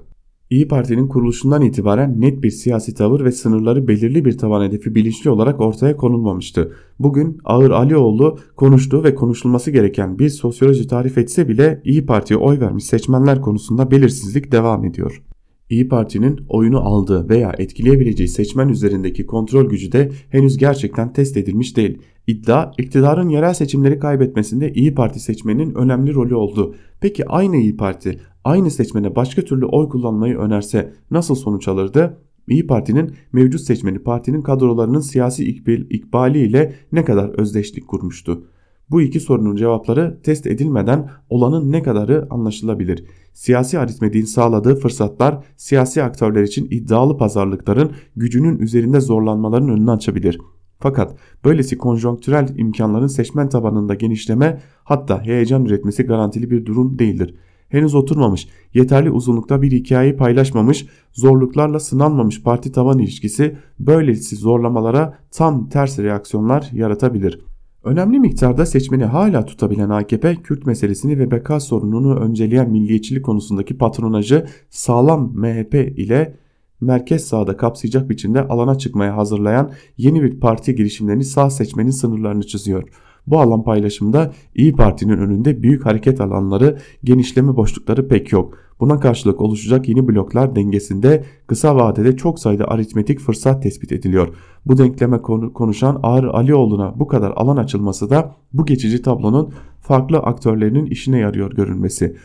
İyi 0.51 0.69
Parti'nin 0.69 1.09
kuruluşundan 1.09 1.63
itibaren 1.63 2.21
net 2.21 2.43
bir 2.43 2.51
siyasi 2.51 2.95
tavır 2.95 3.25
ve 3.25 3.33
sınırları 3.33 3.89
belirli 3.89 4.25
bir 4.25 4.39
taban 4.39 4.65
hedefi 4.65 4.95
bilinçli 4.95 5.31
olarak 5.31 5.61
ortaya 5.61 5.97
konulmamıştı. 5.97 6.73
Bugün 6.99 7.39
Ağır 7.45 7.71
Alioğlu 7.71 8.39
konuştuğu 8.57 9.05
ve 9.05 9.15
konuşulması 9.15 9.71
gereken 9.71 10.19
bir 10.19 10.29
sosyoloji 10.29 10.87
tarif 10.87 11.19
etse 11.19 11.49
bile 11.49 11.81
İyi 11.85 12.07
Parti'ye 12.07 12.39
oy 12.39 12.61
vermiş 12.61 12.85
seçmenler 12.85 13.41
konusunda 13.41 13.91
belirsizlik 13.91 14.53
devam 14.53 14.85
ediyor. 14.85 15.23
İyi 15.71 15.89
Parti'nin 15.89 16.41
oyunu 16.49 16.81
aldığı 16.81 17.29
veya 17.29 17.53
etkileyebileceği 17.59 18.29
seçmen 18.29 18.69
üzerindeki 18.69 19.27
kontrol 19.27 19.69
gücü 19.69 19.93
de 19.93 20.11
henüz 20.31 20.57
gerçekten 20.57 21.13
test 21.13 21.37
edilmiş 21.37 21.77
değil. 21.77 21.99
İddia 22.27 22.73
iktidarın 22.79 23.29
yerel 23.29 23.55
seçimleri 23.55 23.99
kaybetmesinde 23.99 24.73
İyi 24.73 24.95
Parti 24.95 25.21
seçmeninin 25.21 25.75
önemli 25.75 26.15
rolü 26.15 26.35
oldu. 26.35 26.75
Peki 27.01 27.29
aynı 27.29 27.57
İyi 27.57 27.77
Parti 27.77 28.21
aynı 28.45 28.71
seçmene 28.71 29.17
başka 29.17 29.43
türlü 29.43 29.67
oy 29.67 29.89
kullanmayı 29.89 30.37
önerse 30.37 30.93
nasıl 31.11 31.35
sonuç 31.35 31.69
alırdı? 31.69 32.19
İyi 32.49 32.67
Parti'nin 32.67 33.13
mevcut 33.33 33.61
seçmeni 33.61 33.99
partinin 33.99 34.43
kadrolarının 34.43 35.01
siyasi 35.01 35.45
ikbali 35.91 36.39
ile 36.39 36.75
ne 36.93 37.05
kadar 37.05 37.29
özdeşlik 37.29 37.89
kurmuştu? 37.89 38.45
Bu 38.91 39.03
iki 39.03 39.21
sorunun 39.21 39.57
cevapları 39.57 40.21
test 40.23 40.47
edilmeden 40.47 41.11
olanın 41.29 41.73
ne 41.73 41.83
kadarı 41.83 42.27
anlaşılabilir. 42.31 43.05
Siyasi 43.33 43.79
aritmetiğin 43.79 44.25
sağladığı 44.25 44.77
fırsatlar 44.77 45.45
siyasi 45.57 46.03
aktörler 46.03 46.43
için 46.43 46.69
iddialı 46.71 47.17
pazarlıkların 47.17 47.93
gücünün 48.17 48.59
üzerinde 48.59 49.01
zorlanmaların 49.01 49.69
önünü 49.69 49.91
açabilir. 49.91 50.39
Fakat 50.79 51.17
böylesi 51.45 51.79
konjonktürel 51.79 52.49
imkanların 52.57 53.07
seçmen 53.07 53.49
tabanında 53.49 53.95
genişleme 53.95 54.61
hatta 54.85 55.23
heyecan 55.23 55.65
üretmesi 55.65 56.03
garantili 56.03 56.51
bir 56.51 56.67
durum 56.67 56.99
değildir. 56.99 57.35
Henüz 57.69 57.95
oturmamış, 57.95 58.49
yeterli 58.75 59.11
uzunlukta 59.11 59.63
bir 59.63 59.73
hikayeyi 59.73 60.17
paylaşmamış, 60.17 60.87
zorluklarla 61.13 61.81
sınanmamış 61.81 62.43
parti 62.43 62.73
taban 62.73 62.99
ilişkisi 62.99 63.57
böylesi 63.79 64.37
zorlamalara 64.37 65.19
tam 65.31 65.69
ters 65.69 65.99
reaksiyonlar 65.99 66.69
yaratabilir. 66.73 67.48
Önemli 67.85 68.19
miktarda 68.19 68.67
seçmeni 68.67 69.05
hala 69.05 69.45
tutabilen 69.45 69.91
AKP, 69.91 70.37
Kürt 70.37 70.67
meselesini 70.67 71.19
ve 71.19 71.31
beka 71.31 71.61
sorununu 71.61 72.17
önceleyen 72.17 72.71
milliyetçilik 72.71 73.25
konusundaki 73.25 73.79
patronajı 73.79 74.47
sağlam 74.71 75.33
MHP 75.35 75.75
ile 75.75 76.35
merkez 76.81 77.25
sağda 77.25 77.57
kapsayacak 77.57 78.11
biçimde 78.11 78.49
alana 78.49 78.79
çıkmaya 78.79 79.17
hazırlayan 79.17 79.73
yeni 79.97 80.23
bir 80.23 80.41
parti 80.41 80.75
girişimlerini 80.75 81.25
sağ 81.25 81.51
seçmenin 81.51 81.91
sınırlarını 81.91 82.47
çiziyor. 82.47 82.89
Bu 83.31 83.41
alan 83.41 83.63
paylaşımında 83.63 84.33
İyi 84.55 84.73
Parti'nin 84.73 85.19
önünde 85.19 85.63
büyük 85.63 85.87
hareket 85.87 86.21
alanları, 86.21 86.79
genişleme 87.05 87.57
boşlukları 87.57 88.09
pek 88.09 88.33
yok. 88.33 88.55
Buna 88.81 89.01
karşılık 89.01 89.41
oluşacak 89.41 89.89
yeni 89.89 90.09
bloklar 90.09 90.57
dengesinde 90.57 91.25
kısa 91.47 91.77
vadede 91.77 92.17
çok 92.17 92.39
sayıda 92.39 92.69
aritmetik 92.69 93.21
fırsat 93.21 93.63
tespit 93.63 93.93
ediliyor. 93.93 94.29
Bu 94.67 94.79
denkleme 94.79 95.19
konuşan 95.55 96.01
Ağır 96.03 96.25
Alioğlu'na 96.25 96.95
bu 96.99 97.07
kadar 97.07 97.33
alan 97.37 97.57
açılması 97.57 98.11
da 98.11 98.35
bu 98.53 98.67
geçici 98.67 99.03
tablonun 99.03 99.53
farklı 99.81 100.19
aktörlerinin 100.19 100.87
işine 100.87 101.19
yarıyor 101.19 101.53
görünmesi. 101.53 102.17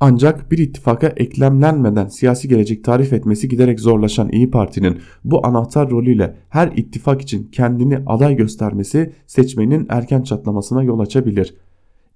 Ancak 0.00 0.50
bir 0.50 0.58
ittifaka 0.58 1.06
eklemlenmeden 1.16 2.08
siyasi 2.08 2.48
gelecek 2.48 2.84
tarif 2.84 3.12
etmesi 3.12 3.48
giderek 3.48 3.80
zorlaşan 3.80 4.28
İyi 4.32 4.50
Parti'nin 4.50 4.98
bu 5.24 5.46
anahtar 5.46 5.90
rolüyle 5.90 6.36
her 6.48 6.72
ittifak 6.76 7.22
için 7.22 7.48
kendini 7.52 7.98
aday 8.06 8.36
göstermesi 8.36 9.12
seçmenin 9.26 9.86
erken 9.88 10.22
çatlamasına 10.22 10.82
yol 10.82 10.98
açabilir. 10.98 11.54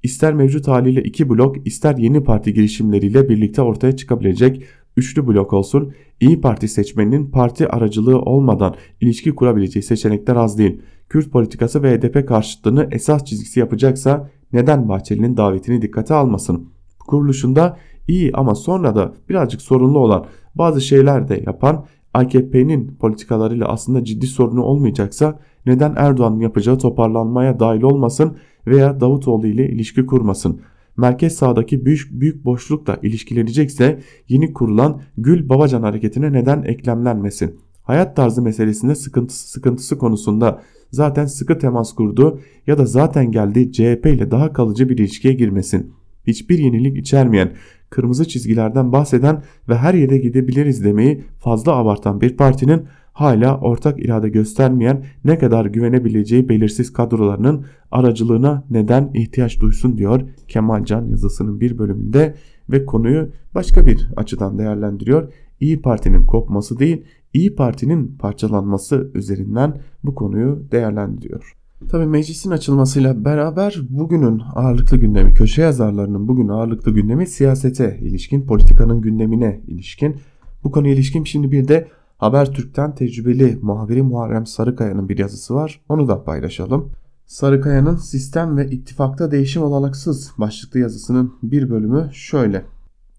İster 0.03 0.35
mevcut 0.35 0.69
haliyle 0.69 1.03
iki 1.03 1.29
blok 1.29 1.67
ister 1.67 1.97
yeni 1.97 2.25
parti 2.25 2.55
girişimleriyle 2.55 3.29
birlikte 3.29 3.63
ortaya 3.63 3.97
çıkabilecek 3.97 4.63
üçlü 4.97 5.27
blok 5.27 5.53
olsun 5.53 5.93
İyi 6.21 6.41
Parti 6.41 6.69
seçmeninin 6.69 7.27
parti 7.27 7.69
aracılığı 7.69 8.21
olmadan 8.21 8.75
ilişki 9.01 9.35
kurabileceği 9.35 9.83
seçenekler 9.83 10.37
az 10.37 10.59
değil. 10.59 10.83
Kürt 11.09 11.31
politikası 11.31 11.83
ve 11.83 11.99
HDP 11.99 12.29
karşıtlığını 12.29 12.89
esas 12.91 13.25
çizgisi 13.25 13.61
yapacaksa 13.61 14.31
neden 14.53 14.89
Bahçeli'nin 14.89 15.37
davetini 15.37 15.83
dikkate 15.83 16.15
almasın? 16.15 16.80
Kuruluşunda 17.11 17.77
iyi 18.09 18.31
ama 18.35 18.55
sonra 18.55 18.95
da 18.95 19.15
birazcık 19.29 19.63
sorunlu 19.63 19.99
olan 19.99 20.25
bazı 20.55 20.81
şeyler 20.81 21.29
de 21.29 21.43
yapan 21.47 21.85
AKP'nin 22.15 22.97
politikalarıyla 23.01 23.69
aslında 23.69 24.05
ciddi 24.05 24.27
sorunu 24.27 24.63
olmayacaksa 24.63 25.39
neden 25.67 25.95
Erdoğan'ın 25.97 26.41
yapacağı 26.41 26.79
toparlanmaya 26.79 27.61
dahil 27.61 27.83
olmasın 27.83 28.37
veya 28.67 29.01
Davutoğlu 29.01 29.47
ile 29.47 29.69
ilişki 29.69 30.07
kurmasın? 30.07 30.61
Merkez 30.97 31.37
sağdaki 31.37 31.85
büyük, 31.87 32.09
büyük 32.11 32.45
boşlukla 32.45 32.99
ilişkilenecekse 33.03 34.01
yeni 34.29 34.53
kurulan 34.53 35.01
Gül 35.17 35.49
Babacan 35.49 35.83
hareketine 35.83 36.33
neden 36.33 36.63
eklemlenmesin? 36.63 37.61
Hayat 37.83 38.17
tarzı 38.17 38.43
meselesinde 38.43 38.95
sıkıntısı, 38.95 39.51
sıkıntısı 39.51 39.99
konusunda 39.99 40.63
zaten 40.91 41.27
sıkı 41.27 41.59
temas 41.59 41.93
kurdu 41.93 42.41
ya 42.67 42.79
da 42.79 42.87
zaten 42.87 43.33
geldiği 43.33 43.73
CHP 43.73 44.07
ile 44.07 44.31
daha 44.31 44.53
kalıcı 44.53 44.89
bir 44.89 44.99
ilişkiye 44.99 45.35
girmesin 45.35 45.93
hiçbir 46.27 46.59
yenilik 46.59 46.99
içermeyen, 46.99 47.53
kırmızı 47.91 48.29
çizgilerden 48.29 48.93
bahseden 48.93 49.43
ve 49.69 49.77
her 49.77 49.95
yere 49.95 50.19
gidebiliriz 50.19 50.85
demeyi 50.85 51.25
fazla 51.39 51.77
abartan 51.77 52.21
bir 52.21 52.37
partinin 52.37 52.83
hala 53.13 53.61
ortak 53.61 54.05
irade 54.05 54.29
göstermeyen 54.29 55.05
ne 55.25 55.39
kadar 55.39 55.67
güvenebileceği 55.67 56.49
belirsiz 56.49 56.93
kadrolarının 56.93 57.65
aracılığına 57.91 58.65
neden 58.71 59.11
ihtiyaç 59.15 59.61
duysun 59.61 59.99
diyor 59.99 60.21
Kemal 60.49 60.85
Can 60.85 61.05
yazısının 61.05 61.61
bir 61.61 61.79
bölümünde 61.79 62.35
ve 62.71 62.85
konuyu 62.85 63.31
başka 63.55 63.87
bir 63.87 64.09
açıdan 64.17 64.59
değerlendiriyor. 64.59 65.33
İyi 65.61 65.83
Parti'nin 65.83 66.27
kopması 66.27 66.79
değil, 66.79 67.05
İyi 67.35 67.55
Parti'nin 67.55 68.17
parçalanması 68.19 69.11
üzerinden 69.15 69.81
bu 70.05 70.15
konuyu 70.15 70.67
değerlendiriyor. 70.73 71.60
Tabi 71.89 72.07
meclisin 72.07 72.51
açılmasıyla 72.51 73.25
beraber 73.25 73.81
bugünün 73.91 74.43
ağırlıklı 74.55 74.97
gündemi, 74.97 75.35
köşe 75.35 75.63
yazarlarının 75.63 76.29
bugün 76.29 76.49
ağırlıklı 76.49 76.91
gündemi 76.91 77.27
siyasete 77.27 77.99
ilişkin, 78.03 78.47
politikanın 78.47 79.01
gündemine 79.01 79.61
ilişkin. 79.67 80.17
Bu 80.65 80.71
konuya 80.71 80.95
ilişkin 80.95 81.25
şimdi 81.25 81.53
bir 81.53 81.69
de 81.69 81.89
Habertürk'ten 82.19 82.95
tecrübeli 82.95 83.59
muhabiri 83.63 84.03
Muharrem 84.03 84.47
Sarıkaya'nın 84.47 85.09
bir 85.09 85.19
yazısı 85.19 85.55
var. 85.55 85.81
Onu 85.89 86.09
da 86.09 86.25
paylaşalım. 86.25 86.91
Sarıkaya'nın 87.27 87.97
Sistem 87.97 88.57
ve 88.57 88.71
ittifakta 88.71 89.31
Değişim 89.31 89.63
Olanaksız 89.63 90.33
başlıklı 90.39 90.81
yazısının 90.81 91.35
bir 91.43 91.71
bölümü 91.71 92.11
şöyle. 92.13 92.65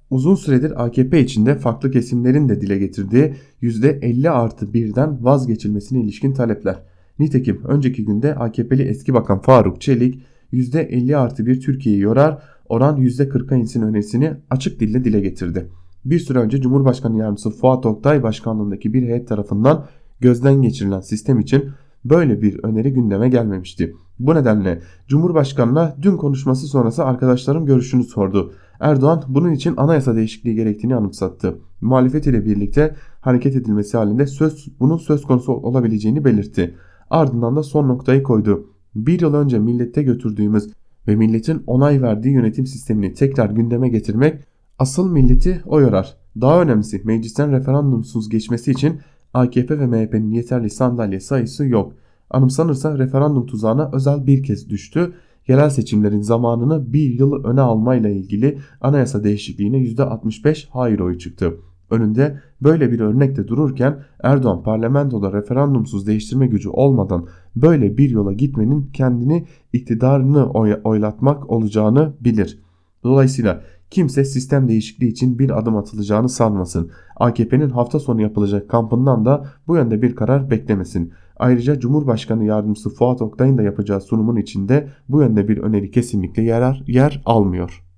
Uzun 0.09 0.35
süredir 0.35 0.85
AKP 0.85 1.19
içinde 1.19 1.55
farklı 1.55 1.91
kesimlerin 1.91 2.49
de 2.49 2.61
dile 2.61 2.77
getirdiği 2.77 3.33
%50 3.61 4.29
artı 4.29 4.65
1'den 4.65 5.23
vazgeçilmesine 5.23 6.01
ilişkin 6.01 6.33
talepler. 6.33 6.90
Nitekim 7.21 7.61
önceki 7.63 8.05
günde 8.05 8.35
AKP'li 8.35 8.83
eski 8.83 9.13
bakan 9.13 9.39
Faruk 9.39 9.81
Çelik 9.81 10.23
%50 10.53 11.17
artı 11.17 11.45
bir 11.45 11.61
Türkiye'yi 11.61 12.01
yorar 12.01 12.43
oran 12.69 12.97
%40'a 12.97 13.57
insin 13.57 13.81
önerisini 13.81 14.33
açık 14.49 14.79
dille 14.79 15.03
dile 15.03 15.19
getirdi. 15.19 15.69
Bir 16.05 16.19
süre 16.19 16.39
önce 16.39 16.61
Cumhurbaşkanı 16.61 17.17
Yardımcısı 17.17 17.49
Fuat 17.49 17.85
Oktay 17.85 18.23
başkanlığındaki 18.23 18.93
bir 18.93 19.03
heyet 19.03 19.27
tarafından 19.27 19.85
gözden 20.19 20.61
geçirilen 20.61 20.99
sistem 20.99 21.39
için 21.39 21.69
böyle 22.05 22.41
bir 22.41 22.63
öneri 22.63 22.93
gündeme 22.93 23.29
gelmemişti. 23.29 23.95
Bu 24.19 24.35
nedenle 24.35 24.81
Cumhurbaşkanı'na 25.07 25.95
dün 26.01 26.17
konuşması 26.17 26.67
sonrası 26.67 27.05
arkadaşlarım 27.05 27.65
görüşünü 27.65 28.03
sordu. 28.03 28.53
Erdoğan 28.79 29.23
bunun 29.27 29.51
için 29.51 29.73
anayasa 29.77 30.15
değişikliği 30.15 30.55
gerektiğini 30.55 30.95
anımsattı. 30.95 31.57
Muhalefet 31.81 32.27
ile 32.27 32.45
birlikte 32.45 32.95
hareket 33.21 33.55
edilmesi 33.55 33.97
halinde 33.97 34.27
söz 34.27 34.67
bunun 34.79 34.97
söz 34.97 35.21
konusu 35.21 35.53
olabileceğini 35.53 36.25
belirtti. 36.25 36.75
Ardından 37.11 37.55
da 37.55 37.63
son 37.63 37.87
noktayı 37.87 38.23
koydu. 38.23 38.69
Bir 38.95 39.21
yıl 39.21 39.33
önce 39.33 39.59
millette 39.59 40.03
götürdüğümüz 40.03 40.69
ve 41.07 41.15
milletin 41.15 41.63
onay 41.67 42.01
verdiği 42.01 42.33
yönetim 42.33 42.67
sistemini 42.67 43.13
tekrar 43.13 43.49
gündeme 43.49 43.89
getirmek 43.89 44.43
asıl 44.79 45.11
milleti 45.11 45.61
o 45.65 45.81
yorar. 45.81 46.17
Daha 46.41 46.61
önemlisi 46.61 47.01
meclisten 47.03 47.51
referandumsuz 47.51 48.29
geçmesi 48.29 48.71
için 48.71 48.99
AKP 49.33 49.79
ve 49.79 49.87
MHP'nin 49.87 50.31
yeterli 50.31 50.69
sandalye 50.69 51.19
sayısı 51.19 51.65
yok. 51.65 51.93
Anımsanırsa 52.29 52.97
referandum 52.97 53.45
tuzağına 53.45 53.89
özel 53.93 54.27
bir 54.27 54.43
kez 54.43 54.69
düştü. 54.69 55.13
Yerel 55.47 55.69
seçimlerin 55.69 56.21
zamanını 56.21 56.93
bir 56.93 57.19
yıl 57.19 57.43
öne 57.43 57.61
almayla 57.61 58.09
ilgili 58.09 58.57
anayasa 58.81 59.23
değişikliğine 59.23 59.77
%65 59.77 60.67
hayır 60.69 60.99
oyu 60.99 61.19
çıktı. 61.19 61.53
Önünde 61.89 62.41
böyle 62.61 62.91
bir 62.91 62.99
örnekte 62.99 63.47
dururken 63.47 64.03
Erdoğan 64.23 64.63
parlamentoda 64.63 65.33
referandumsuz 65.33 66.07
değiştirme 66.07 66.47
gücü 66.47 66.69
olmadan 66.69 67.27
böyle 67.55 67.97
bir 67.97 68.09
yola 68.09 68.33
gitmenin 68.33 68.89
kendini 68.93 69.45
iktidarını 69.73 70.49
oy 70.49 70.75
oylatmak 70.83 71.49
olacağını 71.49 72.13
bilir. 72.19 72.59
Dolayısıyla 73.03 73.61
kimse 73.89 74.25
sistem 74.25 74.67
değişikliği 74.67 75.07
için 75.07 75.39
bir 75.39 75.59
adım 75.59 75.77
atılacağını 75.77 76.29
sanmasın. 76.29 76.91
AKP'nin 77.15 77.69
hafta 77.69 77.99
sonu 77.99 78.21
yapılacak 78.21 78.69
kampından 78.69 79.25
da 79.25 79.45
bu 79.67 79.75
yönde 79.75 80.01
bir 80.01 80.15
karar 80.15 80.49
beklemesin. 80.49 81.13
Ayrıca 81.37 81.79
Cumhurbaşkanı 81.79 82.45
Yardımcısı 82.45 82.89
Fuat 82.89 83.21
Oktay'ın 83.21 83.57
da 83.57 83.61
yapacağı 83.61 84.01
sunumun 84.01 84.35
içinde 84.35 84.87
bu 85.09 85.21
yönde 85.21 85.47
bir 85.47 85.57
öneri 85.57 85.91
kesinlikle 85.91 86.43
yer, 86.43 86.83
yer 86.87 87.21
almıyor. 87.25 87.90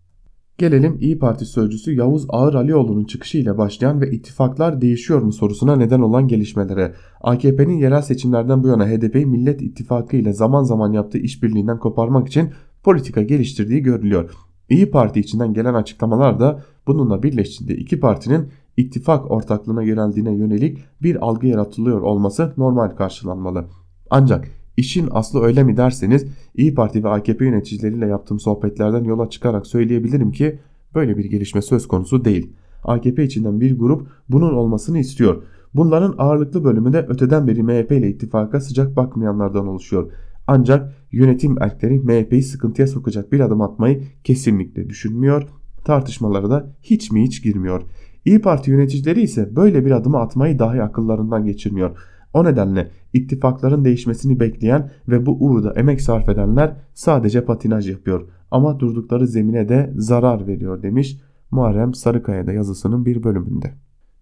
Gelelim 0.58 0.98
İyi 1.00 1.20
Parti 1.20 1.46
sözcüsü 1.46 1.96
Yavuz 1.96 2.26
Ağır 2.30 2.54
Alioğlu'nun 2.54 3.06
çıkışıyla 3.06 3.58
başlayan 3.58 4.02
ve 4.02 4.12
ittifaklar 4.12 4.82
değişiyor 4.82 5.22
mu 5.22 5.34
sorusuna 5.34 5.76
neden 5.76 6.00
olan 6.00 6.28
gelişmelere. 6.28 6.94
AKP'nin 7.22 7.78
yerel 7.78 8.02
seçimlerden 8.02 8.64
bu 8.64 8.68
yana 8.68 8.88
HDP'yi 8.88 9.26
Millet 9.26 9.62
İttifakı 9.62 10.18
ile 10.18 10.34
zaman 10.34 10.64
zaman 10.64 10.94
yaptığı 10.94 11.18
işbirliğinden 11.18 11.80
koparmak 11.80 12.28
için 12.28 12.50
politika 12.84 13.22
geliştirdiği 13.22 13.82
görülüyor. 13.82 14.32
İyi 14.70 14.92
Parti 14.92 15.20
içinden 15.20 15.54
gelen 15.54 15.74
açıklamalar 15.74 16.40
da 16.40 16.62
bununla 16.88 17.24
birleştiğinde 17.24 17.76
iki 17.76 18.00
partinin 18.00 18.48
ittifak 18.78 19.32
ortaklığına 19.32 19.84
yöneldiğine 19.84 20.32
yönelik 20.32 20.78
bir 21.02 21.26
algı 21.26 21.48
yaratılıyor 21.48 22.02
olması 22.02 22.54
normal 22.58 22.90
karşılanmalı. 22.90 23.66
Ancak 24.10 24.48
işin 24.78 25.08
aslı 25.12 25.42
öyle 25.42 25.64
mi 25.64 25.78
derseniz 25.78 26.26
İyi 26.56 26.74
Parti 26.74 27.04
ve 27.04 27.10
AKP 27.10 27.46
yöneticileriyle 27.46 28.08
yaptığım 28.08 28.40
sohbetlerden 28.40 29.04
yola 29.04 29.30
çıkarak 29.30 29.68
söyleyebilirim 29.68 30.32
ki 30.32 30.60
böyle 30.96 31.18
bir 31.18 31.26
gelişme 31.26 31.62
söz 31.62 31.88
konusu 31.88 32.26
değil. 32.26 32.54
AKP 32.84 33.24
içinden 33.24 33.60
bir 33.60 33.80
grup 33.80 34.08
bunun 34.30 34.54
olmasını 34.54 35.00
istiyor. 35.00 35.44
Bunların 35.74 36.16
ağırlıklı 36.18 36.64
bölümü 36.64 36.94
de 36.94 37.06
öteden 37.10 37.48
beri 37.48 37.64
MHP 37.64 37.92
ile 37.92 38.10
ittifaka 38.10 38.62
sıcak 38.62 38.96
bakmayanlardan 38.96 39.68
oluşuyor. 39.68 40.12
Ancak 40.48 40.94
yönetim 41.12 41.62
erkleri 41.62 42.00
MHP'yi 42.00 42.44
sıkıntıya 42.44 42.88
sokacak 42.88 43.32
bir 43.32 43.40
adım 43.40 43.62
atmayı 43.62 44.04
kesinlikle 44.24 44.90
düşünmüyor. 44.90 45.44
Tartışmalara 45.86 46.50
da 46.50 46.76
hiç 46.84 47.12
mi 47.12 47.24
hiç 47.24 47.44
girmiyor. 47.44 47.82
İyi 48.26 48.42
Parti 48.42 48.72
yöneticileri 48.72 49.22
ise 49.22 49.56
böyle 49.56 49.86
bir 49.86 49.92
adımı 49.92 50.18
atmayı 50.18 50.60
dahi 50.60 50.82
akıllarından 50.82 51.46
geçirmiyor. 51.46 51.98
O 52.34 52.44
nedenle 52.44 52.92
ittifakların 53.14 53.86
değişmesini 53.86 54.40
bekleyen 54.40 54.92
ve 55.08 55.26
bu 55.26 55.38
uğurda 55.40 55.74
emek 55.74 56.02
sarf 56.02 56.30
edenler 56.30 56.76
sadece 56.94 57.46
patinaj 57.46 57.90
yapıyor 57.90 58.28
ama 58.52 58.80
durdukları 58.80 59.28
zemine 59.28 59.70
de 59.70 59.94
zarar 59.96 60.48
veriyor 60.48 60.84
demiş 60.84 61.18
Muharrem 61.52 61.94
Sarıkaya'da 61.94 62.52
yazısının 62.52 63.06
bir 63.06 63.24
bölümünde. 63.24 63.74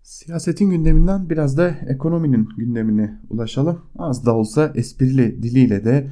Siyasetin 0.03 0.69
gündeminden 0.69 1.29
biraz 1.29 1.57
da 1.57 1.67
ekonominin 1.87 2.49
gündemine 2.57 3.19
ulaşalım. 3.29 3.79
Az 3.97 4.25
da 4.25 4.35
olsa 4.35 4.71
esprili 4.75 5.43
diliyle 5.43 5.85
de 5.85 6.11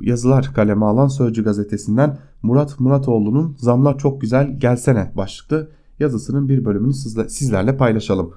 yazılar 0.00 0.50
kaleme 0.54 0.86
alan 0.86 1.08
Sözcü 1.08 1.44
gazetesinden 1.44 2.18
Murat 2.42 2.80
Muratoğlu'nun 2.80 3.56
Zamlar 3.58 3.98
Çok 3.98 4.20
Güzel 4.20 4.58
Gelsene 4.58 5.12
başlıklı 5.16 5.70
yazısının 5.98 6.48
bir 6.48 6.64
bölümünü 6.64 6.94
sizlerle 7.28 7.76
paylaşalım. 7.76 8.32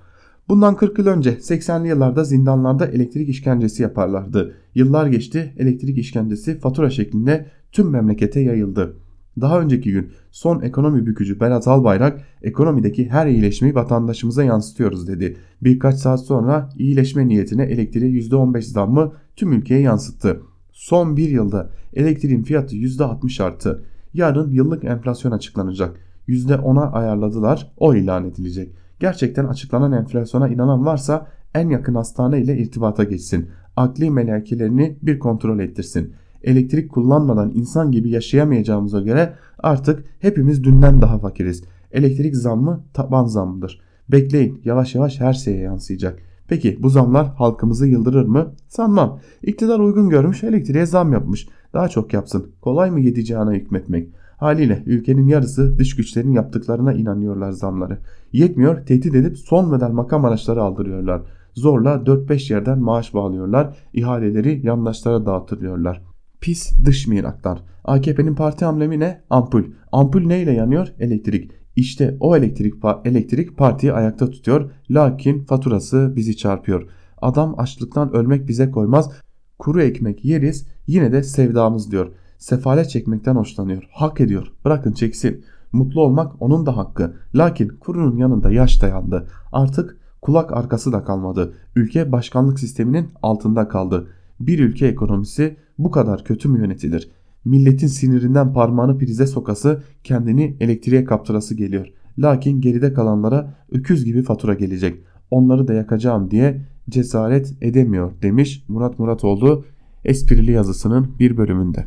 Bundan 0.50 0.76
40 0.76 1.00
yıl 1.00 1.08
önce 1.08 1.30
80'li 1.30 1.88
yıllarda 1.88 2.24
zindanlarda 2.24 2.86
elektrik 2.88 3.30
işkencesi 3.30 3.84
yaparlardı. 3.84 4.56
Yıllar 4.76 5.08
geçti 5.08 5.54
elektrik 5.58 5.98
işkencesi 5.98 6.60
fatura 6.60 6.90
şeklinde 6.90 7.46
tüm 7.72 7.90
memlekete 7.90 8.40
yayıldı. 8.40 8.98
Daha 9.42 9.62
önceki 9.62 9.92
gün 9.92 10.12
son 10.32 10.62
ekonomi 10.62 11.06
bükücü 11.06 11.40
Berat 11.40 11.68
Albayrak 11.68 12.22
ekonomideki 12.42 13.10
her 13.10 13.28
iyileşmeyi 13.28 13.76
vatandaşımıza 13.76 14.44
yansıtıyoruz 14.44 15.08
dedi. 15.08 15.38
Birkaç 15.62 15.96
saat 15.96 16.26
sonra 16.26 16.70
iyileşme 16.78 17.28
niyetine 17.28 17.64
elektriğe 17.64 18.12
%15 18.12 18.62
zammı 18.62 19.14
tüm 19.36 19.54
ülkeye 19.54 19.80
yansıttı. 19.80 20.42
Son 20.72 21.18
bir 21.18 21.30
yılda 21.30 21.70
elektriğin 21.94 22.44
fiyatı 22.44 22.76
%60 22.76 23.44
arttı. 23.44 23.84
Yarın 24.14 24.52
yıllık 24.52 24.84
enflasyon 24.84 25.32
açıklanacak. 25.32 26.00
%10'a 26.28 26.92
ayarladılar 26.92 27.74
o 27.78 27.96
ilan 27.96 28.26
edilecek. 28.26 28.83
Gerçekten 29.04 29.46
açıklanan 29.46 29.92
enflasyona 29.92 30.48
inanan 30.48 30.86
varsa 30.86 31.28
en 31.56 31.70
yakın 31.70 31.96
hastane 31.96 32.42
ile 32.42 32.58
irtibata 32.58 33.04
geçsin. 33.04 33.50
Akli 33.76 34.12
melekelerini 34.12 34.98
bir 35.02 35.20
kontrol 35.20 35.60
ettirsin. 35.60 36.14
Elektrik 36.44 36.92
kullanmadan 36.92 37.52
insan 37.56 37.92
gibi 37.92 38.10
yaşayamayacağımıza 38.10 39.02
göre 39.02 39.34
artık 39.60 40.06
hepimiz 40.20 40.64
dünden 40.64 41.02
daha 41.02 41.20
fakiriz. 41.20 41.64
Elektrik 41.92 42.36
zammı 42.36 42.84
taban 42.94 43.26
zammıdır. 43.26 43.82
Bekleyin 44.10 44.62
yavaş 44.66 44.96
yavaş 44.96 45.20
her 45.20 45.34
şeye 45.34 45.60
yansıyacak. 45.60 46.20
Peki 46.48 46.78
bu 46.84 46.90
zamlar 46.90 47.28
halkımızı 47.28 47.88
yıldırır 47.88 48.26
mı? 48.26 48.54
Sanmam. 48.68 49.20
İktidar 49.42 49.80
uygun 49.80 50.10
görmüş 50.10 50.44
elektriğe 50.44 50.86
zam 50.86 51.14
yapmış. 51.14 51.48
Daha 51.74 51.90
çok 51.90 52.14
yapsın. 52.14 52.52
Kolay 52.62 52.92
mı 52.92 53.00
yedeceğine 53.00 53.52
hükmetmek? 53.52 54.10
Haliyle 54.44 54.84
ülkenin 54.86 55.28
yarısı 55.28 55.78
dış 55.78 55.96
güçlerin 55.96 56.32
yaptıklarına 56.32 56.94
inanıyorlar 56.94 57.52
zamları. 57.52 57.98
Yetmiyor 58.32 58.86
tehdit 58.86 59.16
edip 59.16 59.38
son 59.38 59.70
model 59.70 59.90
makam 59.90 60.26
araçları 60.26 60.62
aldırıyorlar. 60.62 61.22
Zorla 61.54 61.94
4-5 61.94 62.54
yerden 62.54 62.80
maaş 62.80 63.14
bağlıyorlar. 63.14 63.78
ihaleleri 63.94 64.66
yandaşlara 64.66 65.26
dağıtırıyorlar. 65.26 66.02
Pis 66.42 66.74
dış 66.86 67.08
miraklar. 67.08 67.64
AKP'nin 67.84 68.36
parti 68.36 68.66
amblemi 68.66 69.00
ne? 69.00 69.22
Ampul. 69.30 69.64
Ampul 69.92 70.22
neyle 70.22 70.52
yanıyor? 70.52 70.88
Elektrik. 71.00 71.52
İşte 71.76 72.18
o 72.20 72.38
elektrik, 72.38 72.74
elektrik 73.06 73.58
partiyi 73.58 73.94
ayakta 73.94 74.30
tutuyor. 74.30 74.72
Lakin 74.92 75.44
faturası 75.44 76.14
bizi 76.16 76.38
çarpıyor. 76.38 76.90
Adam 77.22 77.56
açlıktan 77.58 78.14
ölmek 78.14 78.48
bize 78.48 78.72
koymaz. 78.72 79.12
Kuru 79.60 79.82
ekmek 79.82 80.26
yeriz 80.26 80.68
yine 80.88 81.12
de 81.12 81.24
sevdamız 81.24 81.92
diyor. 81.92 82.12
Sefalet 82.44 82.90
çekmekten 82.90 83.36
hoşlanıyor. 83.36 83.88
Hak 83.92 84.22
ediyor. 84.22 84.52
Bırakın 84.66 84.92
çeksin. 84.92 85.46
Mutlu 85.72 86.02
olmak 86.02 86.42
onun 86.42 86.66
da 86.66 86.78
hakkı. 86.78 87.14
Lakin 87.36 87.68
kurunun 87.68 88.18
yanında 88.18 88.52
yaş 88.52 88.82
dayandı. 88.82 89.28
Artık 89.52 89.98
kulak 90.22 90.54
arkası 90.54 90.92
da 90.92 91.04
kalmadı. 91.04 91.54
Ülke 91.76 92.12
başkanlık 92.12 92.60
sisteminin 92.60 93.10
altında 93.22 93.68
kaldı. 93.68 94.08
Bir 94.40 94.60
ülke 94.60 94.88
ekonomisi 94.88 95.58
bu 95.78 95.92
kadar 95.92 96.24
kötü 96.24 96.50
mü 96.50 96.60
yönetilir? 96.60 97.12
Milletin 97.46 97.88
sinirinden 97.88 98.54
parmağını 98.54 98.98
prize 98.98 99.28
sokası 99.28 99.84
kendini 100.04 100.58
elektriğe 100.60 101.06
kaptırası 101.06 101.56
geliyor. 101.56 101.88
Lakin 102.18 102.62
geride 102.62 102.94
kalanlara 102.94 103.54
öküz 103.72 104.06
gibi 104.06 104.24
fatura 104.24 104.54
gelecek. 104.54 105.04
Onları 105.32 105.68
da 105.68 105.74
yakacağım 105.74 106.32
diye 106.32 106.62
cesaret 106.90 107.54
edemiyor 107.62 108.12
demiş 108.22 108.66
Murat 108.68 109.00
Muratoğlu 109.00 109.66
esprili 110.06 110.52
yazısının 110.52 111.20
bir 111.20 111.38
bölümünde. 111.38 111.86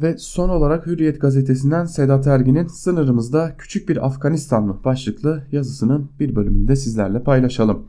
Ve 0.00 0.18
son 0.18 0.48
olarak 0.48 0.86
Hürriyet 0.86 1.20
gazetesinden 1.20 1.84
Sedat 1.84 2.26
Ergin'in 2.26 2.66
Sınırımızda 2.66 3.54
Küçük 3.58 3.88
Bir 3.88 4.06
Afganistan 4.06 4.66
mı 4.66 4.80
başlıklı 4.84 5.42
yazısının 5.52 6.10
bir 6.20 6.36
bölümünü 6.36 6.68
de 6.68 6.76
sizlerle 6.76 7.22
paylaşalım. 7.22 7.86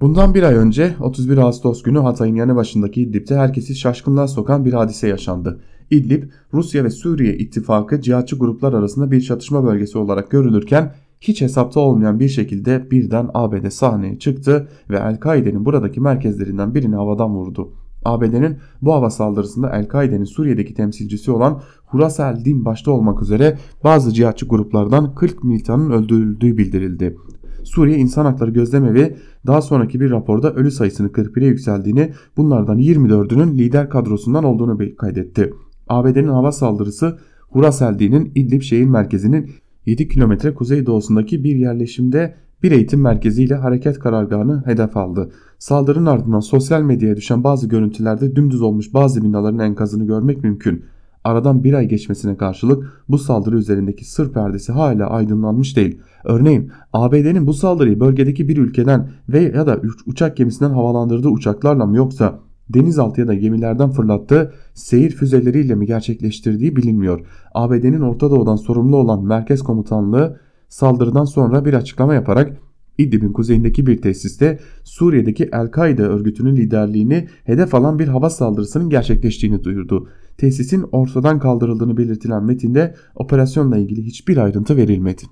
Bundan 0.00 0.34
bir 0.34 0.42
ay 0.42 0.54
önce 0.54 0.94
31 1.00 1.38
Ağustos 1.38 1.82
günü 1.82 1.98
Hatay'ın 1.98 2.34
yanı 2.34 2.56
başındaki 2.56 3.02
İdlib'de 3.02 3.36
herkesi 3.36 3.74
şaşkınlığa 3.74 4.28
sokan 4.28 4.64
bir 4.64 4.72
hadise 4.72 5.08
yaşandı. 5.08 5.60
İdlib, 5.90 6.22
Rusya 6.52 6.84
ve 6.84 6.90
Suriye 6.90 7.36
ittifakı 7.36 8.00
cihatçı 8.00 8.38
gruplar 8.38 8.72
arasında 8.72 9.10
bir 9.10 9.20
çatışma 9.20 9.64
bölgesi 9.64 9.98
olarak 9.98 10.30
görülürken 10.30 10.94
hiç 11.20 11.40
hesapta 11.40 11.80
olmayan 11.80 12.20
bir 12.20 12.28
şekilde 12.28 12.90
birden 12.90 13.30
ABD 13.34 13.68
sahneye 13.68 14.18
çıktı 14.18 14.68
ve 14.90 14.96
El-Kaide'nin 14.96 15.64
buradaki 15.64 16.00
merkezlerinden 16.00 16.74
birini 16.74 16.96
havadan 16.96 17.30
vurdu. 17.34 17.72
ABD'nin 18.06 18.56
bu 18.82 18.92
hava 18.92 19.10
saldırısında 19.10 19.70
El-Kaide'nin 19.70 20.24
Suriye'deki 20.24 20.74
temsilcisi 20.74 21.30
olan 21.30 21.60
Hurasel 21.86 22.44
Din 22.44 22.64
başta 22.64 22.90
olmak 22.90 23.22
üzere 23.22 23.58
bazı 23.84 24.12
cihatçı 24.12 24.46
gruplardan 24.46 25.14
40 25.14 25.44
militanın 25.44 25.90
öldürüldüğü 25.90 26.58
bildirildi. 26.58 27.16
Suriye 27.64 27.98
İnsan 27.98 28.24
Hakları 28.24 28.50
Gözlemevi 28.50 29.16
daha 29.46 29.62
sonraki 29.62 30.00
bir 30.00 30.10
raporda 30.10 30.54
ölü 30.54 30.70
sayısını 30.70 31.08
41'e 31.08 31.46
yükseldiğini 31.46 32.12
bunlardan 32.36 32.78
24'ünün 32.78 33.58
lider 33.58 33.90
kadrosundan 33.90 34.44
olduğunu 34.44 34.96
kaydetti. 34.96 35.54
ABD'nin 35.88 36.28
hava 36.28 36.52
saldırısı 36.52 37.18
Hurasel 37.48 37.98
Din'in 37.98 38.32
İdlib 38.34 38.62
şehir 38.62 38.86
merkezinin 38.86 39.50
7 39.86 40.08
kilometre 40.08 40.54
kuzeydoğusundaki 40.54 41.44
bir 41.44 41.56
yerleşimde 41.56 42.34
bir 42.62 42.72
eğitim 42.72 43.00
merkeziyle 43.00 43.54
hareket 43.54 43.98
karargahını 43.98 44.62
hedef 44.66 44.96
aldı. 44.96 45.30
Saldırının 45.58 46.06
ardından 46.06 46.40
sosyal 46.40 46.82
medyaya 46.82 47.16
düşen 47.16 47.44
bazı 47.44 47.68
görüntülerde 47.68 48.36
dümdüz 48.36 48.62
olmuş 48.62 48.94
bazı 48.94 49.24
binaların 49.24 49.58
enkazını 49.58 50.06
görmek 50.06 50.44
mümkün. 50.44 50.84
Aradan 51.24 51.64
bir 51.64 51.74
ay 51.74 51.88
geçmesine 51.88 52.36
karşılık 52.36 53.02
bu 53.08 53.18
saldırı 53.18 53.56
üzerindeki 53.56 54.04
sır 54.04 54.32
perdesi 54.32 54.72
hala 54.72 55.10
aydınlanmış 55.10 55.76
değil. 55.76 55.98
Örneğin 56.24 56.70
ABD'nin 56.92 57.46
bu 57.46 57.54
saldırıyı 57.54 58.00
bölgedeki 58.00 58.48
bir 58.48 58.56
ülkeden 58.56 59.10
ve 59.28 59.40
ya 59.40 59.66
da 59.66 59.80
uçak 60.06 60.36
gemisinden 60.36 60.70
havalandırdığı 60.70 61.28
uçaklarla 61.28 61.86
mı 61.86 61.96
yoksa 61.96 62.38
denizaltı 62.68 63.20
ya 63.20 63.28
da 63.28 63.34
gemilerden 63.34 63.90
fırlattığı 63.90 64.52
seyir 64.74 65.10
füzeleriyle 65.10 65.74
mi 65.74 65.86
gerçekleştirdiği 65.86 66.76
bilinmiyor. 66.76 67.26
ABD'nin 67.54 68.00
Orta 68.00 68.30
Doğu'dan 68.30 68.56
sorumlu 68.56 68.96
olan 68.96 69.24
Merkez 69.24 69.62
Komutanlığı 69.62 70.36
saldırıdan 70.68 71.24
sonra 71.24 71.64
bir 71.64 71.74
açıklama 71.74 72.14
yaparak 72.14 72.56
İdlib'in 72.98 73.32
kuzeyindeki 73.32 73.86
bir 73.86 74.02
tesiste 74.02 74.58
Suriye'deki 74.84 75.48
El-Kaide 75.52 76.02
örgütünün 76.02 76.56
liderliğini 76.56 77.28
hedef 77.44 77.74
alan 77.74 77.98
bir 77.98 78.08
hava 78.08 78.30
saldırısının 78.30 78.90
gerçekleştiğini 78.90 79.64
duyurdu. 79.64 80.08
Tesisin 80.38 80.84
ortadan 80.92 81.38
kaldırıldığını 81.38 81.96
belirtilen 81.96 82.44
metinde 82.44 82.94
operasyonla 83.14 83.78
ilgili 83.78 84.02
hiçbir 84.02 84.36
ayrıntı 84.36 84.76
verilmedi. 84.76 85.22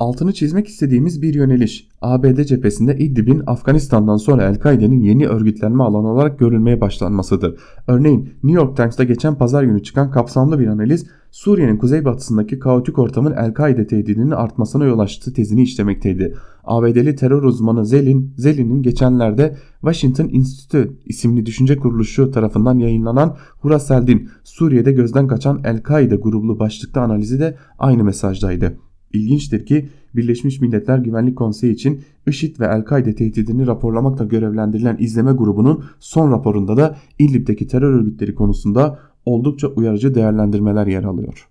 Altını 0.00 0.32
çizmek 0.32 0.68
istediğimiz 0.68 1.22
bir 1.22 1.34
yöneliş. 1.34 1.88
ABD 2.02 2.44
cephesinde 2.44 2.98
İdlib'in 2.98 3.42
Afganistan'dan 3.46 4.16
sonra 4.16 4.42
El-Kaide'nin 4.42 5.00
yeni 5.00 5.26
örgütlenme 5.26 5.82
alanı 5.82 6.12
olarak 6.12 6.38
görülmeye 6.38 6.80
başlanmasıdır. 6.80 7.58
Örneğin 7.86 8.20
New 8.42 8.62
York 8.62 8.76
Times'ta 8.76 9.04
geçen 9.04 9.34
pazar 9.34 9.62
günü 9.62 9.82
çıkan 9.82 10.10
kapsamlı 10.10 10.58
bir 10.58 10.66
analiz 10.66 11.06
Suriye'nin 11.30 11.76
kuzeybatısındaki 11.76 12.58
kaotik 12.58 12.98
ortamın 12.98 13.32
El-Kaide 13.32 13.86
tehdidinin 13.86 14.30
artmasına 14.30 14.84
yol 14.84 14.98
açtığı 14.98 15.32
tezini 15.32 15.62
işlemekteydi. 15.62 16.34
ABD'li 16.64 17.16
terör 17.16 17.42
uzmanı 17.42 17.86
Zelin, 17.86 18.34
Zelin'in 18.36 18.82
geçenlerde 18.82 19.56
Washington 19.80 20.28
Institute 20.28 20.90
isimli 21.06 21.46
düşünce 21.46 21.76
kuruluşu 21.76 22.30
tarafından 22.30 22.78
yayınlanan 22.78 23.36
Huraseldin, 23.60 24.28
Suriye'de 24.44 24.92
gözden 24.92 25.26
kaçan 25.26 25.60
El-Kaide 25.64 26.16
grublu 26.16 26.58
başlıkta 26.58 27.00
analizi 27.00 27.40
de 27.40 27.56
aynı 27.78 28.04
mesajdaydı. 28.04 28.87
İlginçtir 29.12 29.66
ki 29.66 29.88
Birleşmiş 30.16 30.60
Milletler 30.60 30.98
Güvenlik 30.98 31.36
Konseyi 31.36 31.72
için 31.72 32.00
IŞİD 32.26 32.60
ve 32.60 32.66
El-Kaide 32.66 33.14
tehdidini 33.14 33.66
raporlamakla 33.66 34.24
görevlendirilen 34.24 34.96
izleme 35.00 35.32
grubunun 35.32 35.84
son 36.00 36.32
raporunda 36.32 36.76
da 36.76 36.96
İdlib'deki 37.18 37.66
terör 37.66 37.92
örgütleri 37.92 38.34
konusunda 38.34 38.98
oldukça 39.26 39.68
uyarıcı 39.68 40.14
değerlendirmeler 40.14 40.86
yer 40.86 41.04
alıyor. 41.04 41.48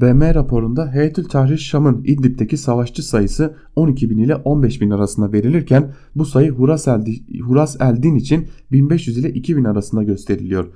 BM 0.00 0.34
raporunda 0.34 0.92
Heyetül 0.92 1.24
Tahrir 1.24 1.58
Şam'ın 1.58 2.04
İdlib'deki 2.04 2.56
savaşçı 2.56 3.08
sayısı 3.08 3.54
12 3.76 4.10
bin 4.10 4.18
ile 4.18 4.36
15 4.36 4.80
bin 4.80 4.90
arasında 4.90 5.32
verilirken 5.32 5.92
bu 6.14 6.24
sayı 6.24 6.50
Huras, 6.50 6.88
Eldi, 6.88 7.40
Huras 7.40 7.80
Eldin 7.80 8.14
için 8.14 8.48
1500 8.72 9.18
ile 9.18 9.32
2000 9.32 9.64
arasında 9.64 10.02
gösteriliyor. 10.02 10.66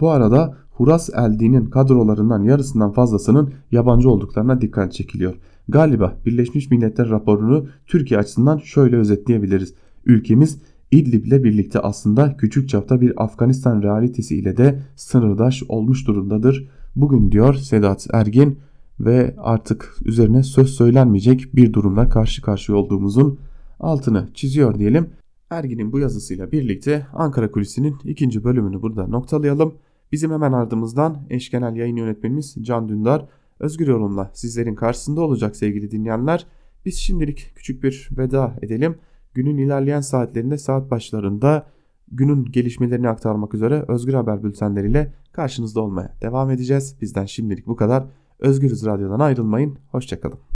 Bu 0.00 0.10
arada 0.10 0.56
Huras 0.70 1.10
Eldin'in 1.10 1.66
kadrolarından 1.66 2.42
yarısından 2.42 2.92
fazlasının 2.92 3.52
yabancı 3.72 4.10
olduklarına 4.10 4.60
dikkat 4.60 4.92
çekiliyor. 4.92 5.34
Galiba 5.68 6.16
Birleşmiş 6.26 6.70
Milletler 6.70 7.08
raporunu 7.08 7.66
Türkiye 7.86 8.20
açısından 8.20 8.58
şöyle 8.58 8.96
özetleyebiliriz. 8.96 9.74
Ülkemiz 10.06 10.58
İdlib 10.90 11.24
ile 11.24 11.44
birlikte 11.44 11.80
aslında 11.80 12.36
küçük 12.36 12.68
çapta 12.68 13.00
bir 13.00 13.24
Afganistan 13.24 13.82
realitesi 13.82 14.36
ile 14.36 14.56
de 14.56 14.82
sınırdaş 14.96 15.62
olmuş 15.68 16.06
durumdadır. 16.06 16.68
Bugün 16.96 17.32
diyor 17.32 17.54
Sedat 17.54 18.06
Ergin 18.12 18.58
ve 19.00 19.34
artık 19.38 19.96
üzerine 20.04 20.42
söz 20.42 20.70
söylenmeyecek 20.70 21.56
bir 21.56 21.72
durumla 21.72 22.08
karşı 22.08 22.42
karşıya 22.42 22.78
olduğumuzun 22.78 23.38
altını 23.80 24.28
çiziyor 24.34 24.78
diyelim. 24.78 25.10
Ergin'in 25.50 25.92
bu 25.92 25.98
yazısıyla 25.98 26.52
birlikte 26.52 27.06
Ankara 27.14 27.50
Kulisi'nin 27.50 27.96
ikinci 28.04 28.44
bölümünü 28.44 28.82
burada 28.82 29.06
noktalayalım. 29.06 29.74
Bizim 30.12 30.32
hemen 30.32 30.52
ardımızdan 30.52 31.16
eş 31.30 31.50
genel 31.50 31.76
yayın 31.76 31.96
yönetmenimiz 31.96 32.56
Can 32.62 32.88
Dündar 32.88 33.26
Özgür 33.60 33.88
Yorum'la 33.88 34.30
sizlerin 34.34 34.74
karşısında 34.74 35.20
olacak 35.20 35.56
sevgili 35.56 35.90
dinleyenler. 35.90 36.46
Biz 36.84 36.96
şimdilik 36.96 37.52
küçük 37.54 37.82
bir 37.82 38.08
veda 38.16 38.56
edelim. 38.62 38.98
Günün 39.34 39.58
ilerleyen 39.58 40.00
saatlerinde 40.00 40.58
saat 40.58 40.90
başlarında 40.90 41.66
günün 42.12 42.44
gelişmelerini 42.44 43.08
aktarmak 43.08 43.54
üzere 43.54 43.84
Özgür 43.88 44.14
Haber 44.14 44.44
bültenleriyle 44.44 45.14
karşınızda 45.32 45.80
olmaya 45.80 46.14
devam 46.22 46.50
edeceğiz. 46.50 46.96
Bizden 47.00 47.24
şimdilik 47.24 47.66
bu 47.66 47.76
kadar. 47.76 48.04
Özgürüz 48.38 48.86
Radyo'dan 48.86 49.20
ayrılmayın. 49.20 49.78
Hoşçakalın. 49.90 50.38